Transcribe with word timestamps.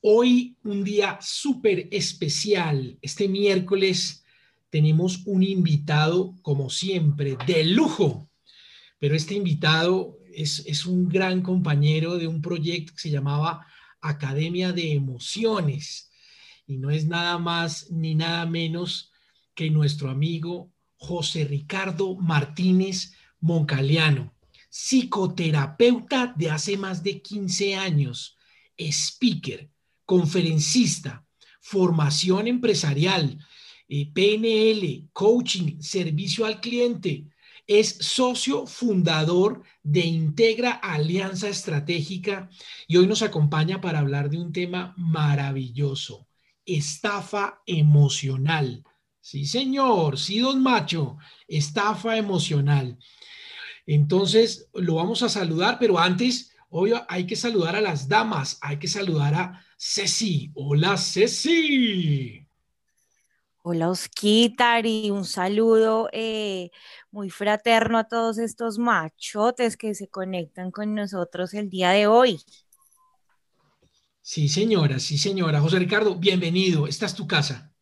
Hoy 0.00 0.56
un 0.62 0.84
día 0.84 1.18
súper 1.20 1.88
especial. 1.90 2.96
Este 3.02 3.26
miércoles 3.26 4.24
tenemos 4.70 5.22
un 5.26 5.42
invitado, 5.42 6.36
como 6.42 6.70
siempre, 6.70 7.36
de 7.48 7.64
lujo. 7.64 8.30
Pero 9.00 9.16
este 9.16 9.34
invitado 9.34 10.16
es, 10.32 10.64
es 10.66 10.86
un 10.86 11.08
gran 11.08 11.42
compañero 11.42 12.16
de 12.16 12.28
un 12.28 12.40
proyecto 12.40 12.92
que 12.92 13.00
se 13.00 13.10
llamaba 13.10 13.66
Academia 14.00 14.72
de 14.72 14.92
Emociones. 14.92 16.12
Y 16.64 16.76
no 16.76 16.90
es 16.90 17.06
nada 17.06 17.36
más 17.38 17.90
ni 17.90 18.14
nada 18.14 18.46
menos 18.46 19.10
que 19.52 19.68
nuestro 19.68 20.10
amigo 20.10 20.72
José 20.96 21.44
Ricardo 21.44 22.14
Martínez 22.14 23.14
Moncaliano, 23.40 24.32
psicoterapeuta 24.70 26.34
de 26.36 26.50
hace 26.50 26.76
más 26.76 27.02
de 27.02 27.20
15 27.20 27.74
años, 27.74 28.36
speaker, 28.76 29.68
conferencista, 30.08 31.26
formación 31.60 32.46
empresarial, 32.46 33.38
eh, 33.90 34.10
PNL, 34.10 35.10
coaching, 35.12 35.82
servicio 35.82 36.46
al 36.46 36.62
cliente. 36.62 37.26
Es 37.66 37.98
socio 38.00 38.66
fundador 38.66 39.62
de 39.82 40.00
Integra 40.06 40.70
Alianza 40.70 41.50
Estratégica 41.50 42.48
y 42.86 42.96
hoy 42.96 43.06
nos 43.06 43.20
acompaña 43.20 43.82
para 43.82 43.98
hablar 43.98 44.30
de 44.30 44.38
un 44.38 44.50
tema 44.50 44.94
maravilloso, 44.96 46.26
estafa 46.64 47.60
emocional. 47.66 48.82
Sí, 49.20 49.44
señor, 49.44 50.18
sí, 50.18 50.38
don 50.38 50.62
Macho, 50.62 51.18
estafa 51.46 52.16
emocional. 52.16 52.96
Entonces, 53.84 54.70
lo 54.72 54.94
vamos 54.94 55.22
a 55.22 55.28
saludar, 55.28 55.78
pero 55.78 55.98
antes, 55.98 56.54
obvio, 56.70 57.04
hay 57.10 57.26
que 57.26 57.36
saludar 57.36 57.76
a 57.76 57.82
las 57.82 58.08
damas, 58.08 58.56
hay 58.62 58.78
que 58.78 58.88
saludar 58.88 59.34
a 59.34 59.67
Ceci. 59.80 60.50
Hola, 60.54 60.96
Ceci. 60.96 62.44
Hola, 63.62 63.90
Osquitar, 63.90 64.84
y 64.86 65.10
un 65.10 65.24
saludo 65.24 66.08
eh, 66.12 66.70
muy 67.12 67.30
fraterno 67.30 67.98
a 67.98 68.08
todos 68.08 68.38
estos 68.38 68.78
machotes 68.78 69.76
que 69.76 69.94
se 69.94 70.08
conectan 70.08 70.72
con 70.72 70.96
nosotros 70.96 71.54
el 71.54 71.70
día 71.70 71.90
de 71.90 72.08
hoy. 72.08 72.40
Sí, 74.20 74.48
señora, 74.48 74.98
sí, 74.98 75.16
señora. 75.16 75.60
José 75.60 75.78
Ricardo, 75.78 76.16
bienvenido. 76.16 76.88
Esta 76.88 77.06
es 77.06 77.14
tu 77.14 77.28
casa. 77.28 77.72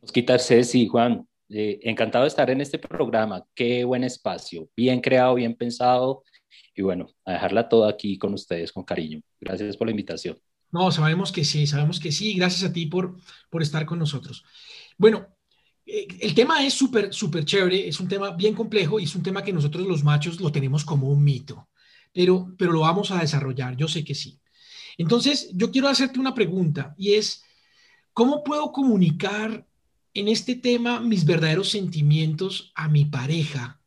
Osquitar, 0.00 0.40
Ceci, 0.40 0.88
Juan, 0.88 1.28
eh, 1.50 1.80
encantado 1.82 2.24
de 2.24 2.28
estar 2.28 2.48
en 2.48 2.62
este 2.62 2.78
programa. 2.78 3.44
Qué 3.54 3.84
buen 3.84 4.04
espacio, 4.04 4.70
bien 4.74 5.02
creado, 5.02 5.34
bien 5.34 5.54
pensado. 5.54 6.24
Y 6.74 6.80
bueno, 6.80 7.08
a 7.26 7.32
dejarla 7.32 7.68
toda 7.68 7.90
aquí 7.90 8.16
con 8.16 8.32
ustedes 8.32 8.72
con 8.72 8.84
cariño. 8.84 9.20
Gracias 9.38 9.76
por 9.76 9.86
la 9.86 9.90
invitación. 9.90 10.38
No, 10.72 10.90
sabemos 10.90 11.30
que 11.30 11.44
sí, 11.44 11.66
sabemos 11.66 12.00
que 12.00 12.10
sí. 12.10 12.34
Gracias 12.34 12.68
a 12.68 12.72
ti 12.72 12.86
por, 12.86 13.16
por 13.50 13.62
estar 13.62 13.84
con 13.86 13.98
nosotros. 13.98 14.44
Bueno, 14.96 15.26
eh, 15.86 16.08
el 16.20 16.34
tema 16.34 16.64
es 16.64 16.74
súper, 16.74 17.12
súper 17.12 17.44
chévere, 17.44 17.88
es 17.88 18.00
un 18.00 18.08
tema 18.08 18.30
bien 18.30 18.54
complejo 18.54 18.98
y 18.98 19.04
es 19.04 19.14
un 19.14 19.22
tema 19.22 19.42
que 19.42 19.52
nosotros 19.52 19.86
los 19.86 20.02
machos 20.02 20.40
lo 20.40 20.50
tenemos 20.50 20.84
como 20.84 21.08
un 21.08 21.22
mito, 21.22 21.68
pero, 22.12 22.54
pero 22.56 22.72
lo 22.72 22.80
vamos 22.80 23.10
a 23.10 23.20
desarrollar, 23.20 23.76
yo 23.76 23.86
sé 23.86 24.04
que 24.04 24.14
sí. 24.14 24.40
Entonces, 24.96 25.50
yo 25.54 25.70
quiero 25.70 25.88
hacerte 25.88 26.20
una 26.20 26.34
pregunta 26.34 26.94
y 26.96 27.14
es, 27.14 27.44
¿cómo 28.12 28.42
puedo 28.42 28.72
comunicar 28.72 29.66
en 30.14 30.28
este 30.28 30.54
tema 30.54 31.00
mis 31.00 31.24
verdaderos 31.24 31.70
sentimientos 31.70 32.72
a 32.74 32.88
mi 32.88 33.04
pareja 33.06 33.80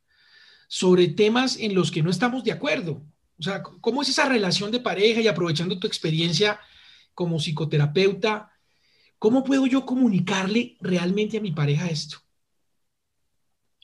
sobre 0.68 1.08
temas 1.08 1.58
en 1.58 1.76
los 1.76 1.92
que 1.92 2.04
no 2.04 2.10
estamos 2.10 2.44
de 2.44 2.52
acuerdo? 2.52 3.04
O 3.38 3.44
sea, 3.44 3.64
¿cómo 3.64 4.02
es 4.02 4.10
esa 4.10 4.28
relación 4.30 4.72
de 4.72 4.80
pareja 4.80 5.22
y 5.22 5.28
aprovechando 5.28 5.80
tu 5.80 5.88
experiencia 5.88 6.60
como 7.16 7.38
psicoterapeuta, 7.38 8.52
cómo 9.18 9.44
puedo 9.44 9.66
yo 9.66 9.86
comunicarle 9.86 10.78
realmente 10.82 11.38
a 11.38 11.42
mi 11.42 11.52
pareja 11.52 11.88
esto? 11.88 12.18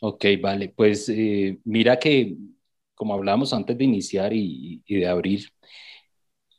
Ok, 0.02 0.26
vale, 0.42 0.70
pues 0.70 1.10
eh, 1.10 1.60
mira 1.64 1.98
que 1.98 2.36
como 2.94 3.16
hablábamos 3.16 3.52
antes 3.54 3.76
de 3.76 3.84
iniciar 3.84 4.32
y, 4.34 4.84
de 4.88 5.08
abrir, 5.08 5.50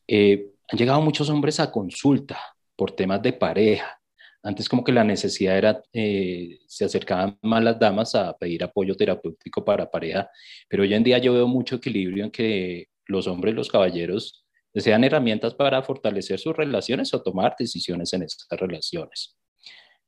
eh, 0.09 0.51
han 0.69 0.79
llegado 0.79 1.01
muchos 1.01 1.31
hombres 1.31 1.61
a 1.61 1.71
consulta 1.71 2.41
por 2.75 2.91
temas 2.91 3.23
de 3.23 3.33
pareja 3.33 4.03
antes 4.43 4.69
como 4.69 4.83
que 4.83 4.93
la 4.93 5.05
necesidad 5.05 5.57
era, 5.57 5.83
eh, 5.93 6.59
se 6.67 6.85
acercaban 6.85 7.39
más 7.43 7.63
las 7.63 7.79
damas 7.79 8.15
a 8.15 8.37
pedir 8.37 8.65
apoyo 8.65 8.97
terapéutico 8.97 9.65
para 9.65 9.91
pareja, 9.91 10.29
pero 10.69 10.83
hoy 10.83 10.93
en 10.95 11.05
día 11.05 11.19
yo 11.19 11.33
veo 11.33 11.47
mucho 11.47 11.77
equilibrio 11.77 12.25
en 12.25 12.31
que 12.31 12.89
los 13.07 13.27
hombres, 13.29 13.55
los 13.55 13.69
caballeros, 13.69 14.42
desean 14.73 15.05
herramientas 15.05 15.55
para 15.55 15.83
fortalecer 15.83 16.39
sus 16.39 16.57
relaciones 16.57 17.13
o 17.15 17.23
tomar 17.23 17.55
decisiones 17.59 18.13
en 18.13 18.23
esas 18.23 18.47
relaciones. 18.51 19.37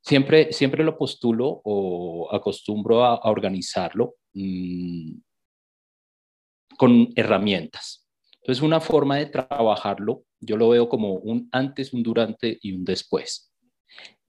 Siempre, 0.00 0.52
siempre 0.52 0.84
lo 0.84 0.96
postulo 0.98 1.62
o 1.64 2.28
acostumbro 2.34 3.04
a, 3.04 3.20
organizarlo 3.30 4.16
mm, 4.34 5.12
con 6.76 7.08
herramientas. 7.16 8.06
Entonces, 8.36 8.62
una 8.62 8.80
forma 8.80 9.16
de 9.16 9.26
trabajarlo, 9.26 10.24
yo 10.40 10.58
lo 10.58 10.68
veo 10.68 10.88
como 10.88 11.14
un 11.14 11.48
antes, 11.52 11.94
un 11.94 12.02
durante 12.02 12.58
y 12.60 12.72
un 12.72 12.84
después. 12.84 13.50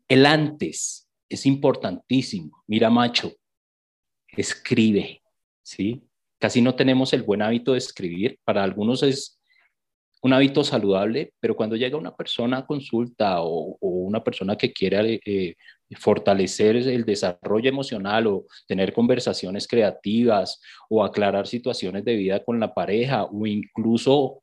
El 0.07 0.25
antes 0.25 1.09
es 1.27 1.45
importantísimo. 1.45 2.63
Mira, 2.67 2.89
macho, 2.89 3.33
escribe, 4.27 5.21
¿sí? 5.61 6.03
Casi 6.39 6.61
no 6.61 6.75
tenemos 6.75 7.11
el 7.13 7.23
buen 7.23 7.41
hábito 7.41 7.73
de 7.73 7.79
escribir. 7.79 8.39
Para 8.45 8.63
algunos 8.63 9.03
es 9.03 9.41
un 10.25 10.33
hábito 10.33 10.63
saludable, 10.63 11.33
pero 11.39 11.55
cuando 11.55 11.75
llega 11.75 11.97
una 11.97 12.15
persona 12.15 12.57
a 12.57 12.65
consulta 12.65 13.43
o, 13.43 13.77
una 13.79 14.23
persona 14.23 14.55
que 14.55 14.73
quiere 14.73 15.19
eh, 15.23 15.53
fortalecer 15.99 16.77
el 16.77 17.05
desarrollo 17.05 17.69
emocional 17.69 18.25
o 18.25 18.47
tener 18.67 18.91
conversaciones 18.91 19.67
creativas 19.67 20.59
o 20.89 21.03
aclarar 21.03 21.45
situaciones 21.45 22.03
de 22.05 22.15
vida 22.15 22.43
con 22.43 22.59
la 22.59 22.73
pareja 22.73 23.25
o 23.25 23.45
incluso 23.45 24.39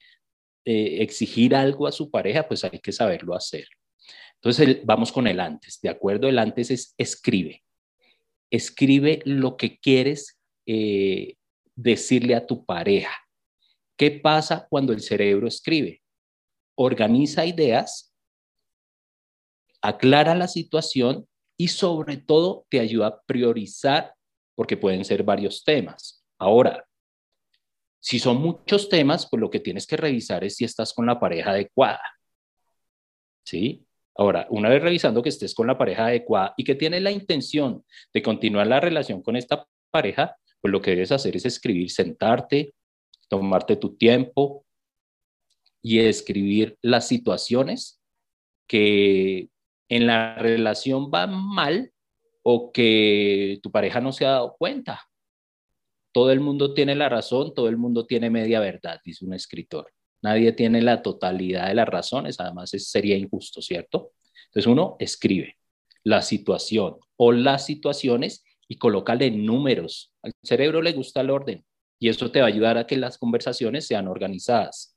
eh, 0.65 0.99
exigir 1.03 1.53
algo 1.53 1.89
a 1.89 1.93
su 1.93 2.13
pareja, 2.13 2.47
pues 2.47 2.63
hay 2.63 2.79
que 2.79 2.93
saberlo 2.93 3.35
hacer. 3.35 3.67
Entonces, 4.37 4.83
vamos 4.85 5.11
con 5.11 5.27
el 5.27 5.41
antes, 5.41 5.81
¿de 5.83 5.89
acuerdo? 5.89 6.29
El 6.29 6.39
antes 6.39 6.71
es 6.71 6.95
escribe. 6.97 7.65
Escribe 8.53 9.21
lo 9.25 9.57
que 9.57 9.81
quieres 9.81 10.39
eh, 10.65 11.35
decirle 11.75 12.37
a 12.37 12.47
tu 12.47 12.65
pareja. 12.65 13.22
¿Qué 13.97 14.11
pasa 14.11 14.67
cuando 14.69 14.93
el 14.93 15.01
cerebro 15.01 15.47
escribe? 15.47 16.03
Organiza 16.75 17.47
ideas, 17.47 18.15
aclara 19.81 20.35
la 20.35 20.49
situación 20.49 21.29
y 21.57 21.69
sobre 21.69 22.17
todo 22.17 22.67
te 22.69 22.81
ayuda 22.81 23.07
a 23.09 23.23
priorizar 23.23 24.15
porque 24.55 24.77
pueden 24.77 25.05
ser 25.05 25.23
varios 25.23 25.65
temas. 25.65 26.25
Ahora, 26.39 26.85
si 28.01 28.19
son 28.19 28.39
muchos 28.39 28.89
temas, 28.89 29.29
pues 29.31 29.41
lo 29.41 29.51
que 29.51 29.61
tienes 29.61 29.87
que 29.87 29.97
revisar 29.97 30.43
es 30.45 30.57
si 30.57 30.65
estás 30.65 30.93
con 30.93 31.07
la 31.07 31.21
pareja 31.21 31.51
adecuada. 31.51 32.03
¿Sí? 33.45 33.87
Ahora, 34.15 34.47
una 34.51 34.69
vez 34.69 34.83
revisando 34.83 35.23
que 35.23 35.29
estés 35.29 35.55
con 35.55 35.67
la 35.67 35.79
pareja 35.79 36.07
adecuada 36.07 36.55
y 36.57 36.65
que 36.65 36.75
tienes 36.75 37.03
la 37.03 37.11
intención 37.11 37.85
de 38.13 38.23
continuar 38.23 38.67
la 38.67 38.81
relación 38.81 39.23
con 39.23 39.37
esta 39.37 39.67
pareja, 39.91 40.37
pues 40.61 40.71
lo 40.71 40.81
que 40.81 40.91
debes 40.91 41.13
hacer 41.13 41.37
es 41.37 41.47
escribir, 41.47 41.91
sentarte, 41.91 42.75
tomarte 43.33 43.77
tu 43.77 43.97
tiempo 43.97 44.67
y 45.81 46.01
escribir 46.01 46.77
las 46.83 47.09
situaciones 47.09 47.99
que 48.67 49.49
en 49.89 50.07
la 50.07 50.35
relación 50.35 51.11
van 51.11 51.33
mal 51.33 51.95
o 52.43 52.73
que 52.73 53.59
tu 53.63 53.71
pareja 53.71 54.03
no 54.03 54.13
se 54.13 54.27
ha 54.27 54.33
dado 54.33 54.55
cuenta. 54.59 55.01
Todo 56.13 56.31
el 56.31 56.41
mundo 56.41 56.75
tiene 56.75 56.95
la 56.95 57.09
razón, 57.09 57.55
todo 57.55 57.71
el 57.71 57.79
mundo 57.79 58.05
tiene 58.05 58.29
media 58.29 58.61
verdad, 58.61 59.01
dice 59.03 59.25
un 59.25 59.33
escritor. 59.33 59.91
Nadie 60.21 60.53
tiene 60.53 60.83
la 60.83 61.01
totalidad 61.01 61.69
de 61.69 61.75
las 61.75 61.89
razones, 61.89 62.39
además 62.39 62.69
sería 62.69 63.17
injusto, 63.17 63.63
¿cierto? 63.63 64.13
Entonces 64.49 64.67
uno 64.67 64.97
escribe 64.99 65.57
la 66.05 66.21
situación 66.21 66.99
o 67.17 67.33
las 67.33 67.65
situaciones 67.65 68.45
y 68.69 68.77
colócale 68.77 69.31
números. 69.31 70.13
Al 70.23 70.35
cerebro 70.43 70.83
le 70.83 70.93
gusta 70.93 71.23
el 71.23 71.31
orden 71.31 71.65
y 72.03 72.09
eso 72.09 72.33
te 72.33 72.41
va 72.41 72.47
a 72.47 72.49
ayudar 72.49 72.79
a 72.79 72.85
que 72.85 72.97
las 72.97 73.17
conversaciones 73.17 73.87
sean 73.87 74.09
organizadas. 74.09 74.97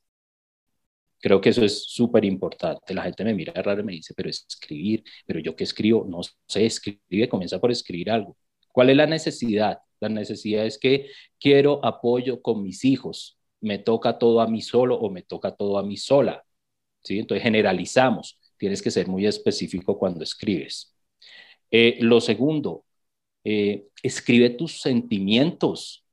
Creo 1.20 1.40
que 1.40 1.50
eso 1.50 1.64
es 1.64 1.84
súper 1.84 2.24
importante. 2.24 2.92
La 2.94 3.04
gente 3.04 3.22
me 3.22 3.32
mira 3.32 3.52
raro 3.62 3.80
y 3.80 3.84
me 3.84 3.92
dice, 3.92 4.12
pero 4.12 4.28
escribir, 4.28 5.04
pero 5.24 5.38
yo 5.38 5.54
qué 5.54 5.62
escribo, 5.62 6.04
no 6.04 6.22
sé, 6.48 6.66
escribe, 6.66 7.28
comienza 7.28 7.60
por 7.60 7.70
escribir 7.70 8.10
algo. 8.10 8.36
¿Cuál 8.72 8.90
es 8.90 8.96
la 8.96 9.06
necesidad? 9.06 9.78
La 10.00 10.08
necesidad 10.08 10.66
es 10.66 10.78
que 10.78 11.08
quiero 11.38 11.78
apoyo 11.84 12.42
con 12.42 12.64
mis 12.64 12.84
hijos. 12.84 13.38
Me 13.60 13.78
toca 13.78 14.18
todo 14.18 14.40
a 14.40 14.48
mí 14.48 14.60
solo 14.60 14.96
o 14.96 15.08
me 15.08 15.22
toca 15.22 15.54
todo 15.54 15.78
a 15.78 15.84
mí 15.84 15.96
sola. 15.96 16.44
¿Sí? 17.04 17.20
Entonces 17.20 17.44
generalizamos. 17.44 18.40
Tienes 18.58 18.82
que 18.82 18.90
ser 18.90 19.06
muy 19.06 19.26
específico 19.26 19.96
cuando 19.96 20.24
escribes. 20.24 20.92
Eh, 21.70 21.98
lo 22.00 22.20
segundo, 22.20 22.84
eh, 23.44 23.86
escribe 24.02 24.50
tus 24.50 24.80
sentimientos. 24.80 26.05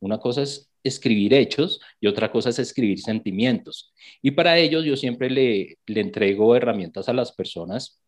Una 0.00 0.18
cosa 0.18 0.42
es 0.42 0.70
escribir 0.82 1.34
hechos 1.34 1.80
y 2.00 2.06
otra 2.06 2.30
cosa 2.30 2.50
es 2.50 2.58
escribir 2.58 3.00
sentimientos. 3.00 3.92
Y 4.22 4.30
para 4.32 4.58
ellos 4.58 4.84
yo 4.84 4.96
siempre 4.96 5.30
le, 5.30 5.78
entrego 5.86 6.54
herramientas 6.54 7.08
a 7.08 7.12
las 7.12 7.32
personas 7.32 8.00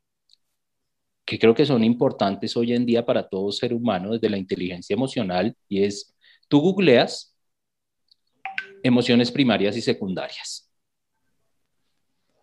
que 1.25 1.39
creo 1.39 1.55
que 1.55 1.67
son 1.67 1.85
importantes 1.85 2.57
hoy 2.57 2.73
en 2.73 2.87
día 2.87 3.05
para 3.05 3.29
todo 3.29 3.53
ser 3.53 3.73
humano 3.73 4.13
desde 4.13 4.31
la 4.31 4.39
inteligencia 4.39 4.95
emocional 4.95 5.55
y 5.69 5.85
es, 5.85 6.17
tú 6.49 6.61
googleas 6.61 7.37
emociones 8.83 9.31
primarias 9.31 9.77
y 9.77 9.81
secundarias. 9.81 10.69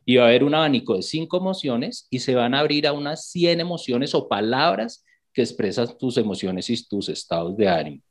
Y 0.05 0.15
va 0.15 0.23
a 0.23 0.27
haber 0.27 0.45
un 0.45 0.55
abanico 0.55 0.95
de 0.95 1.01
cinco 1.01 1.37
emociones 1.37 2.07
y 2.09 2.19
se 2.19 2.33
van 2.33 2.53
a 2.53 2.59
abrir 2.59 2.87
a 2.87 2.93
unas 2.93 3.29
100 3.29 3.59
emociones 3.59 4.15
o 4.15 4.29
palabras 4.29 5.03
que 5.33 5.41
expresan 5.41 5.97
tus 5.97 6.15
emociones 6.17 6.69
y 6.69 6.87
tus 6.87 7.09
estados 7.09 7.57
de 7.57 7.67
ánimo. 7.67 8.06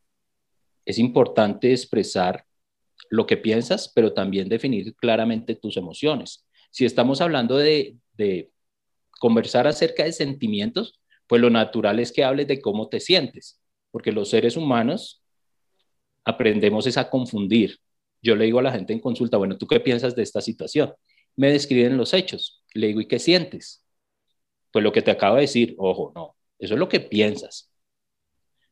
Es 0.87 0.99
importante 0.99 1.73
expresar 1.73 2.47
lo 3.11 3.27
que 3.27 3.37
piensas, 3.37 3.93
pero 3.95 4.15
también 4.15 4.49
definir 4.49 4.95
claramente 4.97 5.55
tus 5.55 5.77
emociones. 5.77 6.47
Si 6.71 6.85
estamos 6.85 7.21
hablando 7.21 7.57
de, 7.57 7.99
conversar 9.19 9.67
acerca 9.67 10.05
de 10.05 10.13
sentimientos, 10.13 11.01
pues 11.27 11.41
lo 11.41 11.51
natural 11.51 11.99
es 11.99 12.13
que 12.13 12.23
hables 12.23 12.47
de 12.49 12.61
cómo 12.61 12.89
te 12.89 13.01
sientes, 13.01 13.61
porque 13.91 14.13
los 14.13 14.29
seres 14.29 14.57
humanos 14.57 15.23
aprendemos 16.25 16.87
es 16.87 16.99
a 16.99 17.09
confundir. 17.09 17.79
Yo 18.23 18.37
le 18.37 18.45
digo 18.45 18.59
a 18.59 18.63
la 18.63 18.73
gente 18.73 18.93
en 18.93 19.01
consulta, 19.01 19.39
bueno, 19.39 19.57
¿tú 19.57 19.67
qué 19.67 19.81
piensas 19.81 20.15
de 20.15 20.23
esta 20.23 20.41
situación? 20.41 20.93
Me 21.35 21.51
describen 21.51 21.97
los 21.97 22.13
hechos. 22.13 22.63
Le 22.75 22.89
digo, 22.89 23.01
¿y 23.01 23.09
qué 23.09 23.19
sientes? 23.19 23.85
Pues 24.71 24.83
lo 24.83 24.93
que 24.93 25.03
te 25.03 25.11
acabo 25.11 25.37
de 25.37 25.43
decir, 25.43 25.75
ojo, 25.79 26.13
no, 26.15 26.37
eso 26.59 26.75
es 26.75 26.81
lo 26.81 26.89
que 26.89 27.01
piensas. 27.01 27.71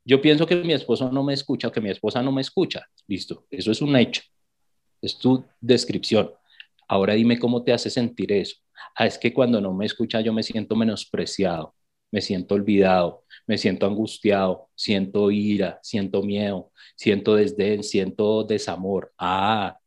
Yo 0.04 0.20
pienso 0.20 0.46
que 0.46 0.56
mi 0.56 0.72
esposo 0.72 1.10
no 1.10 1.22
me 1.22 1.32
escucha 1.34 1.68
o 1.68 1.72
que 1.72 1.80
mi 1.80 1.90
esposa 1.90 2.22
no 2.22 2.30
me 2.30 2.42
escucha. 2.42 2.86
Listo, 3.06 3.46
eso 3.50 3.70
es 3.72 3.80
un 3.80 3.96
hecho. 3.96 4.22
Es 5.00 5.18
tu 5.18 5.44
descripción. 5.60 6.30
Ahora 6.88 7.14
dime 7.14 7.38
cómo 7.38 7.62
te 7.62 7.72
hace 7.72 7.90
sentir 7.90 8.32
eso. 8.32 8.56
Ah, 8.94 9.06
es 9.06 9.18
que 9.18 9.32
cuando 9.32 9.60
no 9.60 9.72
me 9.72 9.86
escucha 9.86 10.20
yo 10.20 10.32
me 10.32 10.42
siento 10.42 10.76
menospreciado, 10.76 11.74
me 12.10 12.20
siento 12.20 12.54
olvidado, 12.54 13.24
me 13.46 13.58
siento 13.58 13.86
angustiado, 13.86 14.68
siento 14.74 15.30
ira, 15.30 15.80
siento 15.82 16.22
miedo, 16.22 16.70
siento 16.96 17.34
desdén, 17.34 17.82
siento 17.82 18.44
desamor. 18.44 19.12
Ah, 19.18 19.78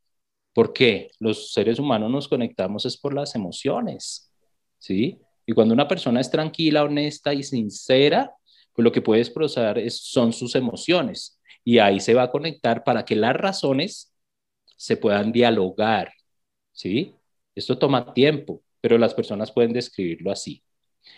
¿por 0.54 0.74
qué? 0.74 1.12
Los 1.20 1.54
seres 1.54 1.80
humanos 1.80 2.12
nos 2.12 2.28
conectamos 2.28 2.86
es 2.86 2.98
por 2.98 3.14
las 3.14 3.36
emociones, 3.36 4.34
¿sí? 4.80 5.20
Y 5.46 5.54
cuando 5.54 5.74
una 5.74 5.88
persona 5.88 6.20
es 6.20 6.30
tranquila, 6.30 6.84
honesta 6.84 7.34
y 7.34 7.44
sincera, 7.44 8.34
lo 8.84 8.92
que 8.92 9.02
puede 9.02 9.22
expresar 9.22 9.78
es, 9.78 9.98
son 9.98 10.34
sus 10.34 10.56
emociones. 10.56 11.40
Y 11.64 11.80
ahí 11.80 12.00
se 12.00 12.14
va 12.14 12.24
a 12.24 12.32
conectar 12.32 12.84
para 12.84 13.04
que 13.06 13.16
las 13.16 13.36
razones 13.36 14.14
se 14.78 14.98
puedan 14.98 15.32
dialogar, 15.32 16.14
¿sí? 16.72 17.14
Esto 17.56 17.78
toma 17.78 18.14
tiempo, 18.14 18.62
pero 18.80 18.98
las 18.98 19.14
personas 19.14 19.52
pueden 19.52 19.74
describirlo 19.74 20.32
así. 20.32 20.64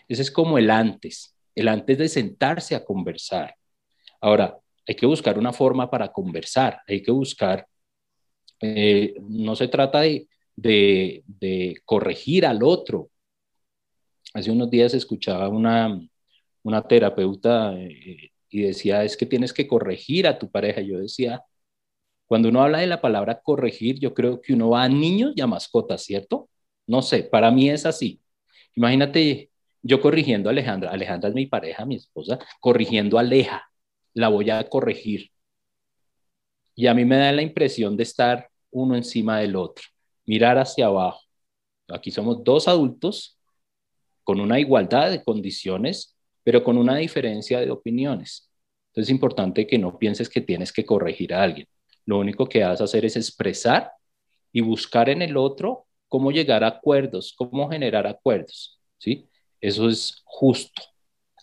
Ese 0.08 0.22
es 0.22 0.32
como 0.32 0.58
el 0.58 0.70
antes, 0.70 1.36
el 1.56 1.68
antes 1.68 1.98
de 1.98 2.08
sentarse 2.08 2.76
a 2.76 2.86
conversar. 2.86 3.56
Ahora, 4.22 4.58
hay 4.88 4.96
que 4.96 5.06
buscar 5.06 5.38
una 5.38 5.54
forma 5.54 5.90
para 5.90 6.12
conversar, 6.12 6.82
hay 6.88 7.04
que 7.04 7.12
buscar, 7.12 7.68
eh, 8.62 9.14
no 9.22 9.56
se 9.56 9.68
trata 9.68 10.02
de, 10.02 10.28
de, 10.56 11.76
corregir 11.86 12.46
al 12.46 12.64
otro. 12.64 13.10
Hace 14.34 14.52
unos 14.52 14.70
días 14.70 14.94
escuchaba 14.94 15.50
una, 15.50 16.00
una 16.64 16.88
terapeuta 16.88 17.74
eh, 17.78 18.32
y 18.50 18.62
decía, 18.62 19.04
es 19.04 19.18
que 19.18 19.26
tienes 19.26 19.54
que 19.54 19.68
corregir 19.68 20.28
a 20.28 20.40
tu 20.40 20.50
pareja. 20.52 20.82
Yo 20.82 21.00
decía, 21.00 21.44
cuando 22.26 22.50
uno 22.50 22.62
habla 22.62 22.80
de 22.80 22.88
la 22.88 23.02
palabra 23.02 23.42
corregir, 23.42 24.00
yo 24.00 24.14
creo 24.14 24.42
que 24.42 24.54
uno 24.54 24.70
va 24.72 24.84
a 24.84 24.90
niños 24.90 25.34
y 25.36 25.42
a 25.42 25.48
mascotas, 25.48 26.04
¿cierto? 26.04 26.50
No 26.88 27.02
sé, 27.02 27.24
para 27.24 27.52
mí 27.52 27.70
es 27.70 27.86
así. 27.86 28.22
Imagínate 28.76 29.52
yo 29.82 30.02
corrigiendo 30.02 30.50
a 30.50 30.52
Alejandra, 30.52 30.92
Alejandra 30.92 31.30
es 31.30 31.36
mi 31.36 31.48
pareja, 31.48 31.86
mi 31.86 31.96
esposa, 31.96 32.40
corrigiendo 32.60 33.18
a 33.18 33.22
Aleja, 33.22 33.70
la 34.14 34.30
voy 34.30 34.50
a 34.50 34.68
corregir. 34.68 35.32
Y 36.76 36.88
a 36.88 36.94
mí 36.94 37.06
me 37.06 37.18
da 37.18 37.32
la 37.32 37.42
impresión 37.42 37.98
de 37.98 38.04
estar 38.04 38.50
uno 38.72 38.96
encima 38.96 39.40
del 39.40 39.56
otro, 39.56 39.86
mirar 40.26 40.58
hacia 40.58 40.88
abajo. 40.88 41.22
Aquí 41.88 42.12
somos 42.12 42.44
dos 42.44 42.68
adultos 42.68 43.38
con 44.24 44.40
una 44.40 44.60
igualdad 44.60 45.10
de 45.12 45.24
condiciones, 45.24 46.16
pero 46.50 46.64
con 46.64 46.80
una 46.80 46.96
diferencia 46.96 47.60
de 47.60 47.70
opiniones. 47.70 48.50
Entonces 48.88 49.10
es 49.10 49.12
importante 49.12 49.68
que 49.68 49.78
no 49.78 50.00
pienses 50.00 50.28
que 50.28 50.42
tienes 50.42 50.74
que 50.74 50.84
corregir 50.84 51.32
a 51.32 51.44
alguien. 51.44 51.68
Lo 52.08 52.18
único 52.18 52.50
que 52.50 52.64
vas 52.64 52.82
a 52.82 52.86
hacer 52.86 53.06
es 53.06 53.16
expresar 53.16 53.92
y 54.52 54.62
buscar 54.62 55.10
en 55.10 55.22
el 55.22 55.38
otro 55.38 55.86
cómo 56.08 56.32
llegar 56.32 56.64
a 56.64 56.70
acuerdos, 56.70 57.36
cómo 57.38 57.70
generar 57.70 58.08
acuerdos, 58.08 58.80
¿sí? 58.98 59.30
Eso 59.62 59.88
es 59.88 60.24
justo. 60.26 60.82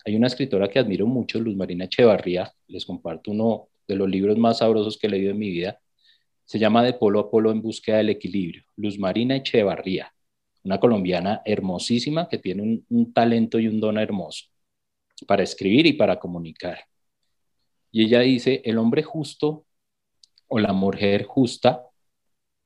Hay 0.03 0.17
una 0.17 0.27
escritora 0.27 0.67
que 0.67 0.77
admiro 0.77 1.07
mucho, 1.07 1.39
Luz 1.39 1.55
Marina 1.55 1.85
Echevarría, 1.85 2.51
les 2.67 2.85
comparto 2.85 3.31
uno 3.31 3.69
de 3.87 3.95
los 3.95 4.09
libros 4.09 4.37
más 4.37 4.57
sabrosos 4.57 4.97
que 4.97 5.07
he 5.07 5.09
leído 5.09 5.31
en 5.31 5.39
mi 5.39 5.51
vida, 5.51 5.79
se 6.43 6.59
llama 6.59 6.83
De 6.83 6.91
Polo 6.91 7.21
a 7.21 7.31
Polo 7.31 7.49
en 7.51 7.61
búsqueda 7.61 7.95
del 7.95 8.09
equilibrio. 8.09 8.65
Luz 8.75 8.99
Marina 8.99 9.37
Echevarría, 9.37 10.13
una 10.65 10.81
colombiana 10.81 11.43
hermosísima 11.45 12.27
que 12.27 12.39
tiene 12.39 12.61
un, 12.61 12.85
un 12.89 13.13
talento 13.13 13.57
y 13.57 13.69
un 13.69 13.79
don 13.79 13.97
hermoso 13.97 14.47
para 15.25 15.43
escribir 15.43 15.85
y 15.85 15.93
para 15.93 16.19
comunicar. 16.19 16.79
Y 17.91 18.03
ella 18.03 18.19
dice, 18.19 18.61
el 18.65 18.77
hombre 18.77 19.03
justo 19.03 19.65
o 20.47 20.59
la 20.59 20.73
mujer 20.73 21.23
justa 21.23 21.83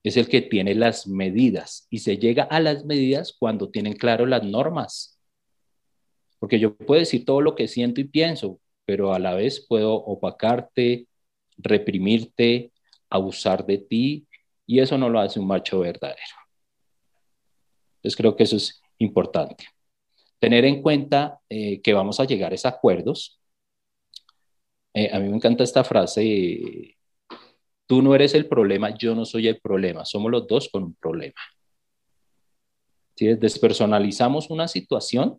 es 0.04 0.18
el 0.18 0.28
que 0.28 0.42
tiene 0.42 0.74
las 0.76 1.08
medidas 1.08 1.88
y 1.90 2.00
se 2.00 2.18
llega 2.18 2.44
a 2.44 2.60
las 2.60 2.86
medidas 2.86 3.36
cuando 3.38 3.70
tienen 3.70 3.94
claro 3.94 4.26
las 4.26 4.44
normas. 4.44 5.20
Porque 6.40 6.60
yo 6.60 6.76
puedo 6.76 7.00
decir 7.00 7.24
todo 7.24 7.42
lo 7.42 7.56
que 7.56 7.68
siento 7.68 8.02
y 8.02 8.06
pienso, 8.06 8.60
pero 8.86 9.14
a 9.14 9.20
la 9.20 9.36
vez 9.36 9.66
puedo 9.68 9.94
opacarte, 9.94 11.08
reprimirte, 11.58 12.72
abusar 13.10 13.66
de 13.66 13.78
ti 13.78 14.28
y 14.66 14.80
eso 14.80 14.98
no 14.98 15.10
lo 15.10 15.20
hace 15.20 15.40
un 15.40 15.48
macho 15.48 15.82
verdadero. 15.82 16.36
Entonces 17.98 18.18
creo 18.18 18.36
que 18.36 18.44
eso 18.44 18.56
es 18.56 18.82
importante. 18.98 19.68
Tener 20.42 20.66
en 20.66 20.82
cuenta 20.82 21.40
eh, 21.48 21.82
que 21.82 21.94
vamos 21.94 22.20
a 22.20 22.26
llegar 22.26 22.52
a 22.52 22.56
esos 22.56 22.66
acuerdos. 22.66 23.40
Eh, 24.94 25.10
a 25.14 25.20
mí 25.20 25.30
me 25.30 25.38
encanta 25.38 25.64
esta 25.64 25.86
frase 25.86 26.98
Tú 27.92 28.02
no 28.02 28.16
eres 28.16 28.34
el 28.36 28.48
problema, 28.48 28.98
yo 28.98 29.14
no 29.14 29.26
soy 29.26 29.50
el 29.50 29.60
problema, 29.60 30.06
somos 30.06 30.32
los 30.32 30.48
dos 30.48 30.70
con 30.70 30.84
un 30.86 30.96
problema. 30.96 31.36
Si 33.18 33.28
despersonalizamos 33.28 34.50
una 34.50 34.70
situación 34.70 35.38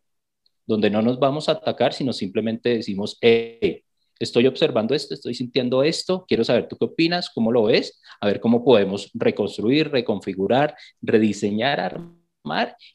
donde 0.67 0.91
no 0.91 1.01
nos 1.01 1.19
vamos 1.19 1.49
a 1.49 1.53
atacar, 1.53 1.95
sino 1.95 2.13
simplemente 2.13 2.69
decimos, 2.77 3.17
estoy 3.23 4.47
observando 4.49 4.95
esto, 4.95 5.15
estoy 5.15 5.33
sintiendo 5.33 5.83
esto, 5.83 6.27
quiero 6.29 6.45
saber 6.45 6.69
tú 6.69 6.77
qué 6.77 6.85
opinas, 6.85 7.31
cómo 7.35 7.53
lo 7.53 7.65
ves, 7.65 8.03
a 8.21 8.27
ver 8.27 8.39
cómo 8.39 8.63
podemos 8.63 9.11
reconstruir, 9.15 9.91
reconfigurar, 9.91 10.77
rediseñar, 11.01 12.03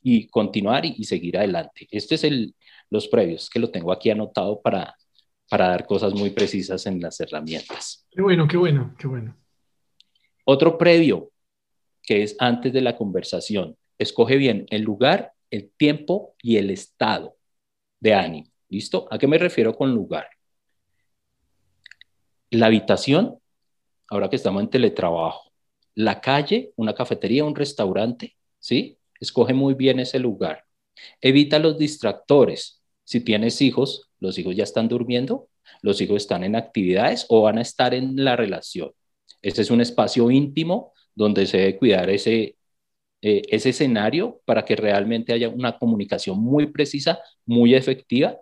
y 0.02 0.28
continuar 0.28 0.86
y, 0.86 1.04
seguir 1.06 1.38
adelante. 1.38 1.88
Este 1.92 2.16
es 2.16 2.24
el, 2.24 2.56
los 2.90 3.08
previos, 3.08 3.50
que 3.50 3.60
lo 3.60 3.70
tengo 3.70 3.92
aquí 3.92 4.10
anotado 4.10 4.62
para, 4.62 4.96
para 5.50 5.70
dar 5.70 5.86
cosas 5.86 6.14
muy 6.14 6.32
precisas 6.32 6.86
en 6.86 7.00
las 7.00 7.20
herramientas. 7.20 8.06
Qué 8.12 8.22
bueno, 8.22 8.48
qué 8.48 8.58
bueno, 8.58 8.96
qué 8.98 9.08
bueno. 9.08 9.36
Otro 10.46 10.78
previo, 10.78 11.32
que 12.04 12.24
es 12.24 12.36
antes 12.40 12.74
de 12.74 12.82
la 12.82 12.96
conversación. 12.96 13.78
Escoge 13.98 14.38
bien 14.38 14.66
el 14.70 14.84
lugar, 14.84 15.34
el 15.50 15.72
tiempo 15.72 16.36
y 16.42 16.58
el 16.58 16.70
estado 16.70 17.36
de 18.00 18.14
ánimo. 18.14 18.48
¿Listo? 18.70 19.08
¿A 19.10 19.18
qué 19.18 19.28
me 19.28 19.38
refiero 19.38 19.76
con 19.76 19.94
lugar? 19.94 20.28
La 22.50 22.68
habitación, 22.68 23.40
ahora 24.10 24.30
que 24.30 24.36
estamos 24.36 24.62
en 24.62 24.70
teletrabajo. 24.70 25.52
La 25.96 26.22
calle, 26.22 26.74
una 26.76 26.94
cafetería, 26.94 27.44
un 27.44 27.56
restaurante, 27.56 28.38
¿sí? 28.60 28.98
Escoge 29.20 29.54
muy 29.54 29.74
bien 29.74 30.00
ese 30.00 30.20
lugar. 30.20 30.64
Evita 31.22 31.60
los 31.60 31.78
distractores. 31.78 32.82
Si 33.04 33.22
tienes 33.22 33.62
hijos, 33.62 34.10
los 34.20 34.38
hijos 34.38 34.56
ya 34.56 34.64
están 34.64 34.88
durmiendo, 34.88 35.50
los 35.82 36.02
hijos 36.02 36.18
están 36.18 36.44
en 36.44 36.56
actividades 36.56 37.26
o 37.30 37.44
van 37.44 37.58
a 37.58 37.62
estar 37.62 37.94
en 37.94 38.24
la 38.24 38.36
relación. 38.36 38.92
Este 39.42 39.62
es 39.62 39.72
un 39.72 39.82
espacio 39.82 40.30
íntimo 40.32 40.94
donde 41.16 41.46
se 41.46 41.58
debe 41.58 41.78
cuidar 41.78 42.10
ese, 42.10 42.58
eh, 43.22 43.42
ese 43.50 43.70
escenario 43.70 44.42
para 44.46 44.66
que 44.66 44.76
realmente 44.76 45.34
haya 45.34 45.50
una 45.50 45.78
comunicación 45.78 46.40
muy 46.40 46.68
precisa, 46.68 47.20
muy 47.46 47.76
efectiva 47.76 48.38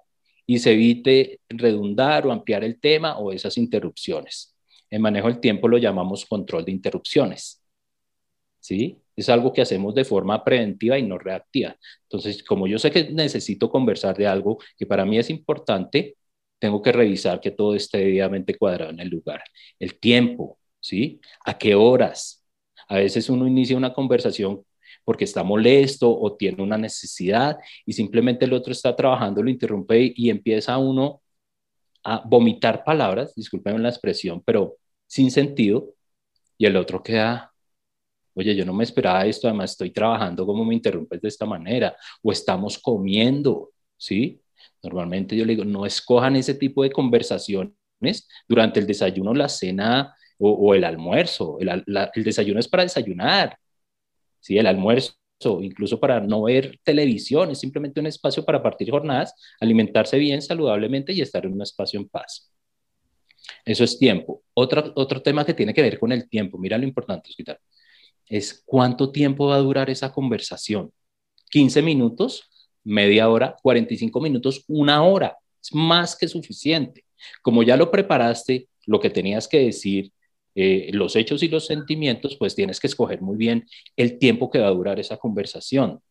y 0.46 0.60
se 0.60 0.74
evite 0.74 1.42
redundar 1.50 2.26
o 2.28 2.32
ampliar 2.32 2.64
el 2.64 2.80
tema 2.80 3.18
o 3.18 3.32
esas 3.32 3.58
interrupciones. 3.58 4.56
En 4.90 5.02
manejo 5.02 5.28
del 5.28 5.40
tiempo 5.40 5.68
lo 5.68 5.78
llamamos 5.78 6.26
control 6.26 6.66
de 6.66 6.72
interrupciones. 6.72 7.64
¿Sí? 8.60 9.02
Es 9.16 9.30
algo 9.30 9.54
que 9.54 9.62
hacemos 9.62 9.96
de 9.96 10.06
forma 10.06 10.44
preventiva 10.44 10.98
y 10.98 11.04
no 11.04 11.18
reactiva. 11.18 11.76
Entonces, 12.04 12.44
como 12.44 12.68
yo 12.68 12.80
sé 12.80 12.92
que 12.92 13.10
necesito 13.12 13.70
conversar 13.70 14.16
de 14.18 14.28
algo 14.28 14.58
que 14.78 14.86
para 14.86 15.06
mí 15.06 15.18
es 15.18 15.30
importante, 15.30 16.18
tengo 16.60 16.82
que 16.82 16.92
revisar 16.92 17.40
que 17.42 17.52
todo 17.52 17.76
esté 17.76 18.00
debidamente 18.00 18.58
cuadrado 18.58 18.92
en 18.92 19.00
el 19.00 19.10
lugar. 19.10 19.44
El 19.80 20.00
tiempo, 20.00 20.60
¿sí? 20.80 21.20
¿A 21.46 21.58
qué 21.58 21.76
horas? 21.76 22.46
A 22.88 22.98
veces 22.98 23.30
uno 23.30 23.48
inicia 23.48 23.78
una 23.78 23.94
conversación 23.94 24.64
porque 25.04 25.26
está 25.26 25.44
molesto 25.44 26.10
o 26.18 26.36
tiene 26.36 26.64
una 26.64 26.78
necesidad 26.78 27.58
y 27.86 27.94
simplemente 27.94 28.46
el 28.46 28.54
otro 28.54 28.72
está 28.72 28.96
trabajando, 28.96 29.44
lo 29.44 29.50
interrumpe 29.50 30.14
y 30.16 30.30
empieza 30.30 30.78
uno 30.78 31.22
a 32.04 32.22
vomitar 32.26 32.84
palabras, 32.84 33.36
discúlpenme 33.36 33.80
la 33.80 33.90
expresión, 33.90 34.42
pero 34.46 34.78
sin 35.08 35.32
sentido, 35.32 35.94
y 36.58 36.66
el 36.68 36.78
otro 36.78 37.04
queda, 37.04 37.54
oye, 38.36 38.56
yo 38.56 38.66
no 38.66 38.74
me 38.74 38.84
esperaba 38.84 39.26
esto, 39.26 39.48
además 39.48 39.72
estoy 39.72 39.92
trabajando, 39.92 40.46
¿cómo 40.46 40.64
me 40.66 40.76
interrumpes 40.76 41.22
de 41.22 41.28
esta 41.30 41.46
manera? 41.46 41.96
O 42.22 42.32
estamos 42.32 42.78
comiendo, 42.78 43.72
¿sí? 43.98 44.42
Normalmente 44.84 45.36
yo 45.36 45.46
le 45.46 45.54
digo, 45.54 45.66
no 45.66 45.86
escojan 45.86 46.36
ese 46.36 46.54
tipo 46.54 46.84
de 46.84 46.92
conversaciones 46.92 47.74
durante 48.48 48.80
el 48.80 48.88
desayuno, 48.88 49.34
la 49.34 49.50
cena 49.50 50.14
o, 50.38 50.76
el 50.76 50.84
almuerzo. 50.84 51.58
El, 51.60 51.84
el 51.88 52.24
desayuno 52.24 52.60
es 52.60 52.68
para 52.68 52.84
desayunar, 52.84 53.58
¿sí? 54.40 54.58
El 54.58 54.68
almuerzo, 54.68 55.16
incluso 55.62 56.00
para 56.00 56.20
no 56.20 56.44
ver 56.44 56.80
televisión, 56.84 57.52
es 57.52 57.60
simplemente 57.60 58.00
un 58.00 58.08
espacio 58.08 58.46
para 58.46 58.62
partir 58.62 58.92
jornadas, 58.92 59.34
alimentarse 59.60 60.18
bien, 60.18 60.42
saludablemente 60.42 61.14
y 61.14 61.22
estar 61.22 61.46
en 61.46 61.54
un 61.54 61.62
espacio 61.62 62.00
en 62.00 62.10
paz. 62.10 62.52
Eso 63.64 63.84
es 63.84 63.98
tiempo. 63.98 64.44
Otro, 64.54 64.92
otro 64.96 65.22
tema 65.22 65.46
que 65.46 65.54
tiene 65.54 65.74
que 65.74 65.82
ver 65.82 66.00
con 66.00 66.12
el 66.12 66.30
tiempo, 66.30 66.58
mira 66.58 66.78
lo 66.78 66.84
importante, 66.84 67.30
Osquitar, 67.30 67.60
es 68.28 68.64
cuánto 68.66 69.12
tiempo 69.12 69.48
va 69.48 69.56
a 69.56 69.60
durar 69.60 69.90
esa 69.90 70.12
conversación. 70.12 70.92
15 71.52 71.82
minutos, 71.82 72.50
media 72.84 73.30
hora, 73.30 73.56
45 73.62 74.22
minutos, 74.22 74.64
una 74.68 75.04
hora. 75.04 75.38
Es 75.62 75.74
más 75.74 76.16
que 76.16 76.28
suficiente. 76.28 77.06
Como 77.42 77.64
ya 77.64 77.78
lo 77.78 77.92
preparaste, 77.92 78.68
lo 78.86 79.00
que 79.00 79.10
tenías 79.10 79.48
que 79.48 79.60
decir, 79.60 80.12
eh, 80.56 80.90
los 80.94 81.16
hechos 81.16 81.44
y 81.44 81.50
los 81.50 81.66
sentimientos, 81.66 82.38
pues 82.38 82.56
tienes 82.56 82.80
que 82.80 82.88
escoger 82.88 83.22
muy 83.22 83.36
bien 83.36 83.66
el 83.98 84.18
tiempo 84.18 84.50
que 84.50 84.60
va 84.60 84.68
a 84.68 84.72
durar 84.72 85.00
esa 85.00 85.18
conversación. 85.18 86.02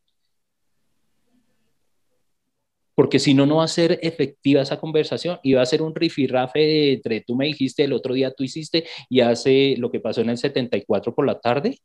Porque 2.94 3.18
si 3.18 3.35
no, 3.35 3.44
no 3.47 3.56
va 3.56 3.64
a 3.64 3.68
ser 3.68 3.99
efectiva 4.02 4.62
esa 4.62 4.78
conversación 4.78 5.40
y 5.42 5.54
va 5.54 5.62
a 5.62 5.66
ser 5.66 5.83
un 5.83 5.94
rifirrafe 5.94 6.92
entre 6.92 7.23
tú 7.23 7.35
me 7.35 7.47
dijiste, 7.47 7.85
el 7.85 7.92
otro 7.92 8.14
día 8.14 8.33
tú 8.33 8.44
hiciste 8.44 8.85
y 9.09 9.21
hace 9.21 9.75
lo 9.78 9.90
que 9.90 9.99
pasó 9.99 10.21
en 10.21 10.30
el 10.30 10.38
74 10.38 11.14
por 11.14 11.26
la 11.26 11.40
tarde. 11.40 11.78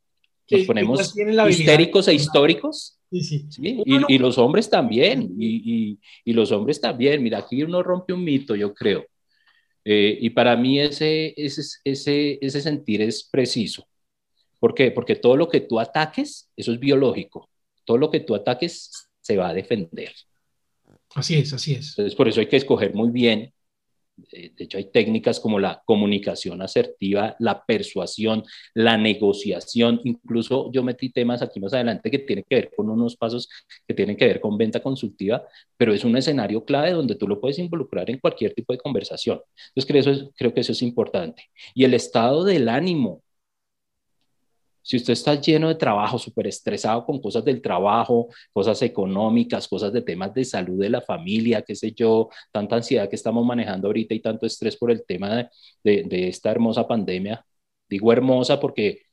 Nos 0.50 0.66
ponemos 0.66 1.16
histéricos 1.50 2.08
e 2.08 2.14
históricos. 2.14 2.98
Sí, 3.12 3.22
sí. 3.22 3.48
Y, 3.86 4.18
los 4.18 4.38
hombres 4.38 4.70
también. 4.70 5.34
Y, 5.38 6.00
y 6.26 6.34
los 6.34 6.52
hombres 6.52 6.80
también. 6.80 7.24
Mira, 7.24 7.40
aquí 7.40 7.64
uno 7.64 7.82
rompe 7.84 8.14
un 8.14 8.24
mito, 8.24 8.56
yo 8.56 8.74
creo. 8.74 9.06
Eh, 9.86 10.18
y 10.22 10.30
para 10.30 10.56
mí 10.56 10.80
ese, 10.80 11.34
ese, 11.36 11.62
ese, 11.84 12.38
ese 12.42 12.62
sentir 12.62 13.02
es 13.02 13.24
preciso. 13.24 13.88
¿Por 14.60 14.74
qué? 14.74 14.92
Porque 14.92 15.16
todo 15.16 15.38
lo 15.38 15.48
que 15.48 15.62
tú 15.62 15.80
ataques, 15.80 16.50
eso 16.56 16.72
es 16.74 16.80
biológico. 16.80 17.50
Todo 17.86 17.98
lo 17.98 18.12
que 18.12 18.20
tú 18.20 18.36
ataques 18.36 19.10
se 19.22 19.38
va 19.38 19.50
a 19.50 19.54
defender. 19.54 20.14
Así 21.16 21.36
es, 21.36 21.54
así 21.54 21.74
es. 21.74 21.90
Entonces, 21.90 22.16
por 22.16 22.28
eso 22.28 22.40
hay 22.40 22.48
que 22.48 22.58
escoger 22.58 22.94
muy 22.94 23.10
bien 23.10 23.52
de 24.32 24.54
hecho, 24.58 24.78
hay 24.78 24.92
técnicas 24.92 25.40
como 25.40 25.60
la 25.60 25.82
comunicación 25.86 26.62
asertiva, 26.62 27.36
la 27.40 27.66
persuasión, 27.66 28.44
la 28.74 28.98
negociación. 28.98 30.02
Incluso 30.04 30.72
yo 30.72 30.84
metí 30.84 31.10
temas 31.12 31.42
aquí 31.42 31.60
más 31.60 31.74
adelante 31.74 32.12
que 32.12 32.20
tienen 32.20 32.46
que 32.48 32.56
ver 32.56 32.72
con 32.76 32.90
unos 32.90 33.16
pasos 33.16 33.50
que 33.88 33.94
tienen 33.94 34.18
que 34.18 34.26
ver 34.26 34.40
con 34.40 34.58
venta 34.58 34.82
consultiva, 34.82 35.44
pero 35.78 35.94
es 35.94 36.04
un 36.04 36.18
escenario 36.18 36.66
clave 36.66 36.92
donde 36.92 37.16
tú 37.16 37.28
lo 37.28 37.40
puedes 37.40 37.60
involucrar 37.60 38.10
en 38.10 38.20
cualquier 38.20 38.54
tipo 38.54 38.74
de 38.74 38.80
conversación. 38.80 39.42
Entonces, 39.76 40.04
creo, 40.04 40.32
creo 40.36 40.54
que 40.54 40.62
eso 40.62 40.72
es 40.72 40.82
importante. 40.82 41.50
Y 41.74 41.84
el 41.84 41.94
estado 41.94 42.44
del 42.44 42.70
ánimo 42.70 43.24
si 44.90 44.98
usted 44.98 45.14
está 45.14 45.36
lleno 45.36 45.68
de 45.68 45.76
trabajo, 45.76 46.18
súper 46.18 46.48
estresado 46.48 47.06
con 47.06 47.22
cosas 47.22 47.46
del 47.46 47.62
trabajo, 47.62 48.28
cosas 48.52 48.82
económicas, 48.82 49.68
cosas 49.68 49.94
de 49.94 50.02
temas 50.02 50.34
de 50.34 50.44
salud 50.44 50.80
de 50.82 50.90
la 50.90 51.00
familia, 51.00 51.62
qué 51.62 51.76
sé 51.76 51.92
yo, 51.92 52.30
tanta 52.52 52.78
ansiedad 52.78 53.08
que 53.08 53.16
estamos 53.16 53.46
manejando 53.46 53.88
ahorita 53.88 54.16
y 54.16 54.20
tanto 54.20 54.48
estrés 54.48 54.76
por 54.78 54.90
el 54.90 55.06
tema 55.06 55.48
de, 55.84 56.28
esta 56.28 56.50
hermosa 56.50 56.88
pandemia, 56.88 57.46
digo 57.88 58.12
hermosa 58.12 58.60
porque 58.60 59.04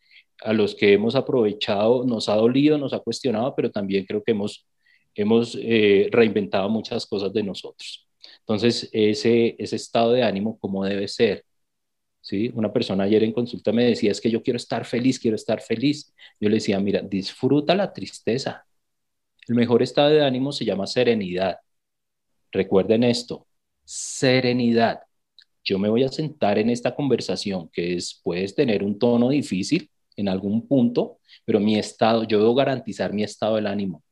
a 0.41 0.55
los 0.55 0.75
que 0.75 0.95
hemos 0.95 1.15
aprovechado 1.15 2.05
nos 2.07 2.31
ha 2.31 2.37
dolido, 2.37 2.79
nos 2.79 2.95
ha 2.95 3.01
cuestionado, 3.01 3.55
pero 3.55 3.71
también 3.71 4.07
creo 4.07 4.25
que 4.25 4.33
hemos, 4.33 4.67
hemos 5.15 5.59
eh, 5.61 6.09
reinventado 6.11 6.71
muchas 6.71 7.05
cosas 7.05 7.35
de 7.35 7.43
nosotros. 7.43 8.09
Entonces, 8.39 8.89
ese, 8.93 9.55
ese 9.59 9.77
estado 9.77 10.13
de 10.13 10.23
ánimo, 10.23 10.59
¿cómo 10.59 10.87
debe 10.87 11.07
ser? 11.07 11.45
¿Sí? 12.27 12.51
Una 12.55 12.73
persona 12.73 13.05
ayer 13.05 13.23
en 13.23 13.33
consulta 13.33 13.73
me 13.73 13.85
decía, 13.85 14.11
es 14.11 14.21
que 14.21 14.31
yo 14.31 14.43
quiero 14.43 14.57
estar 14.57 14.85
feliz, 14.85 15.21
quiero 15.21 15.37
estar 15.37 15.61
feliz. 15.61 16.13
Yo 16.41 16.49
le 16.49 16.57
decía, 16.57 16.81
mira, 16.81 17.01
disfruta 17.01 17.75
la 17.77 17.93
tristeza. 17.93 18.67
El 19.47 19.55
mejor 19.55 19.83
estado 19.83 20.11
de 20.11 20.25
ánimo 20.25 20.51
se 20.53 20.65
llama 20.65 20.89
serenidad. 20.89 21.59
Recuerden 22.51 23.05
esto, 23.05 23.47
serenidad. 23.85 25.03
Yo 25.63 25.79
me 25.79 25.89
voy 25.89 26.03
a 26.05 26.09
sentar 26.09 26.59
en 26.59 26.71
esta 26.71 26.95
conversación 26.97 27.69
que 27.73 27.95
es, 27.95 28.21
puedes 28.25 28.55
tener 28.57 28.83
un 28.83 28.99
tono 28.99 29.29
difícil 29.29 29.89
en 30.17 30.29
algún 30.29 30.67
punto, 30.67 31.21
pero 31.45 31.61
mi 31.61 31.79
estado, 31.79 32.25
yo 32.25 32.41
debo 32.41 32.55
garantizar 32.57 33.13
mi 33.13 33.23
estado 33.23 33.57
del 33.57 33.69
ánimo 33.69 34.03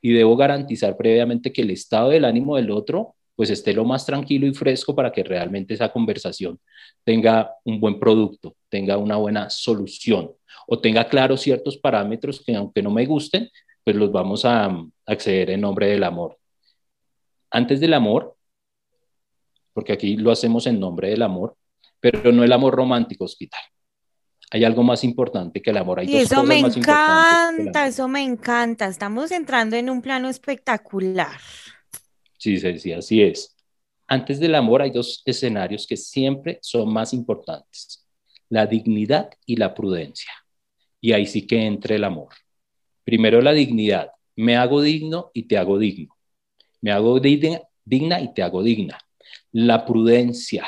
y 0.00 0.12
debo 0.12 0.36
garantizar 0.36 0.96
previamente 0.96 1.52
que 1.52 1.62
el 1.62 1.70
estado 1.70 2.10
del 2.10 2.24
ánimo 2.24 2.56
del 2.56 2.72
otro 2.72 3.14
pues 3.42 3.50
esté 3.50 3.72
lo 3.72 3.84
más 3.84 4.06
tranquilo 4.06 4.46
y 4.46 4.54
fresco 4.54 4.94
para 4.94 5.10
que 5.10 5.24
realmente 5.24 5.74
esa 5.74 5.88
conversación 5.88 6.60
tenga 7.02 7.56
un 7.64 7.80
buen 7.80 7.98
producto, 7.98 8.54
tenga 8.68 8.96
una 8.98 9.16
buena 9.16 9.50
solución 9.50 10.30
o 10.68 10.78
tenga 10.78 11.08
claros 11.08 11.40
ciertos 11.40 11.76
parámetros 11.76 12.40
que 12.46 12.54
aunque 12.54 12.84
no 12.84 12.92
me 12.92 13.04
gusten, 13.04 13.50
pues 13.82 13.96
los 13.96 14.12
vamos 14.12 14.44
a 14.44 14.70
acceder 15.06 15.50
en 15.50 15.60
nombre 15.60 15.88
del 15.88 16.04
amor. 16.04 16.38
Antes 17.50 17.80
del 17.80 17.94
amor, 17.94 18.36
porque 19.72 19.94
aquí 19.94 20.16
lo 20.16 20.30
hacemos 20.30 20.68
en 20.68 20.78
nombre 20.78 21.10
del 21.10 21.22
amor, 21.22 21.56
pero 21.98 22.30
no 22.30 22.44
el 22.44 22.52
amor 22.52 22.76
romántico 22.76 23.24
hospital. 23.24 23.62
Hay 24.52 24.62
algo 24.62 24.84
más 24.84 25.02
importante 25.02 25.60
que 25.60 25.70
el 25.70 25.78
amor. 25.78 25.98
Hay 25.98 26.08
y 26.08 26.18
eso 26.18 26.44
me 26.44 26.60
encanta, 26.60 27.88
eso 27.88 28.06
me 28.06 28.22
encanta. 28.22 28.86
Estamos 28.86 29.32
entrando 29.32 29.74
en 29.74 29.90
un 29.90 30.00
plano 30.00 30.28
espectacular. 30.28 31.40
Sí, 32.42 32.58
sí, 32.58 32.92
así 32.92 33.22
es. 33.22 33.54
Antes 34.08 34.40
del 34.40 34.56
amor 34.56 34.82
hay 34.82 34.90
dos 34.90 35.22
escenarios 35.24 35.86
que 35.86 35.96
siempre 35.96 36.58
son 36.60 36.92
más 36.92 37.12
importantes, 37.12 38.04
la 38.48 38.66
dignidad 38.66 39.30
y 39.46 39.54
la 39.54 39.72
prudencia. 39.72 40.32
Y 41.00 41.12
ahí 41.12 41.24
sí 41.24 41.46
que 41.46 41.64
entra 41.64 41.94
el 41.94 42.02
amor. 42.02 42.30
Primero 43.04 43.40
la 43.40 43.52
dignidad, 43.52 44.10
me 44.34 44.56
hago 44.56 44.82
digno 44.82 45.30
y 45.32 45.44
te 45.44 45.56
hago 45.56 45.78
digno. 45.78 46.16
Me 46.80 46.90
hago 46.90 47.20
digna, 47.20 47.62
digna 47.84 48.20
y 48.20 48.34
te 48.34 48.42
hago 48.42 48.64
digna. 48.64 48.98
La 49.52 49.86
prudencia, 49.86 50.66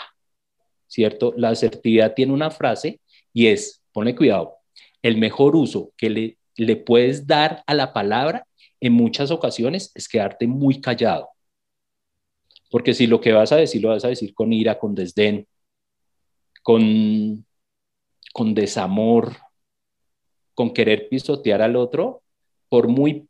¿cierto? 0.87 1.35
La 1.37 1.49
asertividad 1.49 2.15
tiene 2.15 2.33
una 2.33 2.53
frase 2.53 3.01
y 3.33 3.49
es, 3.49 3.83
pone 3.93 4.15
cuidado, 4.15 4.59
el 5.03 5.17
mejor 5.17 5.57
uso 5.57 5.93
que 5.97 6.09
le, 6.09 6.39
le 6.55 6.77
puedes 6.77 7.27
dar 7.27 7.65
a 7.67 7.75
la 7.75 7.93
palabra 7.93 8.47
en 8.79 8.93
muchas 8.93 9.33
ocasiones 9.33 9.91
es 9.97 10.09
quedarte 10.09 10.47
muy 10.47 10.81
callado 10.81 11.34
porque 12.75 12.93
si 12.93 13.07
lo 13.07 13.21
que 13.21 13.31
vas 13.31 13.53
a 13.53 13.57
decir 13.57 13.81
lo 13.81 13.91
vas 13.91 14.05
a 14.05 14.09
decir 14.09 14.35
con 14.35 14.53
ira, 14.53 14.81
con 14.81 14.97
desdén, 14.97 15.47
con, 16.61 17.47
con 18.33 18.53
desamor, 18.53 19.37
con 20.55 20.75
querer 20.75 21.09
pisotear 21.09 21.63
al 21.63 21.77
otro, 21.77 22.25
por 22.69 22.89
muy 22.89 23.29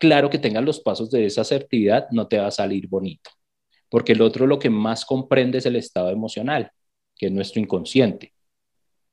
claro 0.00 0.30
que 0.30 0.38
tengas 0.38 0.64
los 0.64 0.80
pasos 0.80 1.10
de 1.10 1.26
esa 1.26 1.42
asertividad, 1.42 2.08
no 2.12 2.28
te 2.28 2.38
va 2.38 2.46
a 2.46 2.50
salir 2.50 2.88
bonito. 2.88 3.28
Porque 3.90 4.12
el 4.12 4.22
otro 4.22 4.46
lo 4.46 4.58
que 4.58 4.70
más 4.70 5.04
comprende 5.04 5.58
es 5.58 5.66
el 5.66 5.76
estado 5.76 6.08
emocional, 6.08 6.72
que 7.14 7.26
es 7.26 7.32
nuestro 7.32 7.60
inconsciente. 7.60 8.32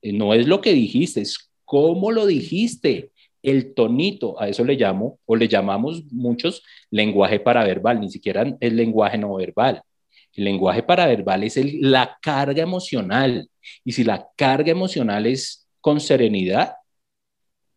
Eh, 0.00 0.14
no 0.14 0.32
es 0.32 0.46
lo 0.48 0.62
que 0.62 0.72
dijiste, 0.72 1.20
es 1.20 1.50
cómo 1.66 2.12
lo 2.12 2.24
dijiste 2.24 3.12
el 3.42 3.74
tonito, 3.74 4.40
a 4.40 4.48
eso 4.48 4.64
le 4.64 4.74
llamo 4.74 5.18
o 5.26 5.36
le 5.36 5.48
llamamos 5.48 6.04
muchos 6.12 6.62
lenguaje 6.90 7.40
paraverbal, 7.40 8.00
ni 8.00 8.10
siquiera 8.10 8.44
el 8.60 8.76
lenguaje 8.76 9.18
no 9.18 9.34
verbal. 9.34 9.82
El 10.34 10.44
lenguaje 10.44 10.82
paraverbal 10.82 11.44
es 11.44 11.58
la 11.80 12.18
carga 12.22 12.62
emocional 12.62 13.48
y 13.84 13.92
si 13.92 14.04
la 14.04 14.28
carga 14.36 14.70
emocional 14.70 15.26
es 15.26 15.68
con 15.80 16.00
serenidad, 16.00 16.74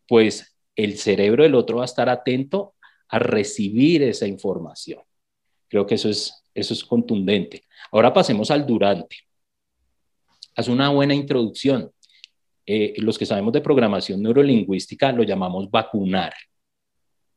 pues 0.06 0.56
el 0.76 0.98
cerebro 0.98 1.42
del 1.42 1.54
otro 1.54 1.78
va 1.78 1.84
a 1.84 1.86
estar 1.86 2.08
atento 2.08 2.74
a 3.08 3.18
recibir 3.18 4.02
esa 4.02 4.26
información. 4.26 5.00
Creo 5.68 5.86
que 5.86 5.94
eso 5.96 6.08
es, 6.08 6.44
eso 6.54 6.74
es 6.74 6.84
contundente. 6.84 7.64
Ahora 7.90 8.12
pasemos 8.12 8.50
al 8.50 8.66
durante. 8.66 9.16
Haz 10.56 10.68
una 10.68 10.90
buena 10.90 11.14
introducción. 11.14 11.90
Eh, 12.66 12.94
los 12.98 13.18
que 13.18 13.26
sabemos 13.26 13.52
de 13.52 13.60
programación 13.60 14.22
neurolingüística 14.22 15.12
lo 15.12 15.22
llamamos 15.22 15.70
vacunar. 15.70 16.32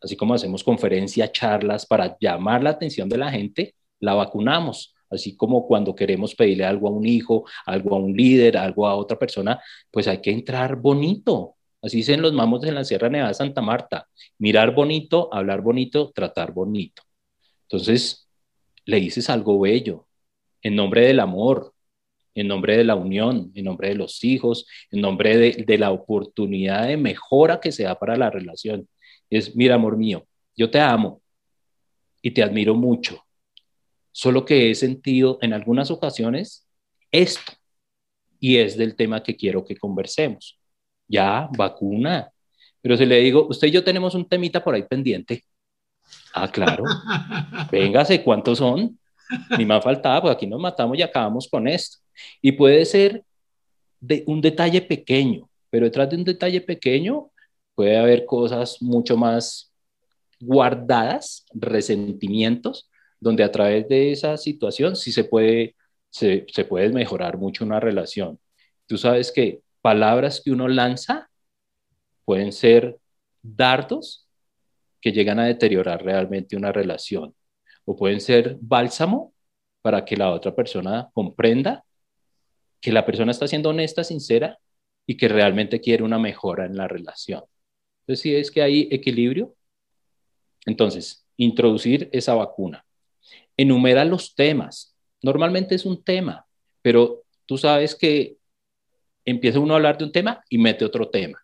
Así 0.02 0.16
como 0.16 0.34
hacemos 0.34 0.64
conferencias, 0.64 1.32
charlas 1.32 1.86
para 1.86 2.18
llamar 2.20 2.64
la 2.64 2.72
atención 2.72 3.10
de 3.10 3.18
la 3.18 3.32
gente, 3.32 3.76
la 4.00 4.14
vacunamos. 4.14 4.94
Así 5.10 5.36
como 5.36 5.66
cuando 5.68 5.96
queremos 5.96 6.36
pedirle 6.36 6.66
algo 6.66 6.88
a 6.88 6.92
un 6.92 7.06
hijo, 7.06 7.46
algo 7.66 7.96
a 7.96 8.00
un 8.00 8.16
líder, 8.16 8.58
algo 8.58 8.88
a 8.88 8.96
otra 8.96 9.18
persona, 9.18 9.60
pues 9.92 10.08
hay 10.08 10.22
que 10.22 10.32
entrar 10.32 10.76
bonito. 10.76 11.56
Así 11.82 11.98
dicen 11.98 12.22
los 12.22 12.34
mamos 12.34 12.64
en 12.66 12.76
la 12.76 12.84
Sierra 12.84 13.10
Nevada 13.10 13.30
de 13.30 13.36
Santa 13.36 13.62
Marta. 13.62 14.08
Mirar 14.38 14.74
bonito, 14.74 15.34
hablar 15.34 15.62
bonito, 15.62 16.12
tratar 16.14 16.52
bonito. 16.52 17.04
Entonces, 17.64 18.28
le 18.86 19.00
dices 19.00 19.30
algo 19.30 19.60
bello, 19.60 20.08
en 20.62 20.76
nombre 20.76 21.02
del 21.02 21.20
amor, 21.20 21.74
en 22.38 22.48
nombre 22.48 22.78
de 22.78 22.84
la 22.84 22.96
unión, 22.96 23.52
en 23.56 23.66
nombre 23.66 23.90
de 23.90 23.96
los 23.96 24.24
hijos, 24.24 24.68
en 24.92 25.02
nombre 25.02 25.36
de, 25.36 25.78
la 25.80 25.90
oportunidad 25.90 26.88
de 26.88 26.96
mejora 26.96 27.60
que 27.60 27.72
se 27.72 27.84
da 27.84 27.98
para 27.98 28.16
la 28.16 28.30
relación. 28.30 28.88
Es, 29.28 29.56
mira, 29.56 29.74
amor 29.74 29.98
mío, 29.98 30.24
yo 30.56 30.70
te 30.70 30.80
amo 30.80 31.20
y 32.22 32.30
te 32.30 32.44
admiro 32.44 32.76
mucho, 32.76 33.26
solo 34.12 34.46
que 34.46 34.70
he 34.70 34.76
sentido 34.76 35.40
en 35.42 35.52
algunas 35.52 35.90
ocasiones 35.90 36.68
esto 37.12 37.54
y 38.40 38.58
es 38.58 38.78
del 38.78 38.96
tema 38.96 39.24
que 39.24 39.36
quiero 39.36 39.66
que 39.66 39.76
conversemos. 39.76 40.60
Ya, 41.08 41.50
vacuna. 41.58 42.32
Pero 42.82 42.98
si 42.98 43.08
le 43.08 43.18
digo, 43.18 43.48
usted 43.50 43.70
y 43.70 43.72
yo 43.72 43.84
tenemos 43.84 44.14
un 44.14 44.30
temita 44.30 44.64
por 44.64 44.76
ahí 44.76 44.84
pendiente. 44.84 45.44
Ah, 46.36 46.52
claro. 46.52 46.84
Véngase, 47.72 48.24
¿cuántos 48.24 48.60
son? 48.60 49.00
Ni 49.58 49.66
más 49.66 49.84
faltaba, 49.84 50.22
porque 50.22 50.36
aquí 50.36 50.48
nos 50.48 50.60
matamos 50.60 50.98
y 50.98 51.02
acabamos 51.02 51.48
con 51.48 51.68
esto. 51.68 51.98
Y 52.42 52.52
puede 52.54 52.86
ser 52.86 53.24
de 54.00 54.24
un 54.28 54.42
detalle 54.42 54.82
pequeño, 54.82 55.50
pero 55.70 55.86
detrás 55.86 56.10
de 56.10 56.18
un 56.18 56.24
detalle 56.24 56.62
pequeño 56.62 57.32
puede 57.76 57.98
haber 57.98 58.26
cosas 58.26 58.82
mucho 58.82 59.18
más 59.18 59.72
guardadas, 60.40 61.46
resentimientos, 61.54 62.90
donde 63.20 63.44
a 63.44 63.52
través 63.52 63.88
de 63.88 64.12
esa 64.12 64.38
situación 64.38 64.96
sí 64.96 65.12
se 65.12 65.24
puede, 65.24 65.76
se, 66.10 66.46
se 66.52 66.66
puede 66.66 66.90
mejorar 66.90 67.38
mucho 67.38 67.66
una 67.66 67.80
relación. 67.80 68.40
Tú 68.86 68.98
sabes 68.98 69.32
que 69.32 69.62
palabras 69.82 70.42
que 70.44 70.52
uno 70.52 70.68
lanza 70.68 71.30
pueden 72.26 72.52
ser 72.52 72.98
dardos 73.42 74.28
que 75.02 75.12
llegan 75.12 75.40
a 75.40 75.46
deteriorar 75.46 76.04
realmente 76.04 76.56
una 76.56 76.72
relación 76.72 77.34
o 77.88 77.96
pueden 77.96 78.20
ser 78.20 78.58
bálsamo 78.60 79.34
para 79.82 80.04
que 80.04 80.18
la 80.18 80.32
otra 80.32 80.54
persona 80.54 81.10
comprenda 81.14 81.86
que 82.82 82.92
la 82.92 83.06
persona 83.06 83.32
está 83.32 83.48
siendo 83.48 83.70
honesta, 83.70 84.04
sincera 84.04 84.60
y 85.06 85.16
que 85.16 85.30
realmente 85.30 85.80
quiere 85.80 86.04
una 86.04 86.20
mejora 86.20 86.66
en 86.66 86.76
la 86.76 86.90
relación. 86.90 87.44
Entonces, 88.02 88.22
si 88.22 88.36
es 88.36 88.52
que 88.52 88.62
hay 88.62 88.90
equilibrio, 88.92 89.56
entonces, 90.66 91.26
introducir 91.38 92.10
esa 92.12 92.34
vacuna. 92.34 92.86
Enumera 93.56 94.04
los 94.04 94.36
temas. 94.36 94.94
Normalmente 95.22 95.76
es 95.76 95.86
un 95.86 96.04
tema, 96.04 96.46
pero 96.82 97.24
tú 97.46 97.58
sabes 97.58 97.96
que 97.96 98.36
empieza 99.24 99.60
uno 99.60 99.74
a 99.74 99.78
hablar 99.78 99.98
de 99.98 100.04
un 100.04 100.12
tema 100.12 100.44
y 100.50 100.58
mete 100.58 100.84
otro 100.84 101.10
tema. 101.10 101.40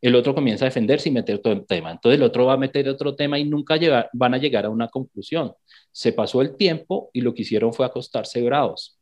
El 0.00 0.14
otro 0.14 0.34
comienza 0.34 0.64
a 0.64 0.68
defenderse 0.68 1.08
y 1.08 1.12
mete 1.12 1.34
otro 1.34 1.64
tema. 1.64 1.90
Entonces 1.90 2.18
el 2.18 2.22
otro 2.22 2.46
va 2.46 2.54
a 2.54 2.58
meter 2.58 2.88
otro 2.88 3.14
tema 3.14 3.38
y 3.38 3.44
nunca 3.44 3.78
van 4.12 4.34
a 4.34 4.38
llegar 4.38 4.66
a 4.66 4.70
una 4.70 4.88
conclusión. 4.88 5.52
Se 5.90 6.12
pasó 6.12 6.42
el 6.42 6.56
tiempo 6.56 7.10
y 7.12 7.20
lo 7.22 7.34
que 7.34 7.42
hicieron 7.42 7.72
fue 7.72 7.86
acostarse 7.86 8.42
bravos. 8.42 8.98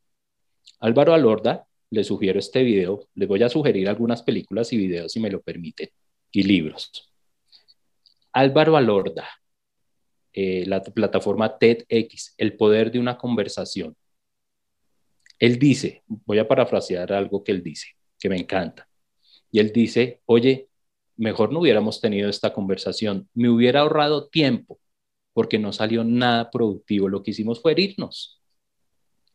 Álvaro 0.79 1.13
Alorda 1.13 1.67
le 1.89 2.03
sugiero 2.03 2.39
este 2.39 2.63
video, 2.63 3.07
les 3.15 3.27
voy 3.27 3.41
a 3.43 3.49
sugerir 3.49 3.87
algunas 3.87 4.23
películas 4.23 4.71
y 4.73 4.77
videos 4.77 5.11
si 5.11 5.19
me 5.19 5.29
lo 5.29 5.41
permiten, 5.41 5.89
y 6.31 6.43
libros. 6.43 7.11
Álvaro 8.33 8.75
Alorda, 8.75 9.29
eh, 10.33 10.65
la 10.67 10.81
plataforma 10.81 11.57
TEDx, 11.57 12.33
El 12.37 12.57
poder 12.57 12.91
de 12.91 12.99
una 12.99 13.17
conversación. 13.17 13.95
Él 15.39 15.57
dice, 15.57 16.03
voy 16.07 16.39
a 16.39 16.47
parafrasear 16.47 17.13
algo 17.13 17.43
que 17.43 17.51
él 17.51 17.63
dice, 17.63 17.89
que 18.19 18.29
me 18.29 18.37
encanta. 18.37 18.87
Y 19.51 19.59
él 19.59 19.71
dice, 19.71 20.21
oye, 20.25 20.67
mejor 21.17 21.51
no 21.51 21.59
hubiéramos 21.59 22.01
tenido 22.01 22.29
esta 22.29 22.53
conversación, 22.53 23.29
me 23.33 23.49
hubiera 23.49 23.81
ahorrado 23.81 24.27
tiempo, 24.27 24.79
porque 25.33 25.59
no 25.59 25.73
salió 25.73 26.03
nada 26.03 26.49
productivo. 26.49 27.09
Lo 27.09 27.23
que 27.23 27.31
hicimos 27.31 27.61
fue 27.61 27.73
herirnos, 27.73 28.41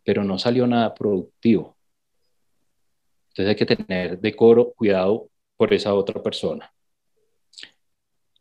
pero 0.05 0.25
no 0.25 0.39
salió 0.39 0.67
nada 0.67 0.95
productivo. 0.95 1.77
Entonces 3.29 3.49
hay 3.49 3.57
que 3.57 3.77
tener 3.77 4.19
decoro, 4.19 4.73
cuidado 4.73 5.29
por 5.57 5.73
esa 5.73 5.95
otra 5.95 6.23
persona. 6.23 6.73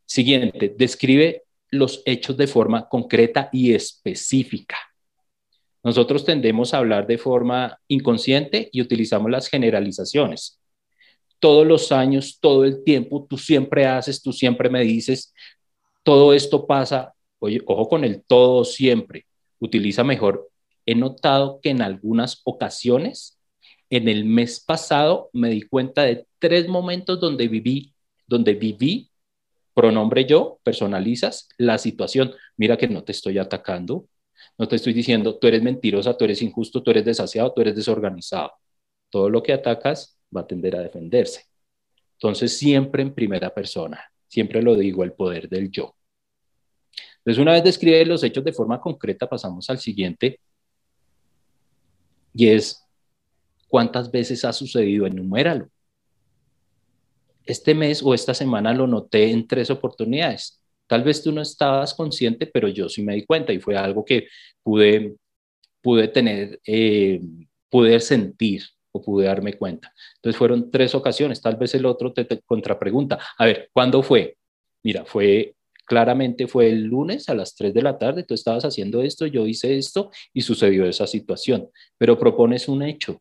Siguiente, 0.06 0.74
describe 0.76 1.44
los 1.70 2.02
hechos 2.06 2.36
de 2.38 2.48
forma 2.48 2.90
concreta 2.90 3.50
y 3.52 3.74
específica. 3.74 4.78
Nosotros 5.84 6.26
tendemos 6.26 6.74
a 6.74 6.80
hablar 6.80 7.08
de 7.08 7.18
forma 7.18 7.80
inconsciente 7.88 8.70
y 8.72 8.82
utilizamos 8.82 9.30
las 9.32 9.48
generalizaciones. 9.48 10.59
Todos 11.40 11.66
los 11.66 11.92
años, 11.92 12.38
todo 12.40 12.66
el 12.66 12.84
tiempo, 12.84 13.26
tú 13.30 13.38
siempre 13.38 13.86
haces, 13.86 14.22
tú 14.22 14.34
siempre 14.34 14.70
me 14.70 14.82
dices, 14.82 15.34
todo 16.04 16.34
esto 16.34 16.68
pasa. 16.68 17.14
Oye, 17.40 17.62
ojo 17.66 17.88
con 17.88 18.04
el 18.04 18.24
todo 18.24 18.66
siempre. 18.66 19.26
Utiliza 19.60 20.04
mejor. 20.04 20.50
He 20.86 20.96
notado 20.96 21.60
que 21.62 21.70
en 21.70 21.82
algunas 21.82 22.42
ocasiones 22.44 23.40
en 23.90 24.08
el 24.08 24.26
mes 24.26 24.60
pasado 24.60 25.30
me 25.34 25.50
di 25.50 25.62
cuenta 25.62 26.04
de 26.04 26.28
tres 26.40 26.68
momentos 26.68 27.20
donde 27.20 27.48
viví, 27.48 27.94
donde 28.28 28.54
viví, 28.54 29.12
pronombre 29.74 30.26
yo, 30.26 30.60
personalizas 30.64 31.50
la 31.58 31.78
situación. 31.78 32.34
Mira 32.58 32.78
que 32.78 32.88
no 32.88 33.04
te 33.04 33.12
estoy 33.12 33.38
atacando, 33.38 34.08
no 34.58 34.68
te 34.68 34.76
estoy 34.76 34.94
diciendo, 34.94 35.38
tú 35.38 35.48
eres 35.48 35.64
mentirosa, 35.64 36.18
tú 36.18 36.26
eres 36.26 36.42
injusto, 36.42 36.84
tú 36.84 36.92
eres 36.92 37.06
desasiado, 37.06 37.54
tú 37.54 37.62
eres 37.62 37.76
desorganizado. 37.76 38.52
Todo 39.10 39.30
lo 39.30 39.42
que 39.42 39.54
atacas 39.54 40.19
va 40.36 40.42
a 40.42 40.48
tender 40.48 40.76
a 40.76 40.82
defenderse. 40.82 41.46
Entonces, 42.14 42.58
siempre 42.58 43.02
en 43.02 43.14
primera 43.14 43.54
persona, 43.54 44.04
siempre 44.28 44.62
lo 44.62 44.76
digo, 44.76 45.04
el 45.04 45.14
poder 45.14 45.50
del 45.50 45.72
yo. 45.72 45.96
Entonces, 47.18 47.42
una 47.42 47.54
vez 47.54 47.64
describe 47.64 48.06
los 48.06 48.24
hechos 48.24 48.44
de 48.44 48.54
forma 48.54 48.80
concreta, 48.80 49.28
pasamos 49.28 49.70
al 49.70 49.80
siguiente, 49.80 50.40
y 52.34 52.48
es 52.48 52.90
¿Cuántas 53.70 54.12
veces 54.12 54.44
ha 54.44 54.52
sucedido? 54.52 55.06
Enuméralo. 55.06 55.70
Este 57.46 57.76
mes 57.76 58.02
o 58.04 58.14
esta 58.14 58.34
semana 58.34 58.74
lo 58.74 58.88
noté 58.88 59.32
en 59.32 59.48
tres 59.48 59.70
oportunidades. 59.70 60.60
Tal 60.88 61.04
vez 61.04 61.22
tú 61.22 61.32
no 61.32 61.42
estabas 61.42 61.94
consciente, 61.94 62.48
pero 62.48 62.68
yo 62.68 62.90
sí 62.90 63.04
me 63.04 63.14
di 63.14 63.26
cuenta 63.26 63.54
y 63.54 63.60
fue 63.60 63.78
algo 63.78 64.04
que 64.04 64.28
pude, 64.64 65.16
pude 65.82 66.08
tener, 66.08 66.60
eh, 66.66 67.22
pude 67.70 68.00
sentir 68.00 68.64
o 68.92 69.02
pude 69.02 69.26
darme 69.26 69.54
cuenta. 69.54 69.94
Entonces 70.16 70.38
fueron 70.38 70.72
tres 70.72 70.96
ocasiones. 70.96 71.42
Tal 71.42 71.56
vez 71.56 71.74
el 71.76 71.86
otro 71.86 72.14
te, 72.14 72.26
te 72.26 72.40
contrapregunta. 72.42 73.20
A 73.38 73.46
ver, 73.46 73.70
¿cuándo 73.74 74.02
fue? 74.04 74.38
Mira, 74.84 75.06
fue 75.06 75.56
claramente 75.90 76.48
fue 76.48 76.70
el 76.70 76.84
lunes 76.84 77.30
a 77.30 77.34
las 77.34 77.56
3 77.56 77.74
de 77.74 77.82
la 77.82 77.98
tarde, 77.98 78.24
tú 78.24 78.36
estabas 78.36 78.64
haciendo 78.64 79.02
esto, 79.02 79.26
yo 79.26 79.48
hice 79.48 79.76
esto 79.76 80.12
y 80.32 80.42
sucedió 80.42 80.86
esa 80.86 81.08
situación, 81.08 81.68
pero 81.98 82.20
propones 82.20 82.68
un 82.68 82.84
hecho, 82.84 83.20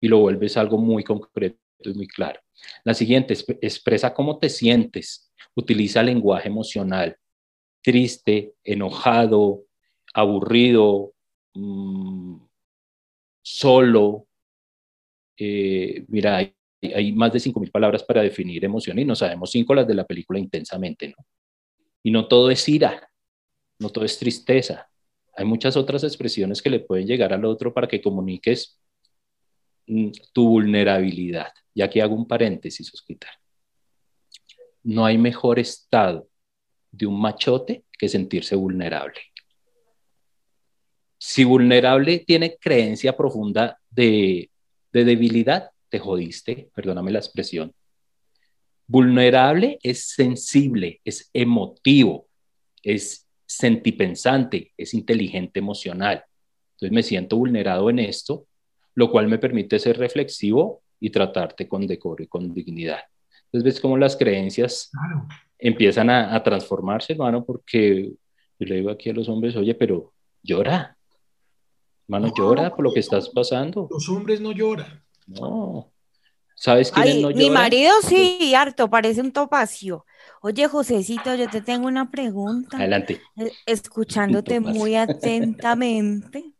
y 0.00 0.08
lo 0.08 0.18
vuelves 0.18 0.56
algo 0.56 0.78
muy 0.78 1.04
concreto 1.04 1.58
y 1.84 1.94
muy 1.94 2.08
claro. 2.08 2.40
La 2.84 2.94
siguiente, 2.94 3.34
expresa 3.60 4.12
cómo 4.12 4.38
te 4.38 4.48
sientes, 4.48 5.32
utiliza 5.54 6.02
lenguaje 6.02 6.48
emocional, 6.48 7.16
triste, 7.82 8.54
enojado, 8.64 9.62
aburrido, 10.12 11.12
mm, 11.54 12.36
solo. 13.42 14.26
Eh, 15.38 16.04
mira, 16.08 16.36
hay, 16.36 17.12
más 17.12 17.32
de 17.32 17.40
5.000 17.40 17.70
palabras 17.70 18.02
para 18.02 18.22
definir 18.22 18.64
emoción 18.64 18.98
y 18.98 19.04
no 19.04 19.16
sabemos 19.16 19.50
cinco 19.50 19.74
las 19.74 19.86
de 19.86 19.94
la 19.94 20.06
película 20.06 20.38
intensamente, 20.38 21.08
¿no? 21.08 21.24
Y 22.02 22.10
no 22.10 22.28
todo 22.28 22.50
es 22.50 22.68
ira, 22.68 23.10
no 23.78 23.90
todo 23.90 24.04
es 24.04 24.18
tristeza. 24.18 24.88
Hay 25.36 25.44
muchas 25.44 25.76
otras 25.76 26.04
expresiones 26.04 26.62
que 26.62 26.70
le 26.70 26.80
pueden 26.80 27.06
llegar 27.06 27.32
al 27.32 27.44
otro 27.44 27.72
para 27.72 27.88
que 27.88 28.00
comuniques 28.00 28.78
Mm, 29.88 30.10
tu 30.32 30.48
vulnerabilidad. 30.48 31.52
Y 31.74 31.82
aquí 31.82 32.00
hago 32.00 32.14
un 32.14 32.28
paréntesis, 32.28 32.92
Osquitar. 32.92 33.32
No 34.82 35.04
hay 35.04 35.16
mejor 35.18 35.58
estado 35.58 36.28
de 36.90 37.06
un 37.06 37.20
machote 37.20 37.84
que 37.98 38.08
sentirse 38.08 38.54
vulnerable. 38.54 39.18
Si 41.18 41.42
vulnerable 41.44 42.18
tiene 42.20 42.56
creencia 42.58 43.16
profunda 43.16 43.78
de, 43.90 44.50
de 44.98 45.04
debilidad, 45.04 45.70
te 45.88 45.98
jodiste, 45.98 46.70
perdóname 46.74 47.12
la 47.12 47.18
expresión. 47.20 47.72
Vulnerable 48.86 49.78
es 49.82 50.08
sensible, 50.08 51.00
es 51.04 51.30
emotivo, 51.32 52.26
es 52.82 53.26
sentipensante, 53.46 54.72
es 54.76 54.94
inteligente 54.94 55.60
emocional. 55.60 56.24
Entonces 56.72 56.92
me 56.92 57.02
siento 57.02 57.36
vulnerado 57.36 57.90
en 57.90 57.98
esto, 57.98 58.46
lo 58.94 59.10
cual 59.10 59.28
me 59.28 59.38
permite 59.38 59.78
ser 59.78 59.98
reflexivo 59.98 60.82
y 61.00 61.10
tratarte 61.10 61.68
con 61.68 61.86
decoro 61.86 62.22
y 62.22 62.26
con 62.26 62.52
dignidad. 62.52 63.00
Entonces 63.46 63.64
ves 63.64 63.80
cómo 63.80 63.96
las 63.96 64.16
creencias 64.16 64.90
empiezan 65.58 66.10
a, 66.10 66.42
transformarse, 66.42 67.14
hermano, 67.14 67.44
porque 67.44 68.12
yo 68.58 68.66
le 68.66 68.76
digo 68.76 68.90
aquí 68.90 69.08
a 69.08 69.14
los 69.14 69.28
hombres, 69.28 69.56
oye, 69.56 69.74
pero 69.74 70.12
llora, 70.42 70.97
hermano, 72.08 72.32
llora 72.36 72.74
por 72.74 72.84
lo 72.84 72.92
que 72.92 73.00
estás 73.00 73.28
pasando. 73.28 73.86
Los 73.90 74.08
hombres 74.08 74.40
no 74.40 74.52
lloran. 74.52 75.04
No. 75.26 75.92
¿Sabes 76.54 76.90
quién 76.90 77.22
no 77.22 77.30
llora? 77.30 77.42
Mi 77.42 77.50
marido 77.50 77.92
sí, 78.02 78.54
harto, 78.54 78.88
parece 78.88 79.20
un 79.20 79.30
topacio. 79.30 80.04
Oye, 80.40 80.66
Josecito, 80.68 81.34
yo 81.34 81.48
te 81.48 81.60
tengo 81.60 81.86
una 81.86 82.10
pregunta. 82.10 82.78
Adelante. 82.78 83.20
Eh, 83.36 83.52
escuchándote 83.66 84.58
muy 84.58 84.96
atentamente. 84.96 86.52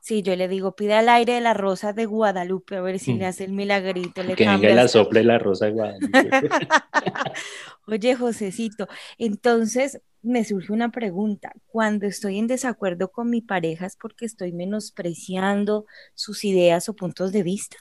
Sí, 0.00 0.22
yo 0.22 0.34
le 0.34 0.48
digo, 0.48 0.74
pide 0.74 0.94
al 0.94 1.10
aire 1.10 1.34
de 1.34 1.40
la 1.42 1.52
rosa 1.52 1.92
de 1.92 2.06
Guadalupe 2.06 2.76
a 2.76 2.80
ver 2.80 2.98
si 2.98 3.12
le 3.12 3.26
mm. 3.26 3.28
hace 3.28 3.44
el 3.44 3.52
milagrito. 3.52 4.22
Le 4.22 4.34
que 4.34 4.46
venga 4.46 4.74
la 4.74 4.88
sople 4.88 5.22
la 5.22 5.38
rosa 5.38 5.66
de 5.66 5.72
Guadalupe. 5.72 6.08
Oye, 7.86 8.14
Josecito, 8.14 8.88
entonces 9.18 10.00
me 10.22 10.42
surge 10.44 10.72
una 10.72 10.90
pregunta. 10.90 11.52
Cuando 11.66 12.06
estoy 12.06 12.38
en 12.38 12.46
desacuerdo 12.46 13.12
con 13.12 13.28
mi 13.28 13.42
pareja, 13.42 13.84
¿es 13.84 13.96
porque 13.96 14.24
estoy 14.24 14.52
menospreciando 14.52 15.84
sus 16.14 16.44
ideas 16.44 16.88
o 16.88 16.96
puntos 16.96 17.30
de 17.30 17.42
vista? 17.42 17.76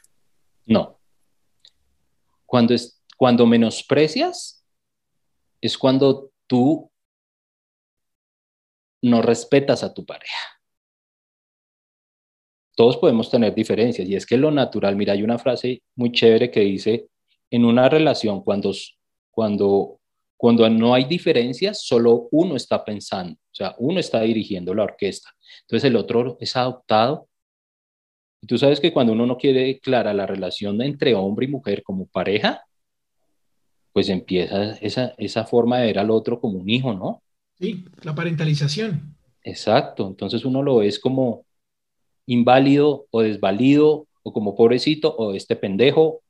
No. 0.66 1.00
Cuando, 2.46 2.74
es, 2.74 3.02
cuando 3.18 3.46
menosprecias, 3.46 4.66
es 5.62 5.78
cuando 5.78 6.32
tú 6.48 6.92
no 9.02 9.22
respetas 9.22 9.84
a 9.84 9.94
tu 9.94 10.06
pareja 10.06 10.59
todos 12.80 12.96
podemos 12.96 13.30
tener 13.30 13.54
diferencias 13.54 14.08
y 14.08 14.16
es 14.16 14.26
que 14.26 14.38
lo 14.38 14.52
natural, 14.52 14.96
mira, 14.96 15.12
hay 15.12 15.22
una 15.22 15.38
frase 15.38 15.84
muy 15.98 16.14
chévere 16.14 16.50
que 16.50 16.62
dice, 16.62 17.10
en 17.52 17.66
una 17.66 17.90
relación 17.90 18.42
cuando, 18.42 18.72
cuando, 19.32 20.00
cuando 20.38 20.70
no 20.70 20.94
hay 20.94 21.04
diferencias, 21.04 21.82
solo 21.86 22.30
uno 22.32 22.56
está 22.56 22.86
pensando, 22.86 23.34
o 23.34 23.54
sea, 23.54 23.76
uno 23.80 24.00
está 24.00 24.22
dirigiendo 24.22 24.74
la 24.74 24.84
orquesta, 24.84 25.30
entonces 25.64 25.90
el 25.90 25.98
otro 25.98 26.38
es 26.40 26.56
adoptado. 26.56 27.28
Y 28.42 28.48
tú 28.48 28.58
sabes 28.58 28.80
que 28.80 28.94
cuando 28.94 29.12
uno 29.12 29.26
no 29.26 29.36
quiere 29.36 29.82
clara 29.82 30.14
la 30.14 30.26
relación 30.26 30.82
entre 30.82 31.16
hombre 31.16 31.48
y 31.48 31.50
mujer 31.50 31.84
como 31.84 32.06
pareja, 32.06 32.64
pues 33.92 34.08
empieza 34.08 34.78
esa, 34.78 35.16
esa 35.18 35.44
forma 35.44 35.80
de 35.80 35.88
ver 35.88 36.00
al 36.00 36.12
otro 36.12 36.40
como 36.40 36.58
un 36.58 36.70
hijo, 36.70 36.94
¿no? 36.94 37.22
Sí, 37.60 37.84
la 38.04 38.16
parentalización. 38.16 39.18
Exacto, 39.44 40.08
entonces 40.08 40.46
uno 40.46 40.64
lo 40.64 40.82
es 40.82 40.98
como, 40.98 41.46
inválido 42.30 43.08
o 43.10 43.22
desvalido 43.22 44.08
o 44.22 44.32
como 44.32 44.56
pobrecito 44.56 45.16
o 45.18 45.34
este 45.34 45.56
pendejo. 45.56 46.22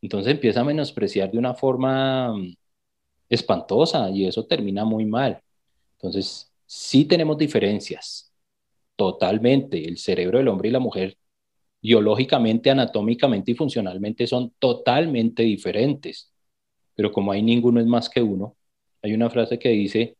Entonces 0.00 0.32
empieza 0.32 0.62
a 0.62 0.64
menospreciar 0.64 1.30
de 1.30 1.38
una 1.38 1.54
forma 1.54 2.32
mm, 2.34 2.54
espantosa 3.28 4.10
y 4.10 4.26
eso 4.26 4.46
termina 4.46 4.84
muy 4.84 5.04
mal. 5.04 5.42
Entonces, 5.96 6.50
sí 6.66 7.04
tenemos 7.04 7.36
diferencias, 7.38 8.32
totalmente. 8.96 9.84
El 9.86 9.98
cerebro 9.98 10.38
del 10.38 10.48
hombre 10.48 10.70
y 10.70 10.72
la 10.72 10.80
mujer, 10.80 11.18
biológicamente, 11.82 12.70
anatómicamente 12.70 13.52
y 13.52 13.54
funcionalmente 13.54 14.26
son 14.26 14.52
totalmente 14.58 15.42
diferentes. 15.42 16.32
Pero 16.94 17.12
como 17.12 17.32
hay 17.32 17.42
ninguno 17.42 17.80
es 17.80 17.86
más 17.86 18.08
que 18.08 18.22
uno, 18.22 18.56
hay 19.02 19.14
una 19.14 19.30
frase 19.30 19.58
que 19.58 19.70
dice, 19.70 20.16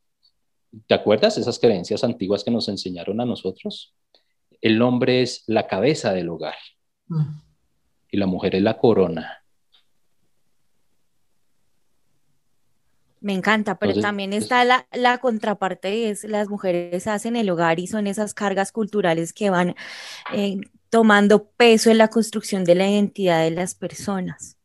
¿te 0.86 0.94
acuerdas 0.94 1.38
esas 1.38 1.58
creencias 1.58 2.04
antiguas 2.04 2.44
que 2.44 2.50
nos 2.50 2.68
enseñaron 2.68 3.20
a 3.20 3.26
nosotros? 3.26 3.94
El 4.62 4.80
hombre 4.80 5.20
es 5.20 5.44
la 5.46 5.66
cabeza 5.66 6.14
del 6.14 6.30
hogar 6.30 6.54
mm. 7.08 7.22
y 8.10 8.16
la 8.16 8.26
mujer 8.26 8.54
es 8.54 8.62
la 8.62 8.78
corona. 8.78 9.38
Me 13.20 13.34
encanta, 13.34 13.78
pero 13.78 14.00
también 14.00 14.32
está 14.32 14.64
la, 14.64 14.88
la, 14.92 15.18
contraparte, 15.18 16.10
es 16.10 16.24
las 16.24 16.48
mujeres 16.48 17.06
hacen 17.06 17.36
el 17.36 17.50
hogar 17.50 17.78
y 17.78 17.86
son 17.86 18.08
esas 18.08 18.34
cargas 18.34 18.72
culturales 18.72 19.32
que 19.32 19.48
van 19.48 19.76
eh, 20.32 20.56
tomando 20.90 21.48
peso 21.50 21.90
en 21.92 21.98
la 21.98 22.08
construcción 22.08 22.64
de 22.64 22.74
la 22.74 22.90
identidad 22.90 23.44
de 23.44 23.52
las 23.52 23.76
personas. 23.76 24.58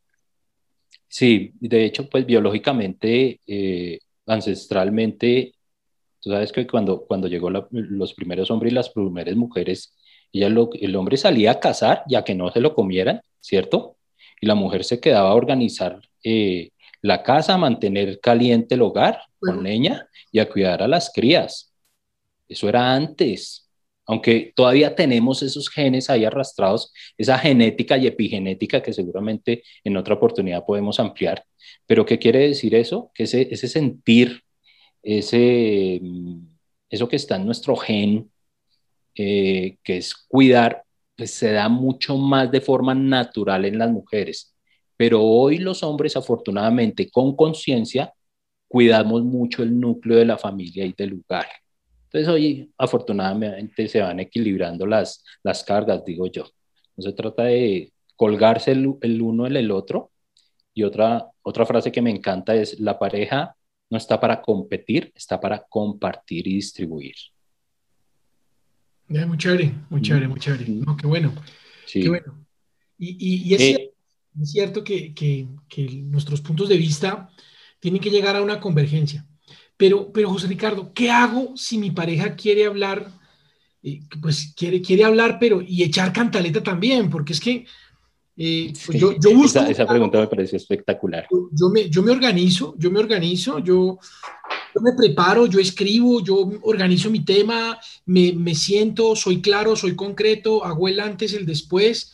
Sí, 1.07 1.53
de 1.59 1.85
hecho, 1.85 2.09
pues 2.09 2.25
biológicamente, 2.25 3.39
eh, 3.45 3.99
ancestralmente, 4.25 5.53
Tú 6.21 6.31
sabes 6.31 6.51
que 6.51 6.67
cuando, 6.67 7.05
cuando 7.05 7.27
llegó 7.27 7.49
los 7.49 8.13
primeros 8.13 8.51
hombres 8.51 8.71
y 8.71 8.75
las 8.75 8.89
primeras 8.89 9.35
mujeres, 9.35 9.95
ella 10.33 10.47
el 10.47 10.95
hombre 10.95 11.17
salía 11.17 11.51
a 11.51 11.59
cazar 11.59 12.03
ya 12.07 12.23
que 12.23 12.35
no 12.35 12.51
se 12.51 12.59
lo 12.59 12.73
comieran, 12.73 13.21
¿cierto? 13.39 13.97
Y 14.41 14.47
la 14.47 14.55
mujer 14.55 14.83
se 14.83 14.99
quedaba 14.99 15.31
a 15.31 15.35
organizar 15.35 16.01
eh, 16.23 16.71
la 17.01 17.23
casa, 17.23 17.53
a 17.53 17.57
mantener 17.57 18.19
caliente 18.19 18.75
el 18.75 18.81
hogar 18.81 19.21
con 19.39 19.63
leña 19.63 20.07
y 20.31 20.39
a 20.39 20.49
cuidar 20.49 20.83
a 20.83 20.87
las 20.87 21.11
crías. 21.13 21.73
Eso 22.47 22.69
era 22.69 22.93
antes, 22.93 23.69
aunque 24.05 24.53
todavía 24.55 24.95
tenemos 24.95 25.43
esos 25.43 25.69
genes 25.69 26.09
ahí 26.09 26.25
arrastrados, 26.25 26.93
esa 27.17 27.37
genética 27.37 27.97
y 27.97 28.07
epigenética 28.07 28.81
que 28.81 28.93
seguramente 28.93 29.63
en 29.83 29.97
otra 29.97 30.15
oportunidad 30.15 30.65
podemos 30.65 30.99
ampliar. 30.99 31.45
Pero 31.85 32.05
¿qué 32.05 32.17
quiere 32.17 32.39
decir 32.39 32.73
eso? 32.75 33.11
Que 33.13 33.23
ese, 33.23 33.47
ese 33.51 33.67
sentir 33.67 34.43
ese, 35.03 36.01
eso 36.89 37.07
que 37.07 37.15
está 37.15 37.35
en 37.35 37.45
nuestro 37.45 37.75
gen, 37.75 38.31
eh, 39.15 39.77
que 39.83 39.97
es 39.97 40.15
cuidar, 40.15 40.83
pues 41.15 41.33
se 41.33 41.51
da 41.51 41.69
mucho 41.69 42.17
más 42.17 42.51
de 42.51 42.61
forma 42.61 42.93
natural 42.93 43.65
en 43.65 43.79
las 43.79 43.89
mujeres. 43.89 44.55
Pero 44.95 45.23
hoy 45.23 45.57
los 45.57 45.83
hombres, 45.83 46.15
afortunadamente, 46.15 47.09
con 47.09 47.35
conciencia, 47.35 48.13
cuidamos 48.67 49.23
mucho 49.23 49.63
el 49.63 49.79
núcleo 49.79 50.17
de 50.17 50.25
la 50.25 50.37
familia 50.37 50.85
y 50.85 50.93
del 50.93 51.09
lugar. 51.11 51.47
Entonces 52.05 52.29
hoy, 52.29 52.71
afortunadamente, 52.77 53.87
se 53.87 54.01
van 54.01 54.19
equilibrando 54.19 54.85
las, 54.85 55.23
las 55.43 55.63
cargas, 55.63 56.05
digo 56.05 56.27
yo. 56.27 56.45
No 56.95 57.03
se 57.03 57.13
trata 57.13 57.43
de 57.43 57.91
colgarse 58.15 58.71
el, 58.71 58.95
el 59.01 59.21
uno 59.21 59.45
en 59.47 59.57
el 59.57 59.71
otro. 59.71 60.11
Y 60.73 60.83
otra, 60.83 61.27
otra 61.41 61.65
frase 61.65 61.91
que 61.91 62.01
me 62.01 62.11
encanta 62.11 62.55
es, 62.55 62.79
la 62.79 62.97
pareja 62.99 63.56
no 63.89 63.97
está 63.97 64.19
para 64.19 64.41
competir, 64.41 65.11
está 65.15 65.39
para 65.39 65.65
compartir 65.67 66.47
y 66.47 66.55
distribuir. 66.55 67.15
Muy 69.07 69.37
chévere, 69.37 69.73
muy 69.89 70.01
chévere, 70.01 70.27
muy 70.27 70.39
chévere. 70.39 70.65
qué 70.99 71.07
bueno. 71.07 71.33
Qué 71.91 72.09
bueno. 72.09 72.45
Y, 72.99 73.53
eh, 73.53 73.93
es, 74.41 74.51
cierto, 74.51 74.83
que, 74.83 75.47
nuestros 76.03 76.41
puntos 76.41 76.67
de 76.67 76.77
vista 76.77 77.29
tienen 77.79 78.01
que 78.01 78.09
llegar 78.09 78.35
a 78.35 78.41
una 78.41 78.59
convergencia. 78.59 79.25
Pero, 79.77 80.11
pero 80.11 80.29
José 80.29 80.47
Ricardo, 80.47 80.91
¿qué 80.93 81.11
hago 81.11 81.55
si 81.55 81.77
mi 81.77 81.91
pareja 81.91 82.35
quiere 82.35 82.65
hablar? 82.65 83.11
Eh, 83.83 84.01
pues 84.21 84.53
quiere, 84.57 84.81
quiere 84.81 85.05
hablar, 85.05 85.37
pero 85.39 85.61
y 85.61 85.83
echar 85.83 86.11
cantaleta 86.11 86.63
también, 86.63 87.09
porque 87.09 87.33
es 87.33 87.39
que 87.39 87.65
eh, 88.39 88.71
pues 88.85 88.99
yo, 88.99 89.17
yo 89.19 89.33
busco, 89.33 89.59
esa, 89.61 89.87
pregunta 89.87 90.19
me 90.19 90.27
pareció 90.27 90.57
espectacular. 90.57 91.27
Yo 91.51 91.69
me, 91.69 91.89
yo 91.89 92.03
me 92.03 92.11
organizo, 92.11 92.75
yo 92.77 92.91
me 92.91 92.99
organizo, 92.99 93.57
yo, 93.57 93.97
yo, 94.75 94.81
me 94.81 94.93
preparo, 94.93 95.47
yo 95.47 95.59
escribo, 95.59 96.21
yo 96.21 96.47
organizo 96.61 97.09
mi 97.09 97.25
tema, 97.25 97.79
me, 98.05 98.33
me, 98.33 98.53
siento, 98.53 99.15
soy 99.15 99.41
claro, 99.41 99.75
soy 99.75 99.95
concreto, 99.95 100.63
hago 100.63 100.87
el 100.87 100.99
antes, 100.99 101.33
el 101.33 101.47
después, 101.47 102.13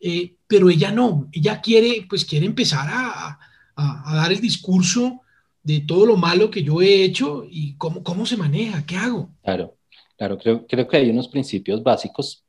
eh, 0.00 0.34
pero 0.46 0.70
ella 0.70 0.92
no, 0.92 1.28
ella 1.30 1.60
quiere, 1.60 2.06
pues 2.08 2.24
quiere 2.24 2.46
empezar 2.46 2.88
a, 2.90 3.38
a, 3.76 4.12
a, 4.12 4.16
dar 4.16 4.32
el 4.32 4.40
discurso 4.40 5.20
de 5.62 5.80
todo 5.80 6.06
lo 6.06 6.16
malo 6.16 6.50
que 6.50 6.62
yo 6.62 6.80
he 6.80 7.04
hecho 7.04 7.44
y 7.46 7.74
cómo, 7.74 8.02
cómo 8.02 8.24
se 8.24 8.38
maneja, 8.38 8.86
qué 8.86 8.96
hago. 8.96 9.28
Claro, 9.42 9.76
claro, 10.16 10.38
creo, 10.38 10.66
creo 10.66 10.88
que 10.88 10.96
hay 10.96 11.10
unos 11.10 11.28
principios 11.28 11.82
básicos 11.82 12.42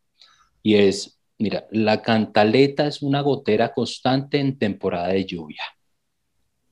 y 0.63 0.75
es 0.75 1.20
Mira, 1.41 1.65
la 1.71 2.03
cantaleta 2.03 2.85
es 2.85 3.01
una 3.01 3.21
gotera 3.21 3.73
constante 3.73 4.39
en 4.39 4.59
temporada 4.59 5.07
de 5.07 5.25
lluvia. 5.25 5.63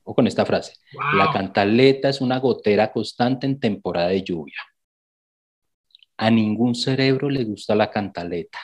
O 0.04 0.14
con 0.14 0.28
esta 0.28 0.46
frase. 0.46 0.74
La 1.16 1.32
cantaleta 1.32 2.08
es 2.08 2.20
una 2.20 2.38
gotera 2.38 2.92
constante 2.92 3.46
en 3.46 3.58
temporada 3.58 4.10
de 4.10 4.22
lluvia. 4.22 4.60
A 6.18 6.30
ningún 6.30 6.76
cerebro 6.76 7.28
le 7.28 7.42
gusta 7.42 7.74
la 7.74 7.90
cantaleta. 7.90 8.60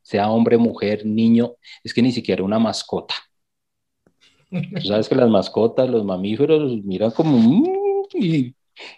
Sea 0.00 0.30
hombre, 0.30 0.56
mujer, 0.56 1.04
niño, 1.04 1.56
es 1.84 1.92
que 1.92 2.00
ni 2.00 2.10
siquiera 2.10 2.42
una 2.42 2.58
mascota. 2.58 3.14
Tú 4.48 4.80
sabes 4.80 5.10
que 5.10 5.14
las 5.14 5.28
mascotas, 5.28 5.90
los 5.90 6.06
mamíferos, 6.06 6.82
miran 6.84 7.10
como 7.10 7.36
mm", 7.36 8.06
y, 8.14 8.54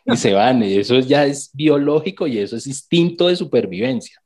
y 0.07 0.17
se 0.17 0.33
van. 0.33 0.63
Eso 0.63 1.01
ya 1.01 1.27
es 1.27 1.51
biológico 1.53 2.29
y 2.29 2.39
eso 2.39 2.55
es 2.55 2.69
instinto 2.69 3.27
de 3.27 3.35
supervivencia. 3.35 4.24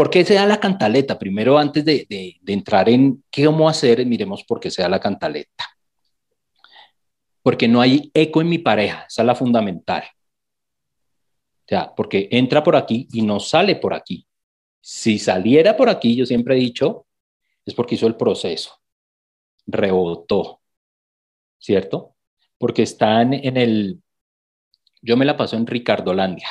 ¿Por 0.00 0.08
qué 0.08 0.24
se 0.24 0.32
da 0.32 0.46
la 0.46 0.58
cantaleta? 0.58 1.18
Primero, 1.18 1.58
antes 1.58 1.84
de, 1.84 2.40
entrar 2.46 2.88
en 2.88 3.22
qué 3.30 3.46
vamos 3.46 3.66
a 3.66 3.70
hacer, 3.72 4.06
miremos 4.06 4.42
por 4.44 4.58
qué 4.58 4.70
se 4.70 4.80
da 4.80 4.88
la 4.88 4.98
cantaleta. 4.98 5.66
Porque 7.42 7.68
no 7.68 7.82
hay 7.82 8.10
eco 8.14 8.40
en 8.40 8.48
mi 8.48 8.56
pareja, 8.56 9.04
esa 9.06 9.20
es 9.20 9.26
la 9.26 9.34
fundamental. 9.34 10.04
O 10.04 11.68
sea, 11.68 11.94
porque 11.94 12.30
entra 12.32 12.62
por 12.62 12.76
aquí 12.76 13.08
y 13.12 13.20
no 13.20 13.40
sale 13.40 13.76
por 13.76 13.92
aquí. 13.92 14.26
Si 14.80 15.18
saliera 15.18 15.76
por 15.76 15.90
aquí, 15.90 16.16
yo 16.16 16.24
siempre 16.24 16.56
he 16.56 16.60
dicho, 16.60 17.06
es 17.66 17.74
porque 17.74 17.96
hizo 17.96 18.06
el 18.06 18.16
proceso, 18.16 18.80
rebotó, 19.66 20.62
¿cierto? 21.58 22.16
Porque 22.56 22.84
están 22.84 23.34
en 23.34 23.58
el, 23.58 24.02
yo 25.02 25.18
me 25.18 25.26
la 25.26 25.36
paso 25.36 25.58
en 25.58 25.66
Ricardolandia, 25.66 26.48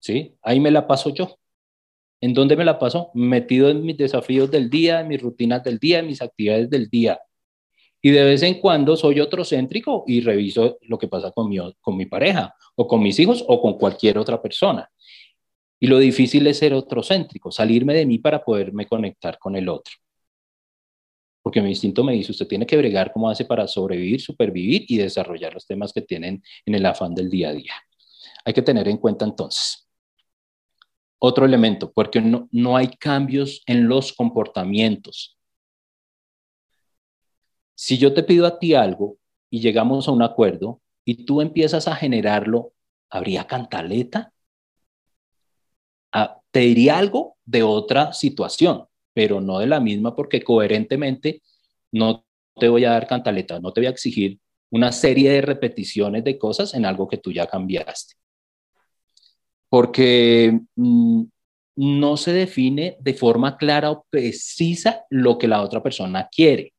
¿sí? 0.00 0.36
Ahí 0.42 0.60
me 0.60 0.70
la 0.70 0.86
paso 0.86 1.08
yo. 1.08 1.38
¿En 2.20 2.32
dónde 2.32 2.56
me 2.56 2.64
la 2.64 2.78
paso? 2.78 3.10
Metido 3.14 3.68
en 3.68 3.84
mis 3.84 3.96
desafíos 3.96 4.50
del 4.50 4.70
día, 4.70 5.00
en 5.00 5.08
mis 5.08 5.20
rutinas 5.20 5.62
del 5.62 5.78
día, 5.78 5.98
en 5.98 6.06
mis 6.06 6.22
actividades 6.22 6.70
del 6.70 6.88
día. 6.88 7.20
Y 8.00 8.10
de 8.10 8.24
vez 8.24 8.42
en 8.42 8.60
cuando 8.60 8.96
soy 8.96 9.20
otrocéntrico 9.20 10.04
y 10.06 10.20
reviso 10.20 10.78
lo 10.82 10.98
que 10.98 11.08
pasa 11.08 11.30
con 11.32 11.48
mi, 11.48 11.58
con 11.80 11.96
mi 11.96 12.06
pareja 12.06 12.54
o 12.76 12.86
con 12.86 13.02
mis 13.02 13.18
hijos 13.18 13.44
o 13.46 13.60
con 13.60 13.78
cualquier 13.78 14.18
otra 14.18 14.40
persona. 14.40 14.90
Y 15.80 15.86
lo 15.86 15.98
difícil 15.98 16.46
es 16.46 16.58
ser 16.58 16.74
otrocéntrico, 16.74 17.50
salirme 17.50 17.94
de 17.94 18.06
mí 18.06 18.18
para 18.18 18.42
poderme 18.42 18.86
conectar 18.86 19.38
con 19.38 19.56
el 19.56 19.68
otro. 19.68 19.94
Porque 21.42 21.60
mi 21.60 21.70
instinto 21.70 22.02
me 22.04 22.14
dice, 22.14 22.32
usted 22.32 22.46
tiene 22.46 22.66
que 22.66 22.76
bregar 22.76 23.12
cómo 23.12 23.28
hace 23.28 23.44
para 23.44 23.66
sobrevivir, 23.68 24.20
supervivir 24.20 24.86
y 24.88 24.96
desarrollar 24.96 25.52
los 25.52 25.66
temas 25.66 25.92
que 25.92 26.00
tienen 26.00 26.42
en 26.64 26.74
el 26.74 26.86
afán 26.86 27.14
del 27.14 27.28
día 27.28 27.50
a 27.50 27.52
día. 27.52 27.74
Hay 28.46 28.54
que 28.54 28.62
tener 28.62 28.88
en 28.88 28.96
cuenta 28.96 29.26
entonces 29.26 29.83
otro 31.24 31.46
elemento, 31.46 31.90
porque 31.92 32.20
no, 32.20 32.48
no 32.52 32.76
hay 32.76 32.88
cambios 32.88 33.62
en 33.66 33.88
los 33.88 34.12
comportamientos. 34.12 35.38
Si 37.74 37.96
yo 37.96 38.12
te 38.12 38.22
pido 38.22 38.46
a 38.46 38.58
ti 38.58 38.74
algo 38.74 39.16
y 39.50 39.60
llegamos 39.60 40.06
a 40.06 40.12
un 40.12 40.22
acuerdo 40.22 40.82
y 41.04 41.24
tú 41.24 41.40
empiezas 41.40 41.88
a 41.88 41.96
generarlo, 41.96 42.72
¿habría 43.10 43.46
cantaleta? 43.46 44.32
te 46.52 46.60
diría 46.60 46.98
algo 46.98 47.36
de 47.44 47.64
otra 47.64 48.12
situación, 48.12 48.84
pero 49.12 49.40
no 49.40 49.58
de 49.58 49.66
la 49.66 49.80
misma 49.80 50.14
porque 50.14 50.42
coherentemente 50.42 51.42
no 51.90 52.24
te 52.54 52.68
voy 52.68 52.84
a 52.84 52.90
dar 52.90 53.08
cantaleta, 53.08 53.58
no 53.58 53.72
te 53.72 53.80
voy 53.80 53.86
a 53.86 53.90
exigir 53.90 54.38
una 54.70 54.92
serie 54.92 55.32
de 55.32 55.40
repeticiones 55.40 56.22
de 56.22 56.38
cosas 56.38 56.74
en 56.74 56.86
algo 56.86 57.08
que 57.08 57.18
tú 57.18 57.32
ya 57.32 57.48
cambiaste. 57.48 58.14
Porque 59.74 60.56
mm, 60.76 61.22
no 61.78 62.16
se 62.16 62.32
define 62.32 62.96
de 63.00 63.12
forma 63.12 63.56
clara 63.56 63.90
o 63.90 64.06
precisa 64.08 65.04
lo 65.10 65.36
que 65.36 65.48
la 65.48 65.62
otra 65.62 65.82
persona 65.82 66.28
quiere. 66.30 66.74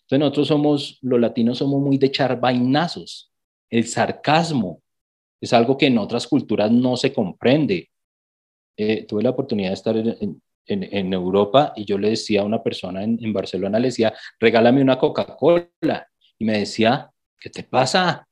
Entonces 0.00 0.18
nosotros 0.18 0.48
somos, 0.48 0.98
los 1.02 1.20
latinos 1.20 1.58
somos 1.58 1.82
muy 1.82 1.98
de 1.98 2.06
echar 2.06 2.40
vainazos. 2.40 3.30
El 3.68 3.86
sarcasmo 3.86 4.80
es 5.38 5.52
algo 5.52 5.76
que 5.76 5.88
en 5.88 5.98
otras 5.98 6.26
culturas 6.26 6.70
no 6.70 6.96
se 6.96 7.12
comprende. 7.12 7.90
Eh, 8.78 9.04
tuve 9.04 9.22
la 9.22 9.30
oportunidad 9.30 9.68
de 9.68 9.74
estar 9.74 9.94
en, 9.94 11.12
Europa 11.12 11.74
y 11.76 11.84
yo 11.84 11.98
le 11.98 12.08
decía 12.08 12.40
a 12.40 12.44
una 12.44 12.62
persona 12.62 13.04
en, 13.04 13.18
en 13.22 13.30
Barcelona, 13.34 13.78
le 13.78 13.88
decía, 13.88 14.14
regálame 14.40 14.80
una 14.80 14.98
Coca-Cola. 14.98 16.08
Y 16.38 16.46
me 16.46 16.60
decía, 16.60 17.10
¿qué 17.38 17.50
te 17.50 17.62
pasa? 17.62 18.26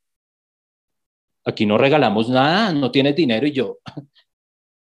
Aquí 1.44 1.66
no 1.66 1.76
regalamos 1.78 2.28
nada, 2.28 2.72
no 2.72 2.90
tienes 2.90 3.16
dinero. 3.16 3.46
Y 3.46 3.52
yo, 3.52 3.78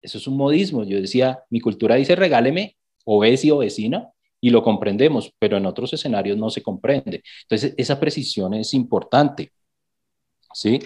eso 0.02 0.18
es 0.18 0.26
un 0.26 0.36
modismo. 0.36 0.84
Yo 0.84 1.00
decía, 1.00 1.42
mi 1.50 1.60
cultura 1.60 1.94
dice, 1.94 2.16
regáleme 2.16 2.76
o 3.04 3.18
o 3.24 3.58
vecina, 3.58 4.08
y 4.40 4.50
lo 4.50 4.62
comprendemos, 4.62 5.32
pero 5.38 5.56
en 5.56 5.66
otros 5.66 5.92
escenarios 5.92 6.36
no 6.36 6.50
se 6.50 6.62
comprende. 6.62 7.22
Entonces, 7.42 7.74
esa 7.76 7.98
precisión 7.98 8.54
es 8.54 8.74
importante. 8.74 9.52
¿sí? 10.52 10.78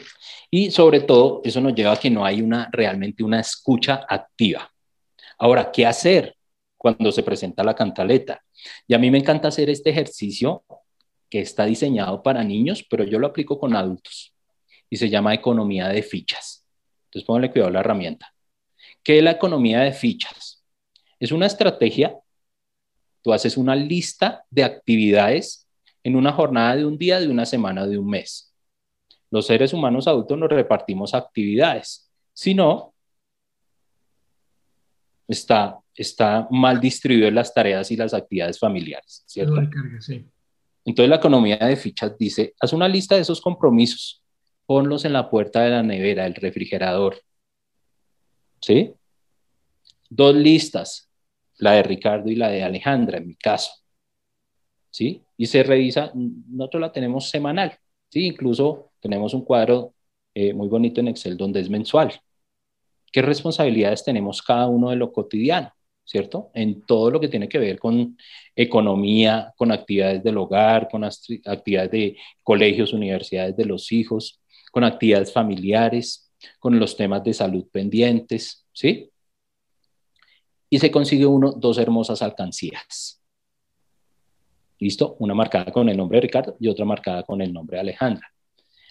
Y 0.51 0.71
sobre 0.71 1.01
todo, 1.01 1.41
eso 1.45 1.61
nos 1.61 1.75
lleva 1.75 1.93
a 1.93 2.01
que 2.01 2.11
no 2.11 2.25
hay 2.25 2.41
una, 2.41 2.69
realmente 2.73 3.25
una 3.25 3.41
escucha 3.41 4.07
activa. 4.09 4.71
Ahora, 5.39 5.71
¿qué 5.73 5.85
hacer 5.85 6.37
cuando 6.77 7.13
se 7.13 7.23
presenta 7.23 7.65
la 7.65 7.75
cantaleta? 7.75 8.43
Y 8.87 8.95
a 8.95 8.99
mí 8.99 9.11
me 9.11 9.19
encanta 9.19 9.49
hacer 9.49 9.69
este 9.69 9.91
ejercicio 9.91 10.65
que 11.29 11.41
está 11.41 11.65
diseñado 11.65 12.23
para 12.23 12.45
niños, 12.45 12.85
pero 12.89 13.05
yo 13.05 13.19
lo 13.19 13.27
aplico 13.27 13.59
con 13.59 13.75
adultos 13.75 14.32
y 14.93 14.97
se 14.97 15.09
llama 15.09 15.33
economía 15.33 15.89
de 15.89 16.03
fichas. 16.03 16.67
Entonces, 17.07 17.27
pónganle 17.27 17.51
cuidado 17.51 17.71
a 17.71 17.73
la 17.73 17.81
herramienta. 17.81 18.35
¿Qué 19.03 19.19
es 19.19 19.25
la 19.25 19.33
economía 19.33 19.81
de 19.81 19.93
fichas? 19.93 20.65
Es 21.19 21.33
una 21.33 21.47
estrategia, 21.47 22.19
tú 23.23 23.33
haces 23.33 23.57
una 23.57 23.75
lista 23.75 24.45
de 24.51 24.65
actividades 24.65 25.67
en 26.05 26.17
una 26.17 26.33
jornada 26.33 26.77
de 26.77 26.85
un 26.85 26.99
día, 26.99 27.21
de 27.21 27.29
una 27.29 27.47
semana, 27.47 27.87
de 27.87 27.97
un 27.97 28.09
mes 28.09 28.53
los 29.33 29.47
seres 29.47 29.73
humanos 29.73 30.07
adultos 30.07 30.39
nos 30.39 30.51
repartimos 30.51 31.15
actividades. 31.15 32.13
Si 32.35 32.55
no, 32.55 32.95
está, 35.27 35.79
está 35.95 36.47
mal 36.51 36.79
distribuido 36.79 37.31
las 37.31 37.53
tareas 37.53 37.91
y 37.91 37.97
las 37.97 38.13
actividades 38.13 38.59
familiares, 38.59 39.25
¿cierto? 39.27 39.63
Entonces 40.85 41.09
la 41.09 41.17
economía 41.17 41.57
de 41.57 41.77
fichas 41.77 42.17
dice, 42.19 42.55
haz 42.61 42.75
una 42.75 42.87
lista 42.87 43.15
de 43.15 43.23
esos 43.23 43.41
compromisos, 43.41 44.22
ponlos 44.73 45.05
en 45.05 45.13
la 45.13 45.29
puerta 45.29 45.61
de 45.61 45.69
la 45.69 45.83
nevera, 45.83 46.23
del 46.25 46.35
refrigerador. 46.35 47.21
¿Sí? 48.59 48.95
Dos 50.09 50.35
listas, 50.35 51.11
la 51.59 51.73
de 51.73 51.83
Ricardo 51.83 52.31
y 52.31 52.37
la 52.37 52.49
de 52.49 52.63
Alejandra, 52.63 53.19
en 53.19 53.27
mi 53.27 53.35
caso. 53.35 53.71
¿Sí? 54.89 55.25
Y 55.37 55.45
se 55.45 55.63
revisa, 55.63 56.11
nosotros 56.15 56.81
la 56.81 56.91
tenemos 56.91 57.29
semanal. 57.29 57.79
¿Sí? 58.09 58.29
Incluso 58.29 58.93
tenemos 58.99 59.35
un 59.35 59.45
cuadro 59.45 59.93
eh, 60.33 60.55
muy 60.55 60.69
bonito 60.69 61.03
en 61.03 61.09
Excel 61.09 61.37
donde 61.37 61.61
es 61.61 61.69
mensual. 61.69 62.11
¿Qué 63.13 63.21
responsabilidades 63.21 64.03
tenemos 64.03 64.41
cada 64.41 64.69
uno 64.69 64.89
de 64.89 64.97
lo 64.97 65.13
cotidiano? 65.13 65.71
¿Cierto? 66.03 66.51
En 66.55 66.81
todo 66.87 67.11
lo 67.11 67.21
que 67.21 67.29
tiene 67.29 67.47
que 67.47 67.59
ver 67.59 67.79
con 67.79 68.17
economía, 68.57 69.53
con 69.55 69.71
actividades 69.71 70.23
del 70.23 70.39
hogar, 70.39 70.89
con 70.91 71.05
actividades 71.05 71.91
de 71.91 72.17
colegios, 72.43 72.95
universidades 72.95 73.55
de 73.55 73.67
los 73.67 73.93
hijos, 73.93 74.42
con 74.73 74.83
actividades 74.83 75.33
familiares, 75.33 76.33
con 76.59 76.79
los 76.81 76.97
temas 76.97 77.23
de 77.23 77.35
salud 77.35 77.69
pendientes, 77.71 78.67
¿sí? 78.73 79.11
Y 80.69 80.79
se 80.79 80.91
consigue 80.91 81.27
uno, 81.27 81.53
dos 81.53 81.79
hermosas 81.79 82.23
alcancías. 82.23 83.23
¿Listo? 84.79 85.15
Una 85.21 85.35
marcada 85.35 85.71
con 85.71 85.89
el 85.89 85.97
nombre 85.97 86.17
de 86.17 86.23
Ricardo 86.23 86.57
y 86.59 86.69
otra 86.69 86.85
marcada 86.85 87.23
con 87.23 87.41
el 87.43 87.53
nombre 87.53 87.77
de 87.77 87.83
Alejandra. 87.83 88.27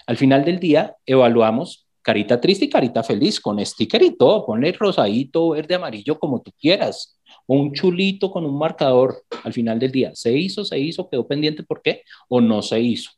Al 0.05 0.15
final 0.15 0.45
del 0.45 0.59
día, 0.59 0.95
evaluamos 1.05 1.87
carita 2.01 2.39
triste 2.39 2.65
y 2.65 2.69
carita 2.69 3.03
feliz, 3.03 3.39
con 3.39 3.63
sticker 3.65 4.01
y 4.03 4.15
todo, 4.15 4.45
ponle 4.45 4.71
rosadito, 4.71 5.49
verde, 5.49 5.75
amarillo, 5.75 6.17
como 6.17 6.41
tú 6.41 6.51
quieras, 6.59 7.19
o 7.47 7.55
un 7.55 7.73
chulito 7.73 8.31
con 8.31 8.45
un 8.45 8.57
marcador 8.57 9.23
al 9.43 9.53
final 9.53 9.79
del 9.79 9.91
día. 9.91 10.11
¿Se 10.13 10.31
hizo, 10.31 10.63
se 10.63 10.79
hizo, 10.79 11.09
quedó 11.09 11.27
pendiente, 11.27 11.63
por 11.63 11.81
qué? 11.81 12.03
¿O 12.27 12.39
no 12.39 12.61
se 12.61 12.79
hizo? 12.79 13.11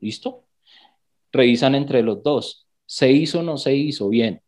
¿Listo? 0.00 0.47
Revisan 1.32 1.74
entre 1.74 2.02
los 2.02 2.22
dos. 2.22 2.66
¿Se 2.86 3.10
hizo 3.10 3.40
o 3.40 3.42
no 3.42 3.58
se 3.58 3.74
hizo? 3.74 4.08
Bien. 4.08 4.40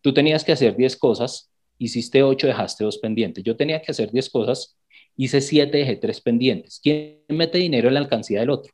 Tú 0.00 0.12
tenías 0.12 0.44
que 0.44 0.52
hacer 0.52 0.76
10 0.76 0.96
cosas, 0.96 1.50
hiciste 1.78 2.22
8, 2.22 2.46
dejaste 2.46 2.84
2 2.84 2.98
pendientes. 2.98 3.44
Yo 3.44 3.56
tenía 3.56 3.80
que 3.82 3.92
hacer 3.92 4.10
10 4.10 4.30
cosas, 4.30 4.76
hice 5.16 5.40
7, 5.40 5.78
dejé 5.78 5.96
3 5.96 6.20
pendientes. 6.20 6.80
¿Quién 6.82 7.22
mete 7.28 7.58
dinero 7.58 7.88
en 7.88 7.94
la 7.94 8.00
alcancía 8.00 8.40
del 8.40 8.50
otro? 8.50 8.72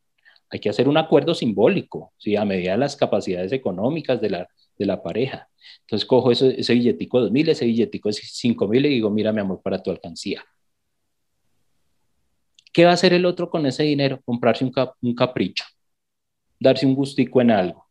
hay 0.50 0.61
que 0.61 0.70
hacer 0.70 0.88
un 0.88 0.96
acuerdo 0.96 1.34
simbólico, 1.34 2.12
¿sí? 2.16 2.37
a 2.37 2.44
medida 2.44 2.72
de 2.72 2.78
las 2.78 2.96
capacidades 2.96 3.52
económicas 3.52 4.20
de 4.20 4.30
la, 4.30 4.48
de 4.78 4.87
la 4.87 5.02
pareja. 5.02 5.48
Entonces 5.80 6.06
cojo 6.06 6.32
ese, 6.32 6.72
billetico 6.72 7.22
de 7.22 7.30
2.000, 7.30 7.48
ese 7.50 7.66
billetico 7.66 8.08
de 8.08 8.14
5.000 8.14 8.87
y 8.87 8.88
digo, 8.88 9.11
mira 9.11 9.32
mi 9.32 9.40
amor, 9.40 9.61
para 9.62 9.82
tu 9.82 9.90
alcancía. 9.90 10.44
¿Qué 12.72 12.84
va 12.84 12.92
a 12.92 12.94
hacer 12.94 13.12
el 13.12 13.26
otro 13.26 13.50
con 13.50 13.66
ese 13.66 13.82
dinero? 13.82 14.20
Comprarse 14.24 14.64
un 14.64 15.14
capricho, 15.14 15.64
darse 16.59 16.87
un 16.87 16.94
gustico 16.94 17.40
en 17.40 17.51
algo. 17.51 17.87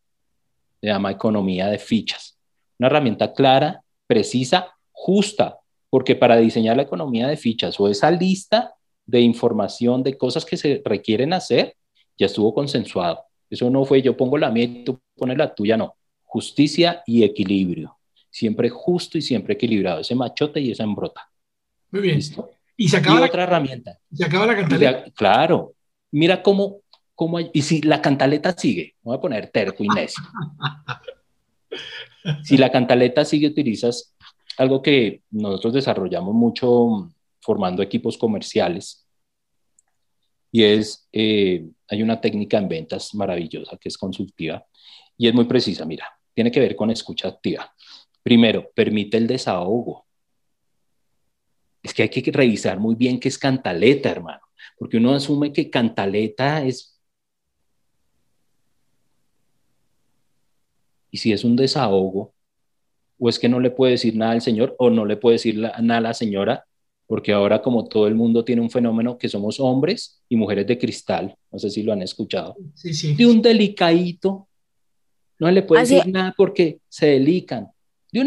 Se 0.81 0.87
llama 0.87 1.11
economía 1.11 1.67
de 1.67 1.79
fichas. 1.79 2.37
Una 2.79 2.87
herramienta 2.87 3.33
clara, 3.33 3.81
precisa, 4.05 4.75
justa, 4.91 5.59
porque 5.89 6.15
para 6.15 6.37
diseñar 6.37 6.77
la 6.77 6.83
economía 6.83 7.27
de 7.27 7.37
fichas 7.37 7.79
o 7.79 7.87
esa 7.87 8.11
lista 8.11 8.75
de 9.05 9.21
información 9.21 10.03
de 10.03 10.17
cosas 10.17 10.45
que 10.45 10.57
se 10.57 10.81
requieren 10.83 11.33
hacer, 11.33 11.75
ya 12.17 12.25
estuvo 12.25 12.53
consensuado. 12.53 13.23
Eso 13.49 13.69
no 13.69 13.85
fue 13.85 14.01
yo 14.01 14.17
pongo 14.17 14.37
la 14.37 14.51
mía 14.51 14.65
y 14.65 14.83
tú 14.83 14.99
pones 15.15 15.37
la 15.37 15.53
tuya, 15.53 15.77
no. 15.77 15.95
Justicia 16.23 17.03
y 17.05 17.23
equilibrio. 17.23 17.97
Siempre 18.29 18.69
justo 18.69 19.17
y 19.17 19.21
siempre 19.21 19.53
equilibrado. 19.53 20.01
Ese 20.01 20.13
machote 20.13 20.59
y 20.59 20.71
esa 20.71 20.83
embrota. 20.83 21.29
Muy 21.91 22.01
bien. 22.01 22.19
Y 22.75 22.89
se 22.89 22.97
acaba 22.97 23.21
la, 23.21 23.27
otra 23.27 23.43
herramienta. 23.43 23.97
Se 24.11 24.25
acaba 24.25 24.45
la 24.45 24.55
cantaleta. 24.55 25.05
claro. 25.11 25.73
Mira 26.11 26.43
cómo, 26.43 26.81
cómo. 27.17 27.39
Y 27.41 27.61
si 27.63 27.81
la 27.81 28.01
cantaleta 28.01 28.53
sigue, 28.55 28.95
voy 29.01 29.17
a 29.17 29.19
poner 29.19 29.49
terco 29.49 29.83
necio. 29.83 30.23
si 32.43 32.57
la 32.57 32.71
cantaleta 32.71 33.25
sigue, 33.25 33.47
utilizas 33.47 34.15
algo 34.57 34.81
que 34.81 35.23
nosotros 35.31 35.73
desarrollamos 35.73 36.33
mucho 36.33 37.11
formando 37.41 37.81
equipos 37.81 38.17
comerciales 38.17 39.07
y 40.51 40.63
es, 40.63 41.07
eh, 41.11 41.67
hay 41.87 42.01
una 42.01 42.21
técnica 42.21 42.57
en 42.57 42.67
ventas 42.67 43.13
maravillosa 43.13 43.77
que 43.77 43.89
es 43.89 43.97
consultiva 43.97 44.65
y 45.17 45.27
es 45.27 45.33
muy 45.33 45.45
precisa, 45.45 45.85
mira, 45.85 46.07
tiene 46.33 46.51
que 46.51 46.59
ver 46.59 46.75
con 46.75 46.91
escucha 46.91 47.27
activa. 47.27 47.73
Primero, 48.23 48.69
permite 48.73 49.17
el 49.17 49.27
desahogo. 49.27 50.05
Es 51.81 51.93
que 51.93 52.03
hay 52.03 52.09
que 52.09 52.31
revisar 52.31 52.79
muy 52.79 52.95
bien 52.95 53.19
qué 53.19 53.27
es 53.29 53.37
cantaleta, 53.37 54.09
hermano, 54.09 54.41
porque 54.77 54.97
uno 54.97 55.13
asume 55.13 55.53
que 55.53 55.69
cantaleta 55.69 56.63
es... 56.63 56.96
Y 61.11 61.17
si 61.17 61.31
es 61.31 61.43
un 61.43 61.55
desahogo, 61.55 62.33
o 63.19 63.29
es 63.29 63.39
que 63.39 63.49
no 63.49 63.59
le 63.59 63.71
puede 63.71 63.93
decir 63.93 64.15
nada 64.15 64.31
al 64.31 64.41
señor, 64.41 64.75
o 64.79 64.89
no 64.89 65.05
le 65.05 65.17
puede 65.17 65.35
decir 65.35 65.57
nada 65.57 65.97
a 65.97 66.01
la 66.01 66.13
señora, 66.13 66.65
porque 67.07 67.31
ahora 67.31 67.61
como 67.61 67.87
todo 67.87 68.07
el 68.07 68.15
mundo 68.15 68.43
tiene 68.43 68.61
un 68.61 68.69
fenómeno 68.69 69.17
que 69.17 69.29
somos 69.29 69.59
hombres 69.59 70.21
y 70.27 70.35
mujeres 70.35 70.67
de 70.67 70.77
cristal, 70.77 71.35
no 71.51 71.57
sé 71.57 71.69
si 71.69 71.81
lo 71.81 71.93
han 71.93 72.01
escuchado, 72.01 72.55
de 72.83 73.25
un 73.25 73.41
delicadito, 73.41 74.47
no 75.39 75.49
le 75.49 75.63
puede 75.63 75.81
decir 75.81 76.11
nada 76.11 76.33
porque 76.35 76.79
se 76.89 77.07
delican. 77.07 77.71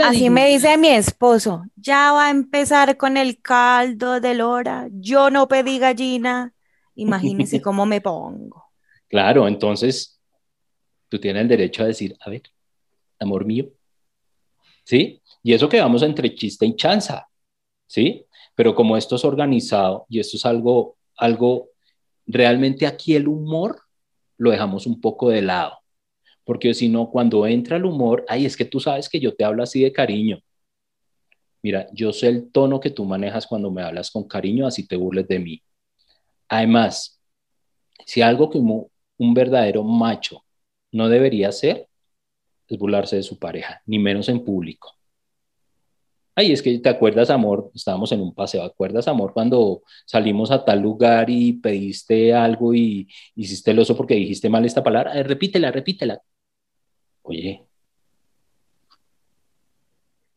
así 0.03 0.31
me 0.31 0.49
dice 0.49 0.79
mi 0.79 0.89
esposo, 0.89 1.65
ya 1.77 2.13
va 2.13 2.29
a 2.29 2.31
empezar 2.31 2.97
con 2.97 3.17
el 3.17 3.41
caldo 3.43 4.19
de 4.21 4.35
lora, 4.35 4.89
yo 4.93 5.31
no 5.31 5.47
pedí 5.47 5.79
gallina, 5.79 6.55
imagínese 6.95 7.61
cómo 7.63 7.85
me 7.85 8.01
pongo. 8.01 8.65
Claro, 9.09 9.47
entonces 9.47 10.19
tú 11.09 11.19
tienes 11.19 11.43
el 11.43 11.49
derecho 11.49 11.83
a 11.83 11.87
decir, 11.87 12.17
a 12.21 12.31
ver, 12.31 12.43
amor 13.21 13.45
mío, 13.45 13.69
¿sí? 14.85 15.21
Y 15.43 15.53
eso 15.53 15.69
que 15.69 15.81
vamos 15.81 16.03
entre 16.03 16.35
chiste 16.35 16.67
y 16.67 16.77
chanza, 16.77 17.29
¿sí? 17.87 18.27
Pero 18.55 18.75
como 18.75 18.97
esto 18.97 19.17
es 19.17 19.25
organizado 19.25 20.07
y 20.09 20.21
esto 20.21 20.37
es 20.37 20.45
algo, 20.45 20.97
algo, 21.17 21.71
realmente 22.27 22.87
aquí 22.87 23.15
el 23.15 23.29
humor 23.29 23.81
lo 24.37 24.51
dejamos 24.51 24.87
un 24.87 25.01
poco 25.01 25.31
de 25.31 25.43
lado. 25.43 25.79
Porque 26.45 26.75
si 26.75 26.89
no, 26.89 27.11
cuando 27.11 27.47
entra 27.47 27.77
el 27.77 27.85
humor, 27.85 28.25
ay, 28.29 28.47
es 28.47 28.57
que 28.57 28.65
tú 28.65 28.81
sabes 28.81 29.09
que 29.09 29.21
yo 29.21 29.35
te 29.35 29.45
hablo 29.45 29.63
así 29.63 29.83
de 29.83 29.93
cariño. 29.93 30.41
Mira, 31.63 31.87
yo 31.93 32.13
sé 32.13 32.29
el 32.29 32.51
tono 32.51 32.81
que 32.81 32.91
tú 32.91 33.05
manejas 33.05 33.47
cuando 33.47 33.71
me 33.71 33.83
hablas 33.83 34.11
con 34.11 34.27
cariño, 34.27 34.67
así 34.67 34.87
te 34.87 34.97
burles 34.97 35.29
de 35.29 35.39
mí. 35.39 35.63
Además, 36.49 37.21
si 38.07 38.23
algo 38.23 38.49
que 38.51 38.59
un 38.59 39.35
verdadero 39.35 39.85
macho 39.85 40.43
no 40.91 41.09
debería 41.09 41.51
hacer, 41.51 41.90
es 42.71 42.79
burlarse 42.79 43.17
de 43.17 43.23
su 43.23 43.39
pareja, 43.39 43.83
ni 43.87 43.99
menos 43.99 44.29
en 44.29 44.45
público. 44.45 44.97
Ay, 46.35 46.53
es 46.53 46.63
que 46.63 46.79
te 46.79 46.89
acuerdas, 46.89 47.29
amor, 47.29 47.71
estábamos 47.75 48.13
en 48.13 48.21
un 48.21 48.35
paseo, 48.35 48.63
¿acuerdas, 48.63 49.09
amor, 49.09 49.33
cuando 49.35 49.83
salimos 50.07 50.51
a 50.51 50.65
tal 50.65 50.81
lugar 50.81 51.29
y 51.29 51.55
pediste 51.55 52.33
algo 52.33 52.73
y 52.75 53.09
hiciste 53.35 53.73
el 53.73 53.81
oso 53.81 53.97
porque 53.97 54.15
dijiste 54.15 54.49
mal 54.49 54.65
esta 54.65 54.83
palabra? 54.83 55.23
repítela, 55.23 55.71
repítela. 55.71 56.23
Oye, 57.23 57.67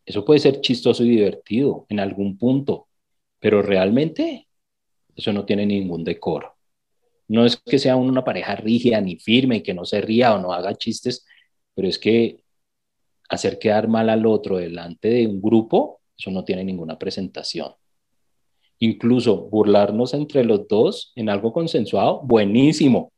eso 0.06 0.26
puede 0.26 0.40
ser 0.40 0.62
chistoso 0.62 1.04
y 1.04 1.10
divertido 1.10 1.86
en 1.90 2.00
algún 2.00 2.38
punto, 2.38 2.90
pero 3.40 3.62
realmente 3.62 4.48
eso 5.16 5.32
no 5.32 5.46
tiene 5.46 5.66
ningún 5.66 6.04
decoro. 6.04 6.58
No 7.28 7.46
es 7.46 7.58
que 7.58 7.80
sea 7.80 7.96
una 7.96 8.24
pareja 8.24 8.56
rígida 8.56 9.00
ni 9.00 9.18
firme 9.18 9.58
y 9.58 9.64
que 9.64 9.74
no 9.74 9.86
se 9.86 10.02
ría 10.02 10.36
o 10.36 10.40
no 10.40 10.54
haga 10.54 10.76
chistes, 10.76 11.26
pero 11.76 11.88
es 11.88 11.98
que 12.00 12.44
hacer 13.30 13.60
quedar 13.60 13.88
mal 13.88 14.10
al 14.10 14.26
otro 14.26 14.58
delante 14.58 15.10
de 15.10 15.28
un 15.28 15.42
grupo, 15.42 16.02
eso 16.18 16.32
no 16.32 16.44
tiene 16.44 16.64
ninguna 16.64 16.98
presentación. 17.00 17.74
Incluso 18.80 19.50
burlarnos 19.50 20.14
entre 20.14 20.44
los 20.44 20.68
dos 20.68 21.14
en 21.16 21.30
algo 21.30 21.54
consensuado, 21.54 22.22
buenísimo, 22.24 23.12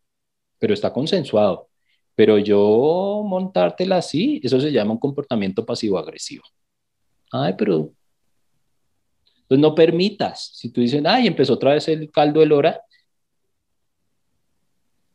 pero 0.60 0.74
está 0.74 0.94
consensuado. 0.94 1.70
Pero 2.16 2.38
yo 2.38 3.24
montártela 3.26 3.98
así, 3.98 4.40
eso 4.44 4.60
se 4.60 4.72
llama 4.72 4.94
un 4.94 5.00
comportamiento 5.00 5.66
pasivo-agresivo. 5.66 6.44
Ay, 7.32 7.54
pero 7.58 7.92
pues 9.48 9.60
no 9.60 9.76
permitas. 9.76 10.52
Si 10.54 10.72
tú 10.72 10.82
dices, 10.82 11.04
ay, 11.06 11.28
empezó 11.28 11.54
otra 11.54 11.74
vez 11.74 11.88
el 11.88 12.10
caldo 12.10 12.40
de 12.40 12.46
lora, 12.48 12.82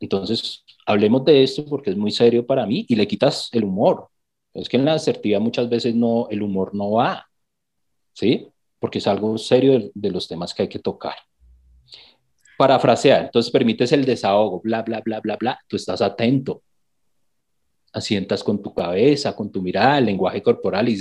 entonces 0.00 0.64
hablemos 0.86 1.24
de 1.24 1.42
esto 1.42 1.64
porque 1.66 1.90
es 1.90 1.96
muy 1.96 2.10
serio 2.10 2.46
para 2.46 2.66
mí 2.66 2.86
y 2.88 2.96
le 2.96 3.06
quitas 3.06 3.48
el 3.52 3.64
humor. 3.64 4.08
Es 4.54 4.68
que 4.68 4.76
en 4.76 4.84
la 4.84 4.94
asertividad 4.94 5.40
muchas 5.40 5.68
veces 5.68 5.94
no, 5.94 6.26
el 6.30 6.42
humor 6.42 6.74
no 6.74 6.92
va, 6.92 7.26
¿sí? 8.14 8.48
Porque 8.78 8.98
es 8.98 9.06
algo 9.06 9.38
serio 9.38 9.90
de, 9.94 10.10
los 10.10 10.26
temas 10.26 10.52
que 10.54 10.62
hay 10.62 10.68
que 10.68 10.78
tocar. 10.78 11.14
Parafrasear, 12.58 13.26
entonces 13.26 13.52
permites 13.52 13.92
el 13.92 14.04
desahogo, 14.04 14.60
bla, 14.60 14.82
bla, 14.82 15.00
bla, 15.00 15.20
bla, 15.20 15.36
bla, 15.36 15.60
tú 15.68 15.76
estás 15.76 16.02
atento. 16.02 16.62
Asientas 17.92 18.42
con 18.42 18.62
tu 18.62 18.74
cabeza, 18.74 19.34
con 19.34 19.50
tu 19.50 19.62
mirada, 19.62 19.98
el 19.98 20.06
lenguaje 20.06 20.42
corporal 20.42 20.88
y 20.88 20.98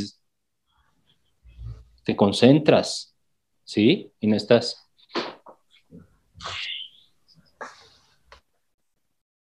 te 2.03 2.15
concentras, 2.15 3.15
¿sí? 3.63 4.11
Y 4.19 4.27
no 4.27 4.35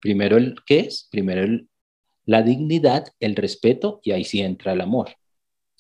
Primero 0.01 0.37
el, 0.37 0.57
¿qué 0.67 0.81
es? 0.81 1.09
Primero 1.11 1.43
el, 1.43 1.69
la 2.25 2.43
dignidad, 2.43 3.09
el 3.21 3.37
respeto 3.37 4.01
y 4.03 4.13
ahí 4.13 4.25
sí 4.25 4.41
entra 4.41 4.73
el 4.73 4.81
amor. 4.81 5.11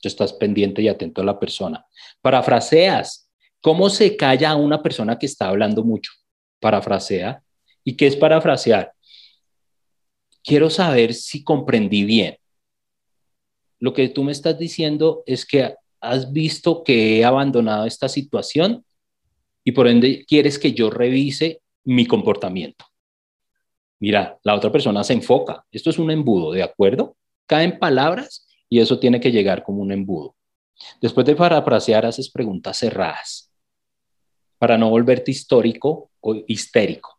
Tú 0.00 0.09
estás 0.09 0.33
pendiente 0.33 0.81
y 0.83 0.88
atento 0.88 1.22
a 1.22 1.24
la 1.24 1.38
persona. 1.38 1.85
Parafraseas. 2.20 3.31
¿Cómo 3.61 3.90
se 3.90 4.16
calla 4.16 4.54
una 4.54 4.83
persona 4.83 5.18
que 5.18 5.26
está 5.26 5.48
hablando 5.48 5.83
mucho? 5.83 6.12
Parafrasea. 6.61 7.42
¿Y 7.85 7.96
qué 7.96 8.07
es 8.07 8.16
parafrasear? 8.16 8.92
Quiero 10.44 10.70
saber 10.70 11.12
si 11.14 11.42
comprendí 11.42 12.04
bien. 12.04 12.38
Lo 13.81 13.92
que 13.92 14.09
tú 14.09 14.24
me 14.24 14.33
estás 14.33 14.59
diciendo 14.59 15.22
es 15.26 15.44
que 15.44 15.74
has 16.00 16.33
visto 16.33 16.83
que 16.85 17.18
he 17.18 17.24
abandonado 17.24 17.85
esta 17.85 18.09
situación 18.09 18.85
y 19.64 19.72
por 19.72 19.88
ende 19.88 20.24
quieres 20.26 20.59
que 20.59 20.72
yo 20.72 20.90
revise 20.90 21.61
mi 21.85 22.07
comportamiento. 22.07 22.87
Mira, 24.00 24.38
la 24.42 24.54
otra 24.54 24.70
persona 24.70 25.02
se 25.04 25.12
enfoca. 25.12 25.64
Esto 25.72 25.90
es 25.90 25.98
un 25.98 26.11
embudo, 26.11 26.52
¿de 26.52 26.62
acuerdo? 26.62 27.16
Caen 27.46 27.78
palabras 27.78 28.46
y 28.68 28.80
eso 28.80 28.98
tiene 28.98 29.20
que 29.20 29.32
llegar 29.32 29.62
como 29.62 29.82
un 29.82 29.92
embudo. 29.92 30.37
Después 31.00 31.26
de 31.26 31.34
parafrasear, 31.34 32.06
haces 32.06 32.30
preguntas 32.30 32.78
cerradas 32.78 33.52
para 34.58 34.76
no 34.76 34.90
volverte 34.90 35.30
histórico 35.30 36.11
o 36.20 36.37
histérico. 36.46 37.18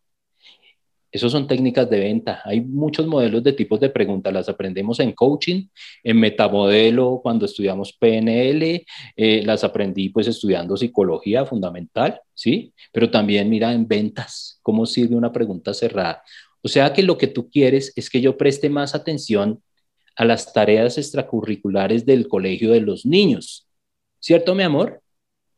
Esas 1.12 1.32
son 1.32 1.48
técnicas 1.48 1.90
de 1.90 2.00
venta. 2.00 2.42
Hay 2.46 2.62
muchos 2.62 3.08
modelos 3.08 3.44
de 3.44 3.54
tipos 3.54 3.80
de 3.80 3.90
preguntas. 3.90 4.32
Las 4.32 4.48
aprendemos 4.48 5.00
en 5.00 5.14
coaching, 5.14 5.68
en 6.04 6.20
metamodelo, 6.20 7.20
cuando 7.24 7.46
estudiamos 7.46 7.94
PNL. 7.94 8.86
Eh, 9.16 9.42
las 9.44 9.64
aprendí 9.64 10.10
pues 10.10 10.28
estudiando 10.28 10.78
psicología 10.78 11.46
fundamental, 11.48 12.22
¿sí? 12.36 12.74
Pero 12.92 13.10
también 13.10 13.50
mira 13.50 13.74
en 13.74 13.88
ventas, 13.88 14.60
cómo 14.62 14.86
sirve 14.86 15.16
una 15.16 15.32
pregunta 15.32 15.74
cerrada. 15.74 16.22
O 16.62 16.68
sea 16.68 16.94
que 16.94 17.04
lo 17.04 17.18
que 17.18 17.28
tú 17.28 17.50
quieres 17.50 17.94
es 17.96 18.10
que 18.10 18.22
yo 18.22 18.38
preste 18.38 18.70
más 18.70 18.96
atención 18.96 19.62
a 20.16 20.26
las 20.26 20.52
tareas 20.52 20.98
extracurriculares 20.98 22.06
del 22.06 22.28
colegio 22.28 22.72
de 22.72 22.82
los 22.82 23.06
niños. 23.06 23.68
¿Cierto, 24.20 24.54
mi 24.54 24.64
amor? 24.64 25.02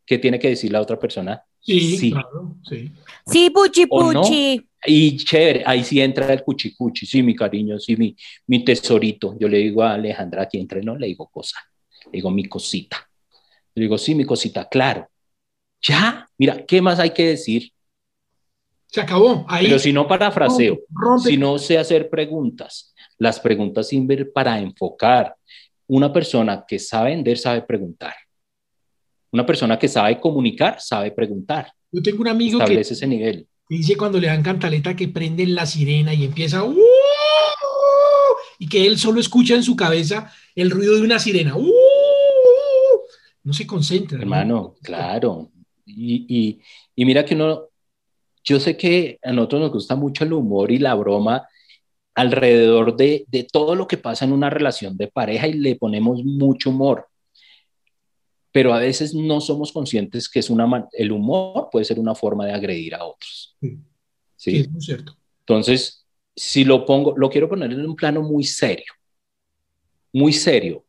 ¿Qué 0.05 0.19
tiene 0.19 0.37
que 0.37 0.49
decir 0.49 0.71
la 0.71 0.81
otra 0.81 0.99
persona? 0.99 1.43
Sí, 1.59 1.97
sí. 1.97 2.11
claro, 2.11 2.57
sí. 2.67 2.91
Sí, 3.25 3.49
puchi 3.49 3.85
puchi. 3.85 4.61
Y 4.85 5.15
chévere, 5.17 5.63
ahí 5.65 5.83
sí 5.83 6.01
entra 6.01 6.31
el 6.33 6.43
cuchi 6.43 6.73
cuchi, 6.75 7.05
sí, 7.05 7.21
mi 7.21 7.35
cariño, 7.35 7.79
sí, 7.79 7.95
mi, 7.95 8.15
mi 8.47 8.65
tesorito. 8.65 9.37
Yo 9.39 9.47
le 9.47 9.59
digo 9.59 9.83
a 9.83 9.93
Alejandra 9.93 10.43
aquí 10.43 10.59
entre 10.59 10.81
no, 10.81 10.95
le 10.95 11.07
digo 11.07 11.27
cosa, 11.27 11.57
le 12.05 12.11
digo 12.13 12.31
mi 12.31 12.45
cosita. 12.45 13.07
Le 13.75 13.83
digo, 13.83 13.97
sí, 13.97 14.15
mi 14.15 14.25
cosita, 14.25 14.67
claro. 14.67 15.07
Ya, 15.81 16.27
mira, 16.37 16.65
¿qué 16.65 16.81
más 16.81 16.99
hay 16.99 17.11
que 17.11 17.27
decir? 17.27 17.71
Se 18.91 18.99
acabó. 18.99 19.45
Ahí. 19.47 19.67
Pero 19.67 19.79
si 19.79 19.93
no 19.93 20.05
parafraseo, 20.05 20.81
si 21.23 21.37
no 21.37 21.57
sé 21.57 21.77
hacer 21.77 22.09
preguntas, 22.09 22.93
las 23.17 23.39
preguntas 23.39 23.87
sirven 23.87 24.29
para 24.33 24.59
enfocar. 24.59 25.35
Una 25.87 26.11
persona 26.11 26.65
que 26.67 26.77
sabe 26.77 27.11
vender 27.11 27.37
sabe 27.37 27.61
preguntar. 27.61 28.13
Una 29.31 29.45
persona 29.45 29.79
que 29.79 29.87
sabe 29.87 30.19
comunicar 30.19 30.81
sabe 30.81 31.11
preguntar. 31.11 31.71
Yo 31.89 32.01
tengo 32.01 32.21
un 32.21 32.27
amigo 32.27 32.59
que 32.65 32.81
ese 32.81 33.07
nivel. 33.07 33.47
dice 33.69 33.95
cuando 33.95 34.19
le 34.19 34.27
dan 34.27 34.43
cantaleta 34.43 34.93
que 34.93 35.07
prenden 35.07 35.55
la 35.55 35.65
sirena 35.65 36.13
y 36.13 36.25
empieza 36.25 36.63
¡Uh! 36.63 36.75
y 38.59 38.67
que 38.67 38.85
él 38.85 38.97
solo 38.97 39.21
escucha 39.21 39.55
en 39.55 39.63
su 39.63 39.75
cabeza 39.77 40.31
el 40.53 40.69
ruido 40.69 40.95
de 40.95 41.01
una 41.01 41.17
sirena. 41.17 41.55
¡Uh! 41.55 41.71
No 43.43 43.53
se 43.53 43.65
concentra. 43.65 44.19
Hermano, 44.19 44.75
claro. 44.81 45.49
Y, 45.85 46.25
y, 46.27 46.61
y 46.95 47.05
mira 47.05 47.25
que 47.25 47.35
uno 47.35 47.70
yo 48.43 48.59
sé 48.59 48.77
que 48.77 49.19
a 49.23 49.31
nosotros 49.31 49.61
nos 49.61 49.71
gusta 49.71 49.95
mucho 49.95 50.23
el 50.23 50.33
humor 50.33 50.71
y 50.71 50.79
la 50.79 50.95
broma 50.95 51.47
alrededor 52.15 52.95
de, 52.95 53.25
de 53.27 53.43
todo 53.43 53.75
lo 53.75 53.87
que 53.87 53.97
pasa 53.97 54.25
en 54.25 54.33
una 54.33 54.49
relación 54.49 54.97
de 54.97 55.07
pareja 55.07 55.47
y 55.47 55.53
le 55.53 55.75
ponemos 55.75 56.23
mucho 56.23 56.69
humor. 56.71 57.07
pero 58.51 58.73
a 58.73 58.79
veces 58.79 59.13
no 59.13 59.39
somos 59.39 59.71
conscientes 59.71 60.29
que 60.29 60.39
es 60.39 60.49
una, 60.49 60.87
el 60.91 61.11
humor 61.11 61.69
puede 61.71 61.85
ser 61.85 61.99
una 61.99 62.15
forma 62.15 62.45
de 62.45 62.53
agredir 62.53 62.95
a 62.95 63.05
otros. 63.05 63.55
Sí, 63.61 63.79
sí 64.35 64.59
es 64.59 64.69
muy 64.69 64.81
cierto. 64.81 65.15
Entonces, 65.39 66.05
si 66.35 66.63
lo 66.65 66.85
pongo, 66.85 67.13
lo 67.17 67.29
quiero 67.29 67.47
poner 67.47 67.71
en 67.71 67.85
un 67.85 67.95
plano 67.95 68.21
muy 68.21 68.43
serio, 68.43 68.93
muy 70.13 70.33
serio, 70.33 70.83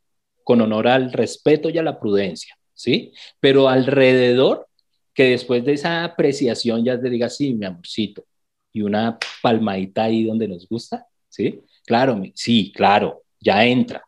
con 0.44 0.60
honor 0.60 0.88
al 0.88 1.12
respeto 1.12 1.70
y 1.70 1.78
a 1.78 1.82
la 1.82 2.00
prudencia, 2.00 2.56
¿sí? 2.74 3.12
Pero 3.38 3.68
alrededor, 3.68 4.66
que 5.14 5.24
después 5.24 5.64
de 5.64 5.74
esa 5.74 6.04
apreciación 6.04 6.84
ya 6.84 7.00
te 7.00 7.10
diga, 7.10 7.28
sí, 7.28 7.54
mi 7.54 7.66
amorcito, 7.66 8.24
y 8.72 8.82
una 8.82 9.18
palmadita 9.42 10.04
ahí 10.04 10.24
donde 10.24 10.48
nos 10.48 10.68
gusta, 10.68 11.06
¿sí? 11.28 11.62
Claro, 11.84 12.20
sí, 12.34 12.72
claro, 12.74 13.24
ya 13.40 13.64
entra, 13.64 14.04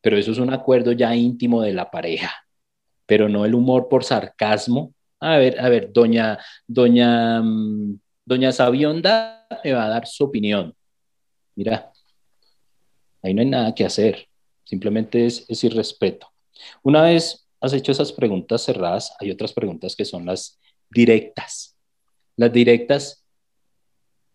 pero 0.00 0.18
eso 0.18 0.32
es 0.32 0.38
un 0.38 0.52
acuerdo 0.52 0.92
ya 0.92 1.14
íntimo 1.14 1.62
de 1.62 1.72
la 1.72 1.90
pareja, 1.90 2.30
pero 3.06 3.28
no 3.28 3.44
el 3.44 3.54
humor 3.54 3.88
por 3.88 4.04
sarcasmo. 4.04 4.94
A 5.20 5.38
ver, 5.38 5.58
a 5.60 5.68
ver, 5.68 5.92
doña, 5.92 6.38
doña, 6.66 7.40
mm, 7.42 7.98
doña 8.24 8.52
Sabionda 8.52 9.46
me 9.64 9.72
va 9.72 9.86
a 9.86 9.88
dar 9.88 10.06
su 10.06 10.24
opinión. 10.24 10.74
Mira, 11.54 11.92
ahí 13.22 13.32
no 13.32 13.40
hay 13.40 13.48
nada 13.48 13.74
que 13.74 13.84
hacer, 13.84 14.28
simplemente 14.64 15.24
es, 15.26 15.46
es 15.48 15.64
irrespeto. 15.64 16.28
Una 16.82 17.02
vez 17.02 17.43
has 17.64 17.72
hecho 17.72 17.92
esas 17.92 18.12
preguntas 18.12 18.62
cerradas, 18.62 19.14
hay 19.18 19.30
otras 19.30 19.52
preguntas 19.52 19.96
que 19.96 20.04
son 20.04 20.26
las 20.26 20.60
directas. 20.90 21.76
Las 22.36 22.52
directas 22.52 23.24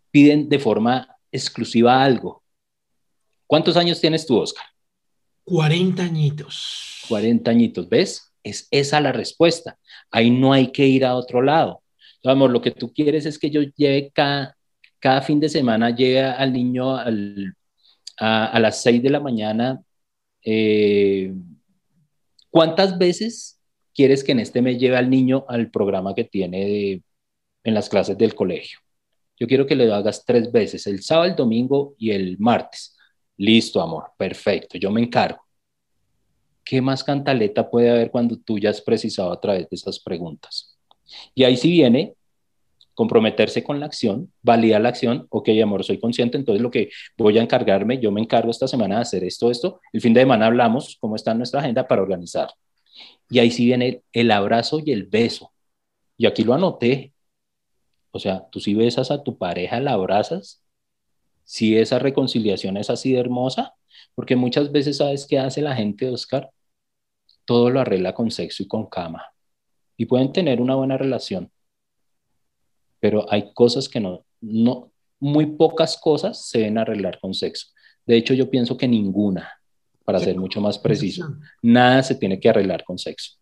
piden 0.10 0.50
de 0.50 0.58
forma 0.58 1.16
exclusiva 1.32 2.04
algo. 2.04 2.44
¿Cuántos 3.46 3.78
años 3.78 4.02
tienes 4.02 4.26
tú, 4.26 4.38
Oscar? 4.38 4.66
40 5.44 6.04
añitos. 6.04 7.04
40 7.08 7.52
añitos, 7.52 7.88
¿ves? 7.88 8.34
Es 8.44 8.68
esa 8.72 9.00
la 9.00 9.12
respuesta. 9.12 9.78
Ahí 10.10 10.32
no 10.32 10.54
hay 10.54 10.72
que 10.72 10.88
ir 10.88 11.06
a 11.06 11.16
otro 11.16 11.42
lado. 11.42 11.84
Vamos, 12.24 12.50
lo 12.52 12.62
que 12.62 12.72
tú 12.72 12.92
quieres 12.92 13.26
es 13.26 13.38
que 13.38 13.50
yo 13.50 13.62
lleve 13.76 14.12
cada, 14.12 14.58
cada 15.00 15.22
fin 15.22 15.40
de 15.40 15.50
semana, 15.50 15.96
lleve 15.96 16.24
al 16.24 16.52
niño 16.52 16.96
a, 16.96 18.60
las 18.60 18.82
6 18.82 19.04
de 19.04 19.10
la 19.10 19.20
mañana. 19.20 19.82
Eh, 20.44 21.34
¿Cuántas 22.50 22.98
veces 22.98 23.60
quieres 23.94 24.24
que 24.24 24.32
en 24.32 24.40
este 24.40 24.62
mes 24.62 24.80
lleve 24.80 24.98
al 24.98 25.10
niño 25.10 25.46
al 25.48 25.70
programa 25.70 26.16
que 26.16 26.24
tiene 26.24 27.04
en 27.64 27.74
las 27.74 27.90
clases 27.90 28.18
del 28.18 28.36
colegio? 28.36 28.80
Yo 29.40 29.48
quiero 29.48 29.66
que 29.66 29.76
le 29.76 29.92
hagas 29.92 30.26
tres 30.26 30.52
veces, 30.52 30.86
el 30.88 31.02
sábado, 31.02 31.30
el 31.30 31.36
domingo 31.36 31.96
y 31.98 32.12
el 32.12 32.38
martes. 32.40 32.98
Listo, 33.38 33.82
amor, 33.82 34.12
perfecto, 34.18 34.78
yo 34.78 34.92
me 34.92 35.02
encargo. 35.02 35.42
¿Qué 36.64 36.82
más 36.82 37.04
cantaleta 37.04 37.70
puede 37.70 37.90
haber 37.90 38.12
cuando 38.12 38.38
tú 38.38 38.60
ya 38.60 38.70
has 38.70 38.82
precisado 38.82 39.32
a 39.32 39.40
través 39.40 39.70
de 39.70 39.76
esas 39.76 40.00
preguntas? 40.00 40.78
Y 41.34 41.44
ahí 41.44 41.56
sí 41.58 41.72
viene 41.72 42.16
comprometerse 43.00 43.64
con 43.64 43.80
la 43.80 43.86
acción, 43.86 44.30
validar 44.42 44.82
la 44.82 44.90
acción, 44.90 45.26
ok, 45.30 45.48
amor, 45.64 45.86
soy 45.86 46.02
consciente, 46.02 46.38
entonces 46.38 46.62
lo 46.62 46.70
que 46.70 46.90
voy 47.18 47.38
a 47.38 47.42
encargarme, 47.42 47.98
yo 47.98 48.12
me 48.12 48.20
encargo 48.20 48.52
esta 48.52 48.68
semana 48.68 48.96
de 48.96 49.04
hacer 49.04 49.24
esto, 49.24 49.50
esto, 49.50 49.80
el 49.94 50.02
fin 50.02 50.14
de 50.14 50.20
semana 50.20 50.48
hablamos 50.48 50.98
cómo 51.00 51.16
está 51.16 51.34
nuestra 51.34 51.62
agenda 51.62 51.88
para 51.88 52.02
organizar. 52.02 52.50
Y 53.30 53.40
ahí 53.40 53.52
sí 53.52 53.64
viene 53.64 54.04
el, 54.12 54.32
abrazo 54.32 54.82
y 54.86 54.92
el 54.92 55.06
beso. 55.06 55.54
Y 56.18 56.26
aquí 56.26 56.44
lo 56.44 56.54
anoté. 56.54 57.14
O 58.12 58.20
sea, 58.20 58.46
tú 58.52 58.60
si 58.60 58.74
besas 58.74 59.12
a 59.12 59.24
tu 59.24 59.38
pareja, 59.38 59.80
la 59.80 59.94
abrazas, 59.94 60.62
si 61.46 61.78
esa 61.78 62.00
reconciliación 62.00 62.76
es 62.76 62.90
así 62.90 63.14
de 63.14 63.22
hermosa, 63.22 63.76
porque 64.14 64.36
muchas 64.36 64.74
veces 64.74 64.98
sabes 64.98 65.26
qué 65.26 65.40
hace 65.40 65.62
la 65.62 65.74
gente, 65.74 66.10
Oscar, 66.10 66.52
todo 67.46 67.70
lo 67.70 67.80
arregla 67.80 68.14
con 68.14 68.30
sexo 68.30 68.62
y 68.64 68.68
con 68.68 68.88
cama. 68.88 69.24
Y 69.96 70.06
pueden 70.06 70.34
tener 70.34 70.60
una 70.60 70.76
buena 70.76 70.98
relación, 70.98 71.50
pero 73.00 73.26
hay 73.32 73.54
cosas 73.54 73.88
que 73.90 74.00
no, 74.00 74.26
no, 74.42 74.92
muy 75.20 75.46
pocas 75.46 75.98
cosas 75.98 76.48
se 76.48 76.60
deben 76.60 76.78
arreglar 76.78 77.20
con 77.20 77.34
sexo. 77.34 77.68
De 78.06 78.18
hecho, 78.18 78.34
yo 78.34 78.50
pienso 78.50 78.78
que 78.78 78.88
ninguna, 78.88 79.50
para 80.04 80.20
ser 80.20 80.38
mucho 80.38 80.62
más 80.62 80.80
preciso, 80.80 81.36
nada 81.62 82.02
se 82.04 82.16
tiene 82.16 82.40
que 82.40 82.50
arreglar 82.50 82.84
con 82.84 82.98
sexo. 82.98 83.34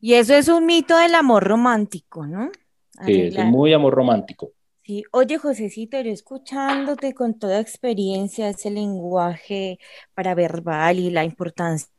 Y 0.00 0.14
eso 0.14 0.34
es 0.34 0.48
un 0.48 0.64
mito 0.64 0.96
del 0.96 1.14
amor 1.14 1.44
romántico, 1.44 2.26
¿no? 2.26 2.50
Sí, 3.04 3.20
es 3.20 3.44
muy 3.44 3.72
amor 3.72 3.94
romántico. 3.94 4.52
Sí, 4.84 5.04
oye, 5.12 5.36
Josecito, 5.36 6.00
yo 6.00 6.10
escuchándote 6.10 7.12
con 7.12 7.38
toda 7.38 7.60
experiencia, 7.60 8.48
ese 8.48 8.70
lenguaje 8.70 9.78
paraverbal 10.14 10.98
y 10.98 11.10
la 11.10 11.24
importancia 11.24 11.92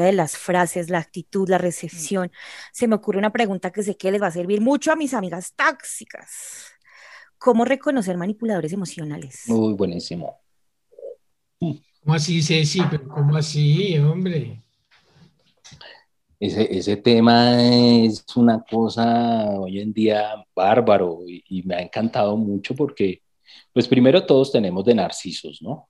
de 0.00 0.12
las 0.12 0.36
frases, 0.36 0.90
la 0.90 0.98
actitud, 0.98 1.48
la 1.48 1.58
recepción, 1.58 2.30
se 2.72 2.88
me 2.88 2.94
ocurre 2.94 3.18
una 3.18 3.32
pregunta 3.32 3.70
que 3.70 3.82
sé 3.82 3.96
que 3.96 4.10
les 4.10 4.22
va 4.22 4.28
a 4.28 4.32
servir 4.32 4.60
mucho 4.60 4.92
a 4.92 4.96
mis 4.96 5.14
amigas 5.14 5.54
tóxicas. 5.54 6.66
¿Cómo 7.38 7.64
reconocer 7.64 8.16
manipuladores 8.16 8.72
emocionales? 8.72 9.44
Muy 9.48 9.74
buenísimo. 9.74 10.40
¿Cómo 11.58 12.14
así, 12.14 12.42
Ceci? 12.42 12.80
¿Pero 12.90 13.08
cómo 13.08 13.36
así, 13.36 13.98
hombre? 13.98 14.62
ese, 16.42 16.96
tema 16.96 17.62
es 17.62 18.24
una 18.34 18.64
cosa 18.64 19.48
hoy 19.50 19.78
en 19.78 19.92
día 19.92 20.44
bárbaro 20.56 21.20
y, 21.26 21.62
me 21.62 21.76
ha 21.76 21.80
encantado 21.80 22.36
mucho 22.36 22.74
porque, 22.74 23.22
pues 23.72 23.86
primero 23.86 24.26
todos 24.26 24.50
tenemos 24.50 24.84
de 24.84 24.96
narcisos, 24.96 25.62
¿no? 25.62 25.88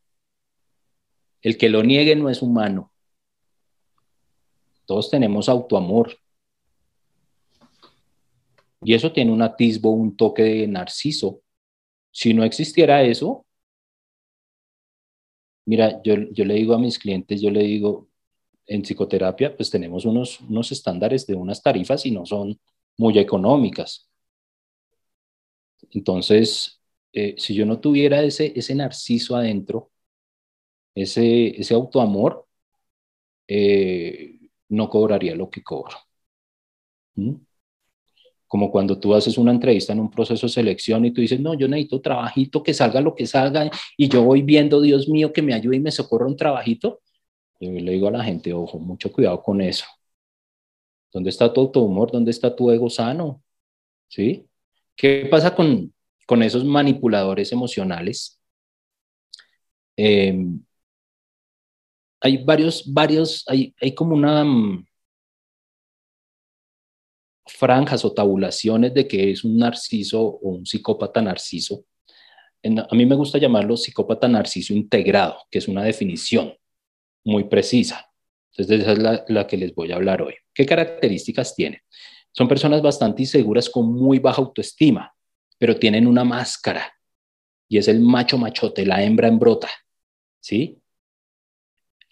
El 1.40 1.57
que 1.57 1.70
lo 1.70 1.82
niegue 1.82 2.14
no 2.16 2.28
es 2.28 2.42
humano. 2.42 2.91
Todos 4.87 5.11
tenemos 5.11 5.49
autoamor. 5.49 6.16
Y 8.85 8.95
eso 8.95 9.12
tiene 9.12 9.33
un 9.33 9.43
atisbo, 9.43 9.91
un 9.91 10.16
toque 10.16 10.43
de 10.43 10.66
narciso. 10.66 11.41
Si 12.11 12.35
no 12.35 12.45
existiera 12.45 13.03
eso, 13.03 13.47
mira, 15.66 16.03
yo, 16.03 16.14
yo 16.33 16.45
le 16.45 16.55
digo 16.55 16.74
a 16.74 16.78
mis 16.78 16.99
clientes, 16.99 17.41
yo 17.41 17.51
le 17.51 17.62
digo, 17.62 18.09
en 18.66 18.83
psicoterapia, 18.83 19.57
pues 19.57 19.70
tenemos 19.70 20.05
unos, 20.05 20.41
unos 20.41 20.72
estándares 20.72 21.26
de 21.26 21.35
unas 21.35 21.62
tarifas 21.62 22.07
y 22.07 22.11
no 22.11 22.26
son 22.26 22.59
muy 22.97 23.18
económicas. 23.18 24.09
Entonces, 25.91 26.80
eh, 27.12 27.35
si 27.39 27.55
yo 27.55 27.66
no 27.66 27.80
tuviera 27.80 28.22
ese, 28.22 28.53
ese 28.57 28.74
narciso 28.74 29.37
adentro, 29.37 29.91
ese, 30.95 31.49
ese 31.61 31.74
autoamor, 31.74 32.47
eh, 33.49 34.39
no 34.72 34.88
cobraría 34.88 35.34
lo 35.34 35.50
que 35.50 35.62
cobro. 35.62 35.96
¿Mm? 37.14 37.34
Como 38.46 38.70
cuando 38.70 38.98
tú 38.98 39.14
haces 39.14 39.38
una 39.38 39.52
entrevista 39.52 39.92
en 39.92 40.00
un 40.00 40.10
proceso 40.10 40.46
de 40.46 40.52
selección 40.52 41.04
y 41.04 41.10
tú 41.10 41.20
dices, 41.20 41.40
no, 41.40 41.54
yo 41.54 41.68
necesito 41.68 42.00
trabajito, 42.00 42.62
que 42.62 42.74
salga 42.74 43.00
lo 43.00 43.14
que 43.14 43.26
salga, 43.26 43.70
y 43.96 44.08
yo 44.08 44.22
voy 44.24 44.42
viendo, 44.42 44.80
Dios 44.80 45.08
mío, 45.08 45.32
que 45.32 45.42
me 45.42 45.54
ayude 45.54 45.76
y 45.76 45.80
me 45.80 45.90
socorra 45.90 46.26
un 46.26 46.36
trabajito, 46.36 47.00
yo 47.60 47.70
le 47.70 47.92
digo 47.92 48.08
a 48.08 48.10
la 48.12 48.24
gente, 48.24 48.52
ojo, 48.52 48.78
mucho 48.78 49.12
cuidado 49.12 49.42
con 49.42 49.60
eso. 49.60 49.86
¿Dónde 51.12 51.30
está 51.30 51.52
tu 51.52 51.60
autohumor? 51.60 52.10
¿Dónde 52.10 52.30
está 52.30 52.54
tu 52.56 52.70
ego 52.70 52.90
sano? 52.90 53.42
¿Sí? 54.08 54.46
¿Qué 54.96 55.28
pasa 55.30 55.54
con, 55.54 55.92
con 56.26 56.42
esos 56.42 56.64
manipuladores 56.64 57.52
emocionales? 57.52 58.40
Em, 59.96 60.62
hay 62.22 62.44
varios, 62.44 62.84
varios, 62.86 63.44
hay, 63.48 63.74
hay 63.80 63.94
como 63.94 64.14
una 64.14 64.44
mm, 64.44 64.86
franjas 67.46 68.04
o 68.04 68.12
tabulaciones 68.12 68.94
de 68.94 69.08
que 69.08 69.32
es 69.32 69.44
un 69.44 69.58
narciso 69.58 70.22
o 70.22 70.50
un 70.50 70.64
psicópata 70.64 71.20
narciso. 71.20 71.84
a 72.64 72.94
mí 72.94 73.06
me 73.06 73.16
gusta 73.16 73.38
llamarlo 73.38 73.76
psicópata 73.76 74.28
narciso 74.28 74.72
integrado, 74.72 75.38
que 75.50 75.58
es 75.58 75.66
una 75.66 75.82
definición 75.82 76.54
muy 77.24 77.44
precisa. 77.44 78.06
Entonces, 78.52 78.80
esa 78.80 78.92
es 78.92 79.28
la, 79.28 79.46
que 79.46 79.56
les 79.56 79.74
voy 79.74 79.90
a 79.92 79.96
hablar 79.96 80.22
hoy. 80.22 80.34
¿Qué 80.54 80.64
características 80.64 81.56
tiene? 81.56 81.82
Son 82.32 82.46
personas 82.46 82.82
bastante 82.82 83.22
inseguras 83.22 83.68
con 83.68 83.92
muy 83.92 84.18
baja 84.18 84.42
autoestima, 84.42 85.12
pero 85.58 85.76
tienen 85.76 86.06
una 86.06 86.24
máscara 86.24 86.92
y 87.68 87.78
es 87.78 87.88
el 87.88 88.00
macho 88.00 88.38
machote, 88.38 88.86
la 88.86 89.02
hembra 89.02 89.28
en 89.28 89.38
brota. 89.38 89.70
¿Sí? 90.40 90.82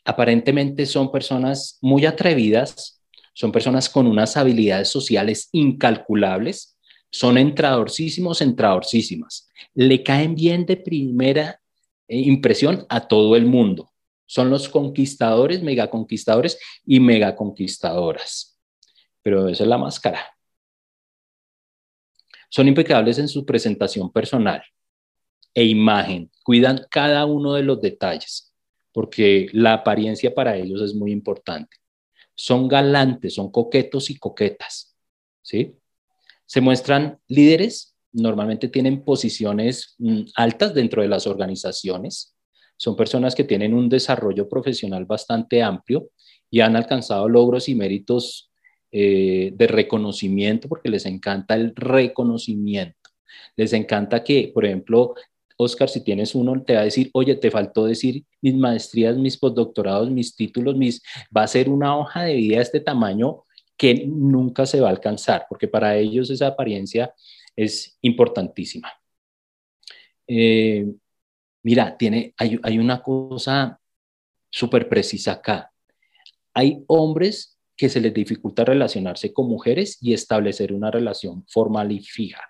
Aparentemente 0.04 0.86
son 0.86 1.10
personas 1.10 1.78
muy 1.80 2.06
atrevidas, 2.06 3.02
son 3.34 3.52
personas 3.52 3.88
con 3.88 4.06
unas 4.06 4.36
habilidades 4.36 4.88
sociales 4.88 5.48
incalculables, 5.52 6.78
son 7.10 7.38
entradorcísimos, 7.38 8.40
entradorcísimas. 8.40 9.48
Le 9.74 10.02
caen 10.02 10.34
bien 10.34 10.66
de 10.66 10.76
primera 10.76 11.60
eh, 12.08 12.18
impresión 12.18 12.86
a 12.88 13.06
todo 13.06 13.36
el 13.36 13.46
mundo 13.46 13.90
son 14.30 14.48
los 14.48 14.68
conquistadores, 14.68 15.60
megaconquistadores 15.60 16.56
y 16.86 17.00
megaconquistadoras. 17.00 18.56
Pero 19.22 19.48
esa 19.48 19.64
es 19.64 19.68
la 19.68 19.76
máscara. 19.76 20.20
Son 22.48 22.68
impecables 22.68 23.18
en 23.18 23.26
su 23.26 23.44
presentación 23.44 24.12
personal 24.12 24.62
e 25.52 25.64
imagen. 25.64 26.30
Cuidan 26.44 26.86
cada 26.88 27.24
uno 27.24 27.54
de 27.54 27.64
los 27.64 27.80
detalles. 27.80 28.49
Porque 28.92 29.48
la 29.52 29.74
apariencia 29.74 30.34
para 30.34 30.56
ellos 30.56 30.80
es 30.82 30.94
muy 30.94 31.12
importante. 31.12 31.76
Son 32.34 32.68
galantes, 32.68 33.34
son 33.34 33.50
coquetos 33.50 34.10
y 34.10 34.18
coquetas, 34.18 34.96
¿sí? 35.42 35.74
Se 36.46 36.60
muestran 36.60 37.18
líderes, 37.28 37.96
normalmente 38.12 38.68
tienen 38.68 39.04
posiciones 39.04 39.94
mm, 39.98 40.22
altas 40.34 40.74
dentro 40.74 41.02
de 41.02 41.08
las 41.08 41.26
organizaciones, 41.26 42.34
son 42.80 42.96
personas 42.96 43.34
que 43.34 43.44
tienen 43.44 43.74
un 43.74 43.90
desarrollo 43.90 44.48
profesional 44.48 45.04
bastante 45.04 45.62
amplio 45.62 46.12
y 46.50 46.60
han 46.60 46.76
alcanzado 46.76 47.28
logros 47.28 47.68
y 47.68 47.74
méritos 47.74 48.50
eh, 48.90 49.52
de 49.54 49.66
reconocimiento 49.66 50.66
porque 50.66 50.88
les 50.88 51.04
encanta 51.04 51.54
el 51.56 51.74
reconocimiento. 51.76 53.10
Les 53.54 53.74
encanta 53.74 54.24
que, 54.24 54.50
por 54.54 54.64
ejemplo, 54.64 55.14
Oscar, 55.60 55.88
si 55.88 56.02
tienes 56.02 56.34
uno, 56.34 56.62
te 56.62 56.74
va 56.74 56.80
a 56.80 56.84
decir, 56.84 57.10
oye, 57.12 57.34
te 57.34 57.50
faltó 57.50 57.84
decir 57.84 58.24
mis 58.40 58.54
maestrías, 58.54 59.16
mis 59.16 59.36
postdoctorados, 59.36 60.10
mis 60.10 60.34
títulos, 60.34 60.76
mis... 60.76 61.02
Va 61.36 61.42
a 61.42 61.48
ser 61.48 61.68
una 61.68 61.96
hoja 61.96 62.22
de 62.22 62.34
vida 62.34 62.56
de 62.56 62.62
este 62.62 62.80
tamaño 62.80 63.44
que 63.76 64.06
nunca 64.06 64.66
se 64.66 64.80
va 64.80 64.88
a 64.88 64.90
alcanzar, 64.90 65.46
porque 65.48 65.68
para 65.68 65.96
ellos 65.96 66.30
esa 66.30 66.48
apariencia 66.48 67.14
es 67.56 67.98
importantísima. 68.02 68.92
Eh, 70.26 70.86
mira, 71.62 71.96
tiene, 71.96 72.34
hay, 72.38 72.58
hay 72.62 72.78
una 72.78 73.02
cosa 73.02 73.80
súper 74.50 74.88
precisa 74.88 75.32
acá. 75.32 75.72
Hay 76.54 76.82
hombres 76.86 77.58
que 77.76 77.88
se 77.88 78.00
les 78.00 78.12
dificulta 78.12 78.64
relacionarse 78.64 79.32
con 79.32 79.48
mujeres 79.48 79.98
y 80.00 80.12
establecer 80.12 80.72
una 80.72 80.90
relación 80.90 81.44
formal 81.48 81.92
y 81.92 82.00
fija. 82.00 82.42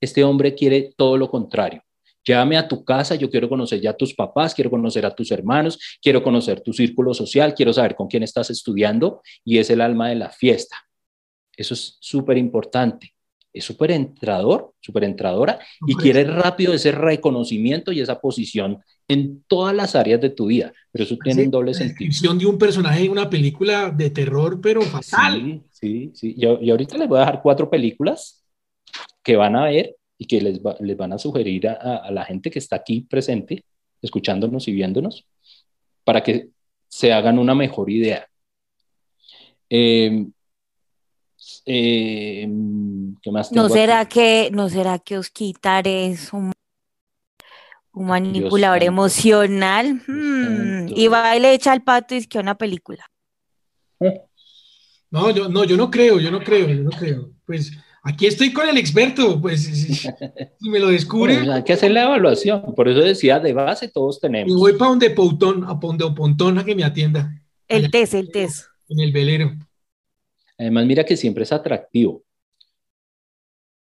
Este 0.00 0.24
hombre 0.24 0.54
quiere 0.54 0.92
todo 0.96 1.16
lo 1.16 1.30
contrario. 1.30 1.82
Llévame 2.26 2.56
a 2.56 2.66
tu 2.66 2.84
casa, 2.84 3.14
yo 3.14 3.30
quiero 3.30 3.48
conocer 3.48 3.80
ya 3.80 3.90
a 3.90 3.96
tus 3.96 4.12
papás, 4.12 4.52
quiero 4.52 4.68
conocer 4.68 5.06
a 5.06 5.14
tus 5.14 5.30
hermanos, 5.30 5.78
quiero 6.02 6.22
conocer 6.22 6.60
tu 6.60 6.72
círculo 6.72 7.14
social, 7.14 7.54
quiero 7.54 7.72
saber 7.72 7.94
con 7.94 8.08
quién 8.08 8.24
estás 8.24 8.50
estudiando 8.50 9.22
y 9.44 9.58
es 9.58 9.70
el 9.70 9.80
alma 9.80 10.08
de 10.08 10.16
la 10.16 10.30
fiesta. 10.30 10.76
Eso 11.56 11.74
es 11.74 11.96
súper 12.00 12.36
importante. 12.36 13.14
Es 13.52 13.64
súper 13.64 13.92
entrador, 13.92 14.74
súper 14.80 15.04
entradora 15.04 15.58
y 15.86 15.94
quiere 15.94 16.24
rápido 16.24 16.74
ese 16.74 16.92
reconocimiento 16.92 17.90
y 17.90 18.00
esa 18.00 18.20
posición 18.20 18.82
en 19.08 19.44
todas 19.46 19.74
las 19.74 19.94
áreas 19.94 20.20
de 20.20 20.28
tu 20.28 20.46
vida. 20.46 20.74
Pero 20.92 21.04
eso 21.04 21.16
tiene 21.22 21.44
un 21.44 21.50
doble 21.50 21.72
sentido. 21.72 21.94
descripción 21.94 22.38
de 22.38 22.44
un 22.44 22.58
personaje 22.58 23.04
en 23.04 23.12
una 23.12 23.30
película 23.30 23.90
de 23.90 24.10
terror, 24.10 24.60
pero 24.60 24.82
fatal. 24.82 25.62
Sí, 25.70 26.12
sí, 26.12 26.12
sí. 26.14 26.34
y 26.36 26.70
ahorita 26.70 26.98
les 26.98 27.08
voy 27.08 27.16
a 27.16 27.20
dejar 27.20 27.40
cuatro 27.40 27.70
películas 27.70 28.44
que 29.22 29.36
van 29.36 29.56
a 29.56 29.64
ver 29.64 29.95
y 30.18 30.26
que 30.26 30.40
les, 30.40 30.60
les 30.80 30.96
van 30.96 31.12
a 31.12 31.18
sugerir 31.18 31.68
a, 31.68 32.10
la 32.10 32.24
gente 32.24 32.50
que 32.50 32.58
está 32.58 32.76
aquí 32.76 33.02
presente, 33.02 33.64
escuchándonos 34.00 34.66
y 34.68 34.72
viéndonos, 34.72 35.26
para 36.04 36.22
que 36.22 36.50
se 36.88 37.12
hagan 37.12 37.38
una 37.38 37.54
mejor 37.54 37.90
idea. 37.90 38.28
Em, 39.68 40.32
em, 41.64 43.16
¿Qué 43.20 43.30
más 43.30 43.52
¿No 43.52 43.68
será, 43.68 44.06
que, 44.08 44.50
¿No 44.52 44.68
será 44.68 44.98
que 44.98 45.18
Osquitar 45.18 45.86
es 45.88 46.32
un, 46.32 46.52
un 47.92 48.06
manipulador 48.06 48.84
emocional? 48.84 50.00
Hmm, 50.06 50.88
y 50.88 51.08
va 51.08 51.36
y 51.36 51.40
le 51.40 51.52
echa 51.52 51.72
al 51.72 51.82
pato 51.82 52.14
y 52.14 52.18
es 52.18 52.28
que 52.28 52.38
una 52.38 52.56
película. 52.56 53.04
No, 55.10 55.30
yo 55.30 55.48
no, 55.48 55.64
yo 55.64 55.76
no 55.76 55.90
creo, 55.90 56.20
yo 56.20 56.30
no 56.30 56.40
creo, 56.40 56.68
yo 56.68 56.82
no 56.82 56.90
creo. 56.90 57.30
Pues 57.44 57.72
Aquí 58.08 58.26
estoy 58.26 58.52
con 58.52 58.68
el 58.68 58.78
experto, 58.78 59.40
pues 59.40 59.64
si, 59.64 60.08
me 60.70 60.78
lo 60.78 60.90
descubre. 60.90 61.38
hay 61.38 61.64
que 61.64 61.72
hacer 61.72 61.90
la 61.90 62.04
evaluación, 62.04 62.72
por 62.76 62.88
eso 62.88 63.00
decía, 63.00 63.40
de 63.40 63.52
base 63.52 63.88
todos 63.88 64.20
tenemos. 64.20 64.48
Y 64.48 64.54
voy 64.54 64.74
para 64.74 64.90
donde 64.90 65.10
Poutón, 65.10 65.64
a 65.64 65.74
donde 65.74 66.08
Pontón 66.12 66.56
a 66.56 66.64
que 66.64 66.76
me 66.76 66.84
atienda. 66.84 67.32
El 67.66 67.90
test, 67.90 68.14
el 68.14 68.30
test. 68.30 68.66
En 68.88 69.00
el 69.00 69.12
velero. 69.12 69.52
Además, 70.56 70.86
mira 70.86 71.02
que 71.02 71.16
siempre 71.16 71.42
es 71.42 71.50
atractivo. 71.50 72.22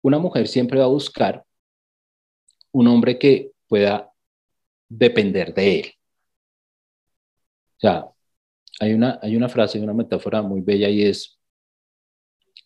Una 0.04 0.20
mujer 0.20 0.48
siempre 0.48 0.78
va 0.78 0.86
a 0.86 0.90
buscar 0.90 1.44
un 2.72 2.88
hombre 2.90 3.18
que 3.18 3.54
pueda 3.68 4.12
depender 4.88 5.52
de 5.56 5.80
él. 5.80 5.94
O 7.78 7.80
sea, 7.80 8.06
hay 8.80 8.94
una, 8.94 9.20
hay 9.20 9.36
una 9.36 9.50
frase, 9.50 9.80
una 9.80 9.94
metáfora 9.94 10.44
muy 10.44 10.62
bella 10.62 10.90
y 10.90 11.06
es, 11.06 11.40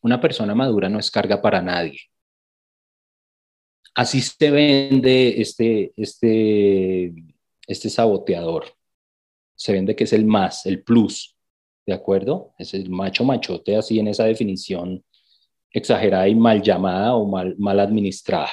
una 0.06 0.22
persona 0.22 0.53
madura 0.53 0.88
no 0.88 0.99
es 0.99 1.10
carga 1.10 1.41
para 1.41 1.64
nadie. 1.64 1.99
Así 3.95 4.22
se 4.22 4.51
vende 4.51 5.41
este, 5.41 5.93
este, 5.97 7.12
este 7.66 7.89
saboteador. 7.89 8.66
Se 9.56 9.74
vende 9.74 9.95
que 9.95 10.03
es 10.03 10.14
el 10.14 10.26
más, 10.26 10.68
el 10.68 10.84
plus, 10.84 11.36
¿de 11.88 11.93
acuerdo? 11.93 12.53
Es 12.60 12.76
el 12.76 12.88
macho 12.91 13.24
machote 13.24 13.76
así 13.78 13.97
en 13.97 14.10
esa 14.10 14.26
definición 14.26 15.03
exagerada 15.72 16.28
y 16.28 16.36
mal 16.36 16.62
llamada 16.62 17.16
o 17.16 17.26
mal, 17.26 17.56
mal 17.58 17.80
administrada. 17.80 18.51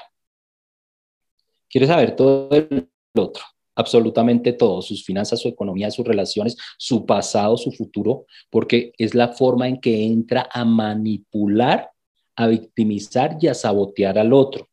Quiere 1.69 1.87
saber 1.87 2.17
todo 2.17 2.49
el 2.51 2.89
otro 3.15 3.45
absolutamente 3.75 4.53
todo, 4.53 4.83
sus 4.83 5.05
finanzas, 5.05 5.41
su 5.41 5.49
economía, 5.49 5.91
sus 5.91 6.07
relaciones, 6.07 6.57
su 6.79 7.07
pasado, 7.07 7.57
su 7.57 7.73
futuro, 7.73 8.27
porque 8.51 8.93
es 8.99 9.15
la 9.15 9.29
forma 9.29 9.69
en 9.69 9.81
que 9.81 10.05
entra 10.05 10.49
a 10.53 10.65
manipular, 10.65 11.91
a 12.37 12.47
victimizar 12.47 13.39
y 13.41 13.49
a 13.49 13.55
sabotear 13.55 14.19
al 14.19 14.33
otro 14.33 14.69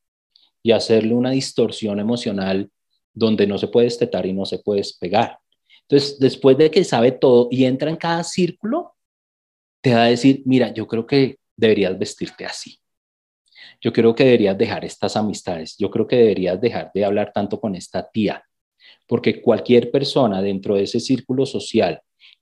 y 0.62 0.72
hacerle 0.72 1.14
una 1.14 1.32
distorsión 1.32 2.00
emocional 2.00 2.70
donde 3.14 3.48
no 3.48 3.58
se 3.58 3.68
puede 3.68 3.88
estetar 3.88 4.26
y 4.26 4.34
no 4.34 4.46
se 4.46 4.60
puede 4.60 4.80
despegar. 4.80 5.40
Entonces, 5.82 6.20
después 6.20 6.58
de 6.58 6.70
que 6.70 6.84
sabe 6.84 7.12
todo 7.12 7.48
y 7.50 7.66
entra 7.66 7.90
en 7.90 7.96
cada 7.96 8.24
círculo, 8.24 8.96
te 9.82 9.94
va 9.94 10.04
a 10.04 10.08
decir, 10.08 10.44
mira, 10.46 10.74
yo 10.74 10.88
creo 10.88 11.06
que 11.06 11.40
deberías 11.56 11.98
vestirte 11.98 12.46
así. 12.46 12.80
Yo 13.82 13.94
creo 13.94 14.14
que 14.14 14.26
deberías 14.26 14.58
dejar 14.58 14.84
estas 14.84 15.16
amistades. 15.16 15.76
Yo 15.78 15.90
creo 15.90 16.06
que 16.06 16.18
deberías 16.18 16.60
dejar 16.60 16.92
de 16.94 17.06
hablar 17.06 17.32
tanto 17.34 17.60
con 17.60 17.76
esta 17.76 18.10
tía 18.10 18.44
porque 19.10 19.42
cualquier 19.42 19.90
persona 19.90 20.40
dentro 20.40 20.76
de 20.76 20.84
ese 20.84 21.00
círculo 21.00 21.48
social 21.48 22.00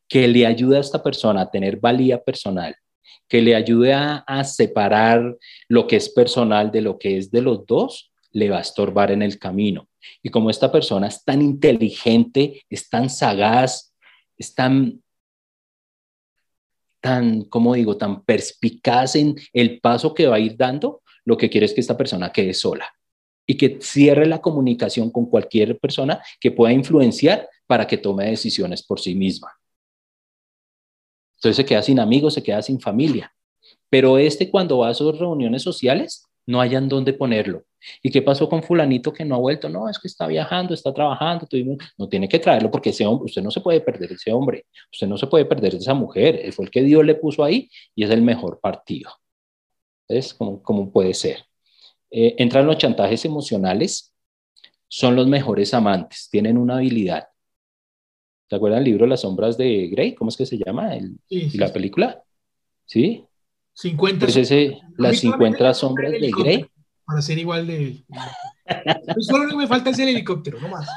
que 0.10 0.28
le 0.28 0.46
ayude 0.46 0.78
a 0.78 0.82
esta 0.82 1.02
persona 1.02 1.42
a 1.42 1.50
tener 1.50 1.78
valía 1.78 2.22
personal, 2.22 2.76
que 3.30 3.42
le 3.42 3.56
ayude 3.56 3.94
a, 3.94 4.44
separar 4.44 5.38
lo 5.70 5.88
que 5.88 5.96
es 5.96 6.10
personal 6.10 6.70
de 6.70 6.82
lo 6.82 7.00
que 7.00 7.18
es 7.18 7.32
de 7.32 7.42
los 7.42 7.66
dos, 7.66 8.12
le 8.32 8.50
va 8.50 8.58
a 8.58 8.62
estorbar 8.62 9.12
en 9.12 9.22
el 9.22 9.40
camino. 9.40 9.88
Y 10.22 10.30
como 10.30 10.50
esta 10.50 10.70
persona 10.70 11.08
es 11.08 11.24
tan 11.24 11.42
inteligente, 11.42 12.62
es 12.70 12.90
tan 12.90 13.10
sagaz, 13.10 13.94
es 14.38 14.54
tan, 14.54 15.02
tan, 17.00 17.44
como 17.46 17.76
digo, 17.76 17.96
tan 17.96 18.24
perspicaz 18.24 19.16
en 19.16 19.36
el 19.54 19.80
paso 19.80 20.14
que 20.14 20.28
va 20.28 20.36
a 20.36 20.40
ir 20.40 20.58
dando, 20.58 21.02
lo 21.24 21.38
que 21.38 21.50
quiere 21.50 21.66
es 21.66 21.74
que 21.74 21.82
esta 21.82 21.98
persona 21.98 22.32
quede 22.32 22.54
sola 22.54 22.97
y 23.48 23.58
que 23.58 23.80
cierre 23.82 24.28
la 24.28 24.42
comunicación 24.42 25.10
con 25.10 25.26
cualquier 25.26 25.80
persona 25.80 26.22
que 26.40 26.52
pueda 26.52 26.74
influenciar 26.74 27.50
para 27.66 27.88
que 27.88 27.98
tome 27.98 28.30
decisiones 28.30 28.84
por 28.84 29.00
sí 29.00 29.16
misma. 29.16 29.52
Entonces 31.38 31.56
se 31.56 31.66
queda 31.66 31.82
sin 31.82 32.00
amigos, 32.00 32.34
se 32.34 32.44
queda 32.44 32.62
sin 32.62 32.80
familia. 32.80 33.34
Pero 33.90 34.18
este 34.18 34.52
cuando 34.52 34.80
va 34.80 34.90
a 34.90 34.94
sus 34.94 35.18
reuniones 35.18 35.64
sociales, 35.64 36.26
no 36.46 36.62
hayan 36.62 36.90
dónde 36.90 37.14
ponerlo. 37.14 37.64
¿Y 38.02 38.10
qué 38.10 38.22
pasó 38.22 38.50
con 38.50 38.64
fulanito 38.64 39.14
que 39.14 39.24
no 39.24 39.36
ha 39.36 39.40
vuelto? 39.40 39.70
No, 39.70 39.90
es 39.90 40.00
que 40.00 40.08
está 40.08 40.28
viajando, 40.28 40.74
está 40.74 40.94
trabajando, 40.94 41.48
no 41.98 42.10
tiene 42.10 42.28
que 42.28 42.40
traerlo 42.40 42.72
porque 42.72 42.90
ese 42.90 43.06
hombre, 43.06 43.26
usted 43.26 43.42
no 43.42 43.52
se 43.52 43.62
puede 43.62 43.82
perder 43.82 44.12
ese 44.14 44.32
hombre, 44.32 44.66
usted 44.92 45.08
no 45.08 45.18
se 45.18 45.28
puede 45.28 45.46
perder 45.46 45.76
esa 45.76 45.94
mujer, 45.94 46.52
fue 46.54 46.66
el 46.66 46.72
que 46.72 46.82
Dios 46.82 47.06
le 47.06 47.16
puso 47.16 47.44
ahí 47.44 47.70
y 47.96 48.04
es 48.04 48.10
el 48.10 48.22
mejor 48.22 48.60
partido. 48.60 49.12
Es 50.08 50.34
como 50.34 50.92
puede 50.92 51.14
ser. 51.14 51.47
Eh, 52.10 52.36
entran 52.38 52.66
los 52.66 52.78
chantajes 52.78 53.26
emocionales, 53.26 54.14
son 54.88 55.16
los 55.16 55.28
mejores 55.28 55.74
amantes, 55.74 56.30
tienen 56.32 56.58
una 56.58 56.78
habilidad. 56.78 57.28
¿Te 58.48 58.56
acuerdas 58.56 58.80
del 58.80 58.86
libro 58.86 59.06
Las 59.06 59.22
sombras 59.22 59.58
de 59.58 59.88
Grey? 59.90 60.16
¿Cómo 60.16 60.30
es 60.30 60.38
que 60.38 60.46
se 60.46 60.58
llama? 60.58 60.92
¿Y 61.28 61.58
la 61.58 61.72
película? 61.74 62.24
¿Sí? 62.86 63.26
50 63.74 64.26
pues 64.26 64.38
ese, 64.38 64.80
las 64.98 65.20
50 65.20 65.74
sombras 65.74 66.12
de 66.12 66.32
Grey. 66.32 66.66
Para 67.06 67.22
ser 67.22 67.38
igual 67.38 67.68
de... 67.68 68.04
Solo 69.20 69.56
me 69.56 69.68
falta 69.68 69.90
ese 69.90 70.10
helicóptero, 70.10 70.60
no 70.60 70.70
más. 70.70 70.88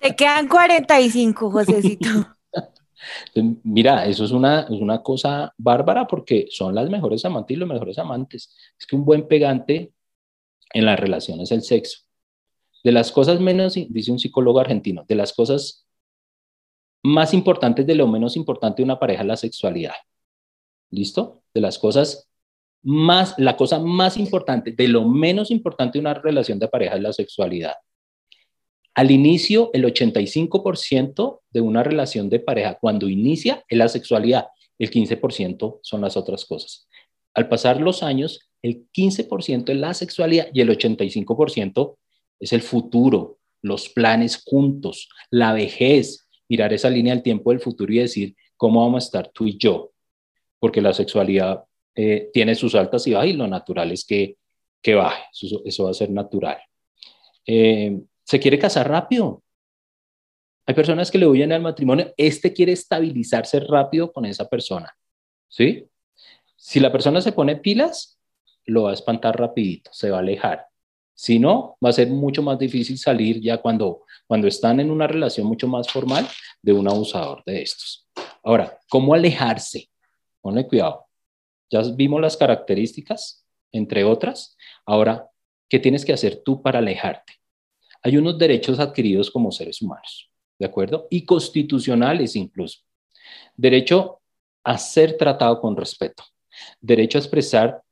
Te 0.00 0.14
quedan 0.14 0.48
45, 0.48 1.50
Josecito. 1.50 2.08
Mira, 3.64 4.06
eso 4.06 4.24
es 4.24 4.30
una, 4.30 4.62
es 4.62 4.80
una 4.80 5.02
cosa 5.02 5.52
bárbara 5.58 6.06
porque 6.06 6.46
son 6.50 6.74
las 6.74 6.88
mejores 6.88 7.24
amantes 7.24 7.56
y 7.56 7.60
los 7.60 7.68
mejores 7.68 7.98
amantes. 7.98 8.54
Es 8.78 8.86
que 8.86 8.96
un 8.96 9.04
buen 9.04 9.28
pegante 9.28 9.92
en 10.72 10.84
las 10.84 10.98
relaciones 10.98 11.52
el 11.52 11.62
sexo. 11.62 12.00
De 12.84 12.92
las 12.92 13.10
cosas 13.10 13.40
menos, 13.40 13.74
dice 13.74 14.12
un 14.12 14.18
psicólogo 14.18 14.60
argentino, 14.60 15.04
de 15.08 15.14
las 15.14 15.32
cosas 15.32 15.86
más 17.02 17.34
importantes 17.34 17.86
de 17.86 17.94
lo 17.94 18.06
menos 18.08 18.36
importante 18.36 18.78
de 18.78 18.84
una 18.84 18.98
pareja 18.98 19.24
la 19.24 19.36
sexualidad. 19.36 19.94
¿Listo? 20.90 21.42
De 21.54 21.60
las 21.60 21.78
cosas 21.78 22.28
más, 22.82 23.34
la 23.38 23.56
cosa 23.56 23.78
más 23.80 24.16
importante 24.16 24.72
de 24.72 24.88
lo 24.88 25.08
menos 25.08 25.50
importante 25.50 25.98
de 25.98 26.00
una 26.00 26.14
relación 26.14 26.58
de 26.58 26.68
pareja 26.68 26.96
es 26.96 27.02
la 27.02 27.12
sexualidad. 27.12 27.74
Al 28.94 29.10
inicio, 29.10 29.70
el 29.74 29.84
85% 29.84 31.40
de 31.50 31.60
una 31.60 31.82
relación 31.82 32.30
de 32.30 32.40
pareja, 32.40 32.78
cuando 32.80 33.08
inicia, 33.08 33.64
es 33.68 33.76
la 33.76 33.88
sexualidad, 33.88 34.46
el 34.78 34.90
15% 34.90 35.80
son 35.82 36.00
las 36.00 36.16
otras 36.16 36.44
cosas. 36.44 36.88
Al 37.36 37.50
pasar 37.50 37.82
los 37.82 38.02
años, 38.02 38.48
el 38.62 38.86
15% 38.90 39.68
es 39.68 39.76
la 39.76 39.92
sexualidad 39.92 40.48
y 40.54 40.62
el 40.62 40.70
85% 40.70 41.98
es 42.40 42.52
el 42.54 42.62
futuro, 42.62 43.38
los 43.60 43.90
planes 43.90 44.42
juntos, 44.42 45.10
la 45.30 45.52
vejez, 45.52 46.26
mirar 46.48 46.72
esa 46.72 46.88
línea 46.88 47.12
del 47.12 47.22
tiempo 47.22 47.50
del 47.50 47.60
futuro 47.60 47.92
y 47.92 47.98
decir 47.98 48.34
cómo 48.56 48.80
vamos 48.80 49.04
a 49.04 49.06
estar 49.06 49.28
tú 49.28 49.46
y 49.46 49.58
yo, 49.58 49.92
porque 50.58 50.80
la 50.80 50.94
sexualidad 50.94 51.62
eh, 51.94 52.30
tiene 52.32 52.54
sus 52.54 52.74
altas 52.74 53.06
y 53.06 53.12
bajas 53.12 53.28
y 53.28 53.32
lo 53.34 53.46
natural 53.46 53.92
es 53.92 54.06
que, 54.06 54.38
que 54.80 54.94
baje, 54.94 55.24
eso, 55.66 55.84
va 55.84 55.90
a 55.90 55.94
ser 55.94 56.08
natural. 56.10 56.56
Eh, 57.44 58.00
¿Se 58.24 58.40
quiere 58.40 58.58
casar 58.58 58.88
rápido? 58.88 59.42
Hay 60.64 60.74
personas 60.74 61.10
que 61.10 61.18
le 61.18 61.26
huyen 61.26 61.52
al 61.52 61.60
matrimonio, 61.60 62.14
este 62.16 62.54
quiere 62.54 62.72
estabilizarse 62.72 63.60
rápido 63.60 64.10
con 64.10 64.24
esa 64.24 64.48
persona, 64.48 64.90
¿sí? 65.48 65.86
Si 66.56 66.80
la 66.80 66.90
persona 66.90 67.20
se 67.20 67.32
pone 67.32 67.56
pilas, 67.56 68.18
lo 68.64 68.84
va 68.84 68.90
a 68.90 68.94
espantar 68.94 69.38
rapidito, 69.38 69.90
se 69.92 70.10
va 70.10 70.16
a 70.16 70.20
alejar. 70.20 70.66
Si 71.14 71.38
no, 71.38 71.78
va 71.84 71.90
a 71.90 71.94
ser 71.94 72.08
mucho 72.08 72.42
más 72.42 72.58
difícil 72.58 72.98
salir 72.98 73.40
ya 73.40 73.58
cuando, 73.58 74.02
cuando 74.26 74.48
están 74.48 74.80
en 74.80 74.90
una 74.90 75.06
relación 75.06 75.46
mucho 75.46 75.68
más 75.68 75.88
formal 75.88 76.26
de 76.60 76.72
un 76.72 76.88
abusador 76.88 77.42
de 77.46 77.62
estos. 77.62 78.06
Ahora, 78.42 78.78
¿cómo 78.88 79.14
alejarse? 79.14 79.88
Ponle 80.40 80.66
cuidado. 80.66 81.06
Ya 81.70 81.82
vimos 81.94 82.20
las 82.20 82.36
características, 82.36 83.46
entre 83.72 84.04
otras. 84.04 84.56
Ahora, 84.84 85.28
¿qué 85.68 85.78
tienes 85.78 86.04
que 86.04 86.12
hacer 86.12 86.42
tú 86.44 86.62
para 86.62 86.80
alejarte? 86.80 87.34
Hay 88.02 88.16
unos 88.16 88.38
derechos 88.38 88.78
adquiridos 88.78 89.30
como 89.30 89.50
seres 89.50 89.82
humanos, 89.82 90.30
¿de 90.58 90.66
acuerdo? 90.66 91.08
Y 91.10 91.24
constitucionales 91.24 92.36
incluso. 92.36 92.80
Derecho 93.56 94.20
a 94.62 94.78
ser 94.78 95.16
tratado 95.16 95.60
con 95.60 95.76
respeto. 95.76 96.22
Derecho 96.80 97.18
a 97.18 97.20
expresar 97.20 97.82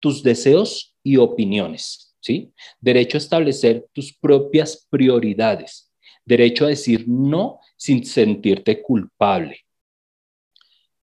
tus 0.00 0.22
deseos 0.22 0.94
y 1.02 1.16
opiniones, 1.16 2.14
¿sí? 2.20 2.52
Derecho 2.80 3.16
a 3.16 3.20
establecer 3.20 3.88
tus 3.92 4.12
propias 4.16 4.86
prioridades. 4.90 5.92
Derecho 6.24 6.64
a 6.64 6.68
decir 6.68 7.04
no 7.08 7.60
sin 7.76 8.04
sentirte 8.04 8.82
culpable. 8.82 9.58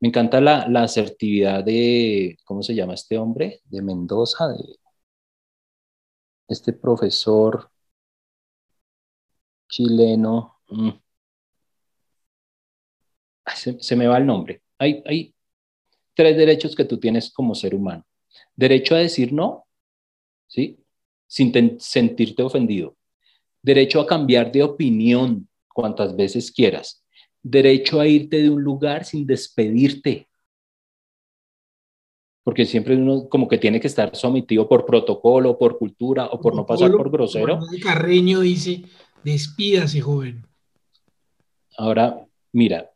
Me 0.01 0.09
encanta 0.09 0.41
la, 0.41 0.83
asertividad 0.83 1.65
de, 1.65 2.37
¿cómo 2.45 2.63
se 2.63 2.75
llama 2.75 2.95
este 2.95 3.17
hombre? 3.19 3.61
De 3.65 3.81
Mendoza, 3.83 4.49
de 4.49 4.77
este 6.49 6.73
profesor 6.73 7.71
chileno. 9.69 10.61
Mm. 10.69 10.91
Se, 13.81 13.97
me 13.97 14.07
va 14.07 14.19
el 14.19 14.27
nombre. 14.27 14.63
Hay, 14.79 15.03
hay 15.07 15.34
tres 16.15 16.37
derechos 16.37 16.75
que 16.75 16.85
tú 16.85 16.99
tienes 16.99 17.33
como 17.33 17.55
ser 17.55 17.75
humano. 17.75 18.05
Derecho 18.55 18.95
a 18.95 18.99
decir 18.99 19.33
no, 19.33 19.67
¿sí? 20.47 20.79
Sin 21.27 21.81
sentirte 21.81 22.43
ofendido. 22.43 22.97
Derecho 23.63 24.01
a 24.01 24.07
cambiar 24.07 24.53
de 24.53 24.63
opinión 24.63 25.49
cuantas 25.69 26.15
veces 26.15 26.53
quieras 26.53 27.05
derecho 27.45 28.01
a 28.01 28.09
irte 28.09 28.43
de 28.43 28.51
un 28.51 28.63
lugar 28.65 29.05
sin 29.05 29.27
despedirte. 29.27 30.29
Porque 32.43 32.67
siempre 32.67 32.97
uno 32.97 33.29
como 33.29 33.47
que 33.47 33.59
tiene 33.59 33.81
que 33.81 33.87
estar 33.87 34.17
sometido 34.17 34.69
por 34.69 34.85
protocolo, 34.85 35.57
por 35.57 35.79
cultura 35.79 36.27
o 36.27 36.41
por 36.41 36.55
no 36.55 36.67
pasar 36.67 36.91
por 36.91 37.11
grosero. 37.11 37.61
Carreño 37.83 38.41
dice, 38.41 38.83
despídase, 39.23 40.01
joven. 40.01 40.45
Ahora, 41.77 42.27
mira, 42.53 42.91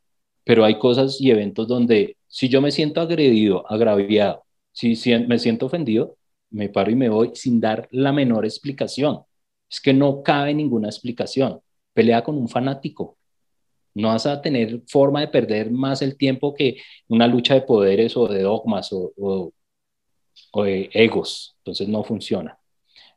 pero 0.44 0.64
hay 0.64 0.78
cosas 0.78 1.20
y 1.20 1.30
eventos 1.30 1.68
donde 1.68 2.16
si 2.28 2.48
yo 2.48 2.60
me 2.60 2.70
siento 2.70 3.00
agredido, 3.00 3.70
agraviado, 3.70 4.44
si 4.72 4.94
me 5.26 5.38
siento 5.38 5.66
ofendido, 5.66 6.16
me 6.50 6.68
paro 6.68 6.90
y 6.90 6.96
me 6.96 7.08
voy 7.08 7.32
sin 7.34 7.60
dar 7.60 7.88
la 7.90 8.12
menor 8.12 8.44
explicación. 8.44 9.22
Es 9.70 9.80
que 9.80 9.92
no 9.92 10.22
cabe 10.22 10.54
ninguna 10.54 10.88
explicación. 10.88 11.60
Pelea 11.92 12.22
con 12.22 12.36
un 12.38 12.48
fanático. 12.48 13.18
No 13.94 14.08
vas 14.08 14.26
a 14.26 14.40
tener 14.40 14.82
forma 14.86 15.20
de 15.20 15.28
perder 15.28 15.70
más 15.70 16.02
el 16.02 16.16
tiempo 16.16 16.54
que 16.54 16.78
una 17.08 17.26
lucha 17.26 17.54
de 17.54 17.62
poderes 17.62 18.16
o 18.16 18.28
de 18.28 18.42
dogmas 18.42 18.90
o, 18.92 19.52
de 20.62 20.90
egos. 20.92 21.56
Entonces 21.58 21.88
no 21.88 22.04
funciona. 22.04 22.58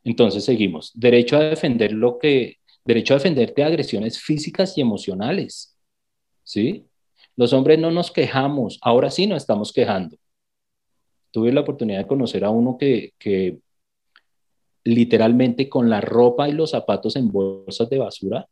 Entonces 0.04 0.44
seguimos. 0.44 0.90
Derecho 0.94 1.36
a 1.36 1.40
defender 1.44 1.92
lo 1.92 2.18
que, 2.18 2.58
derecho 2.84 3.14
a 3.14 3.18
defenderte 3.18 3.62
de 3.62 3.68
agresiones 3.68 4.20
físicas 4.20 4.76
y 4.76 4.80
emocionales. 4.80 5.76
¿Sí? 6.42 6.86
Los 7.36 7.52
hombres 7.52 7.78
no 7.78 7.90
nos 7.90 8.10
quejamos, 8.10 8.78
ahora 8.82 9.10
sí 9.10 9.26
nos 9.26 9.38
estamos 9.38 9.72
quejando. 9.72 10.16
Tuve 11.30 11.52
la 11.52 11.62
oportunidad 11.62 12.00
de 12.00 12.06
conocer 12.06 12.44
a 12.44 12.50
uno 12.50 12.76
que, 12.78 13.14
literalmente 14.84 15.68
con 15.68 15.88
la 15.88 16.00
ropa 16.00 16.48
y 16.48 16.52
los 16.52 16.70
zapatos 16.70 17.16
en 17.16 17.30
bolsas 17.30 17.88
de 17.88 17.98
basura 17.98 18.46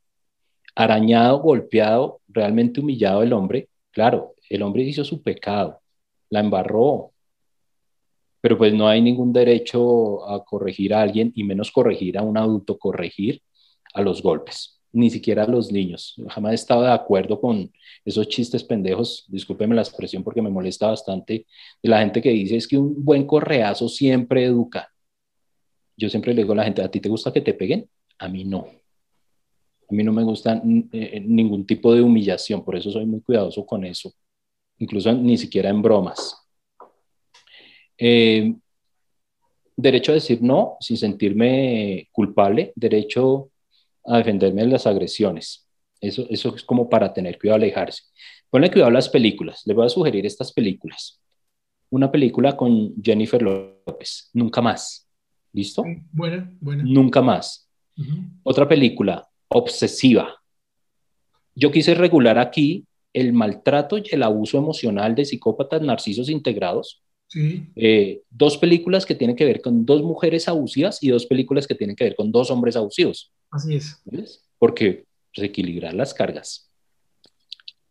arañado, 0.74 1.40
golpeado, 1.40 2.20
realmente 2.28 2.80
humillado 2.80 3.22
el 3.22 3.32
hombre, 3.32 3.68
claro, 3.90 4.34
el 4.48 4.62
hombre 4.62 4.82
hizo 4.84 5.04
su 5.04 5.20
pecado, 5.20 5.80
la 6.30 6.40
embarró, 6.40 7.12
pero 8.40 8.56
pues 8.56 8.72
no 8.72 8.88
hay 8.88 9.02
ningún 9.02 9.32
derecho 9.32 10.26
a 10.28 10.44
corregir 10.44 10.94
a 10.94 11.02
alguien 11.02 11.32
y 11.34 11.44
menos 11.44 11.70
corregir 11.70 12.16
a 12.16 12.22
un 12.22 12.38
adulto, 12.38 12.78
corregir 12.78 13.42
a 13.92 14.00
los 14.00 14.22
golpes, 14.22 14.79
ni 14.92 15.10
siquiera 15.10 15.46
los 15.46 15.70
niños. 15.70 16.14
Jamás 16.28 16.52
he 16.52 16.54
estado 16.56 16.82
de 16.82 16.92
acuerdo 16.92 17.40
con 17.40 17.70
esos 18.04 18.28
chistes 18.28 18.64
pendejos, 18.64 19.24
discúlpeme 19.28 19.74
la 19.74 19.82
expresión 19.82 20.24
porque 20.24 20.42
me 20.42 20.50
molesta 20.50 20.88
bastante, 20.88 21.46
de 21.82 21.88
la 21.88 22.00
gente 22.00 22.20
que 22.20 22.30
dice 22.30 22.56
es 22.56 22.66
que 22.66 22.78
un 22.78 23.04
buen 23.04 23.26
correazo 23.26 23.88
siempre 23.88 24.44
educa. 24.44 24.92
Yo 25.96 26.08
siempre 26.08 26.34
le 26.34 26.42
digo 26.42 26.52
a 26.54 26.56
la 26.56 26.64
gente, 26.64 26.82
¿a 26.82 26.90
ti 26.90 27.00
te 27.00 27.08
gusta 27.08 27.32
que 27.32 27.40
te 27.40 27.54
peguen? 27.54 27.88
A 28.18 28.28
mí 28.28 28.44
no. 28.44 28.66
A 29.88 29.94
mí 29.94 30.02
no 30.02 30.12
me 30.12 30.22
gusta 30.22 30.62
eh, 30.92 31.20
ningún 31.20 31.66
tipo 31.66 31.94
de 31.94 32.00
humillación, 32.00 32.64
por 32.64 32.76
eso 32.76 32.90
soy 32.90 33.06
muy 33.06 33.20
cuidadoso 33.20 33.66
con 33.66 33.84
eso, 33.84 34.12
incluso 34.78 35.12
ni 35.12 35.36
siquiera 35.36 35.68
en 35.68 35.82
bromas. 35.82 36.36
Eh, 37.98 38.54
derecho 39.76 40.12
a 40.12 40.14
decir 40.14 40.40
no 40.42 40.76
sin 40.80 40.96
sentirme 40.96 42.08
culpable, 42.12 42.72
derecho 42.76 43.50
a 44.10 44.18
defenderme 44.18 44.62
de 44.62 44.68
las 44.68 44.86
agresiones. 44.86 45.66
Eso, 46.00 46.26
eso 46.30 46.54
es 46.54 46.62
como 46.64 46.88
para 46.88 47.12
tener 47.12 47.38
cuidado, 47.38 47.56
alejarse. 47.56 48.04
Ponle 48.50 48.70
cuidado 48.70 48.90
a 48.90 48.94
las 48.94 49.08
películas. 49.08 49.62
Les 49.66 49.76
voy 49.76 49.86
a 49.86 49.90
sugerir 49.90 50.26
estas 50.26 50.52
películas. 50.52 51.20
Una 51.90 52.10
película 52.10 52.56
con 52.56 52.94
Jennifer 53.02 53.40
López, 53.42 54.30
Nunca 54.32 54.60
más. 54.60 55.08
¿Listo? 55.52 55.84
Buena, 56.12 56.52
buena. 56.60 56.84
Nunca 56.84 57.20
más. 57.20 57.68
Otra 58.42 58.66
película, 58.68 59.28
obsesiva. 59.48 60.36
Yo 61.54 61.70
quise 61.70 61.94
regular 61.94 62.38
aquí 62.38 62.86
el 63.12 63.32
maltrato 63.32 63.98
y 63.98 64.04
el 64.12 64.22
abuso 64.22 64.56
emocional 64.58 65.14
de 65.14 65.24
psicópatas 65.24 65.82
narcisos 65.82 66.30
integrados. 66.30 67.02
Eh, 67.76 68.22
dos 68.30 68.58
películas 68.58 69.06
que 69.06 69.14
tienen 69.14 69.36
que 69.36 69.44
ver 69.44 69.60
con 69.60 69.84
dos 69.84 70.02
mujeres 70.02 70.48
abusivas 70.48 71.02
y 71.02 71.10
dos 71.10 71.26
películas 71.26 71.66
que 71.66 71.74
tienen 71.74 71.94
que 71.94 72.04
ver 72.04 72.16
con 72.16 72.32
dos 72.32 72.50
hombres 72.50 72.76
abusivos. 72.76 73.32
Así 73.50 73.76
es. 73.76 74.02
Porque 74.58 75.06
equilibrar 75.34 75.94
las 75.94 76.14
cargas. 76.14 76.70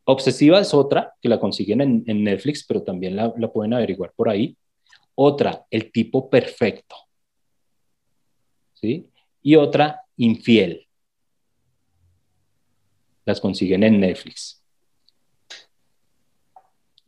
Obsesiva 0.03 0.59
es 0.59 0.73
otra, 0.73 1.13
que 1.21 1.29
la 1.29 1.39
consiguen 1.39 1.81
en, 1.81 2.23
Netflix, 2.23 2.65
pero 2.65 2.81
también 2.81 3.15
la, 3.15 3.33
la 3.37 3.51
pueden 3.51 3.73
averiguar 3.73 4.11
por 4.15 4.29
ahí. 4.29 4.57
Otra, 5.15 5.65
el 5.69 5.91
tipo 5.91 6.29
perfecto. 6.29 6.95
¿Sí? 8.73 9.07
Y 9.41 9.55
otra, 9.55 10.01
infiel 10.17 10.89
las 13.29 13.39
consiguen 13.39 13.83
en 13.83 13.99
Netflix. 13.99 14.58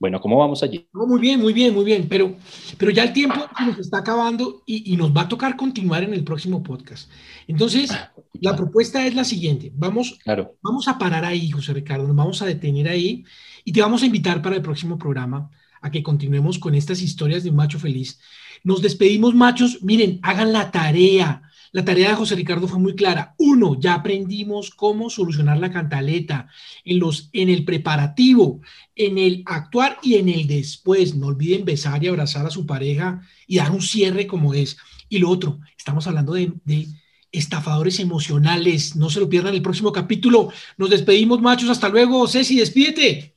Bueno, 0.02 0.20
¿cómo 0.20 0.40
vamos 0.40 0.64
allí? 0.64 0.88
muy 0.94 1.22
bien, 1.22 1.40
muy 1.40 1.54
bien, 1.54 1.76
muy 1.76 1.86
bien, 1.86 2.08
pero, 2.10 2.36
pero 2.80 2.90
ya 2.90 3.04
el 3.04 3.14
tiempo 3.14 3.40
nos 3.64 3.78
está 3.78 4.00
acabando 4.00 4.64
y, 4.66 4.98
nos 4.98 5.16
va 5.16 5.22
a 5.22 5.28
tocar 5.28 5.56
continuar 5.56 6.02
en 6.02 6.16
el 6.16 6.24
próximo 6.24 6.64
podcast. 6.64 7.08
Entonces, 7.46 7.92
ah, 7.92 8.12
la 8.34 8.56
propuesta 8.56 9.06
es 9.06 9.14
la 9.14 9.24
siguiente. 9.24 9.72
Vamos, 9.76 10.18
claro. 10.24 10.56
vamos 10.64 10.88
a 10.88 10.98
parar 10.98 11.24
ahí, 11.24 11.52
José 11.52 11.74
Ricardo, 11.74 12.08
nos 12.08 12.16
vamos 12.16 12.42
a 12.42 12.48
detener 12.48 12.90
ahí 12.90 13.24
y 13.64 13.72
te 13.74 13.82
vamos 13.84 14.02
a 14.02 14.08
invitar 14.08 14.42
para 14.42 14.56
el 14.56 14.64
próximo 14.64 14.98
programa 14.98 15.52
a 15.84 15.92
que 15.92 16.02
continuemos 16.02 16.58
con 16.58 16.74
estas 16.74 17.00
historias 17.04 17.44
de 17.44 17.52
un 17.52 17.58
macho 17.58 17.78
feliz. 17.78 18.20
Nos 18.64 18.82
despedimos, 18.82 19.36
machos. 19.36 19.84
Miren, 19.84 20.20
hagan 20.24 20.52
la 20.52 20.72
tarea 20.72 21.44
la 21.72 21.86
tarea 21.86 22.10
de 22.10 22.16
José 22.16 22.36
Ricardo 22.36 22.68
fue 22.68 22.80
muy 22.80 22.96
clara. 22.96 23.34
Uno, 23.38 23.80
ya 23.80 23.94
aprendimos 23.94 24.72
cómo 24.72 25.10
solucionar 25.10 25.58
la 25.58 25.72
cantaleta 25.72 26.50
en, 26.84 27.00
los, 27.00 27.30
en 27.32 27.50
el 27.50 27.64
preparativo, 27.64 28.62
en 28.96 29.18
el 29.18 29.44
actuar 29.46 29.98
y 30.04 30.16
en 30.16 30.28
el 30.28 30.48
después. 30.48 31.16
No 31.16 31.28
olviden 31.28 31.64
besar 31.64 32.04
y 32.04 32.08
abrazar 32.08 32.46
a 32.46 32.50
su 32.50 32.66
pareja 32.66 33.22
y 33.48 33.58
dar 33.58 33.72
un 33.72 33.82
cierre 33.82 34.28
como 34.28 34.54
es. 34.54 34.78
Y 35.08 35.20
lo 35.20 35.30
otro, 35.30 35.60
estamos 35.78 36.08
hablando 36.08 36.34
de, 36.34 36.54
estafadores 37.32 38.02
emocionales. 38.02 38.98
No 38.98 39.10
se 39.10 39.22
lo 39.22 39.30
pierdan 39.30 39.54
el 39.54 39.62
próximo 39.62 39.94
capítulo. 39.94 40.50
Nos 40.78 40.90
despedimos, 40.90 41.42
machos. 41.42 41.70
Hasta 41.70 41.88
luego. 41.88 42.28
Ceci, 42.28 42.58
despídete. 42.58 43.31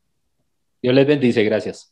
Dios 0.81 0.95
les 0.95 1.05
bendice, 1.05 1.43
gracias. 1.43 1.91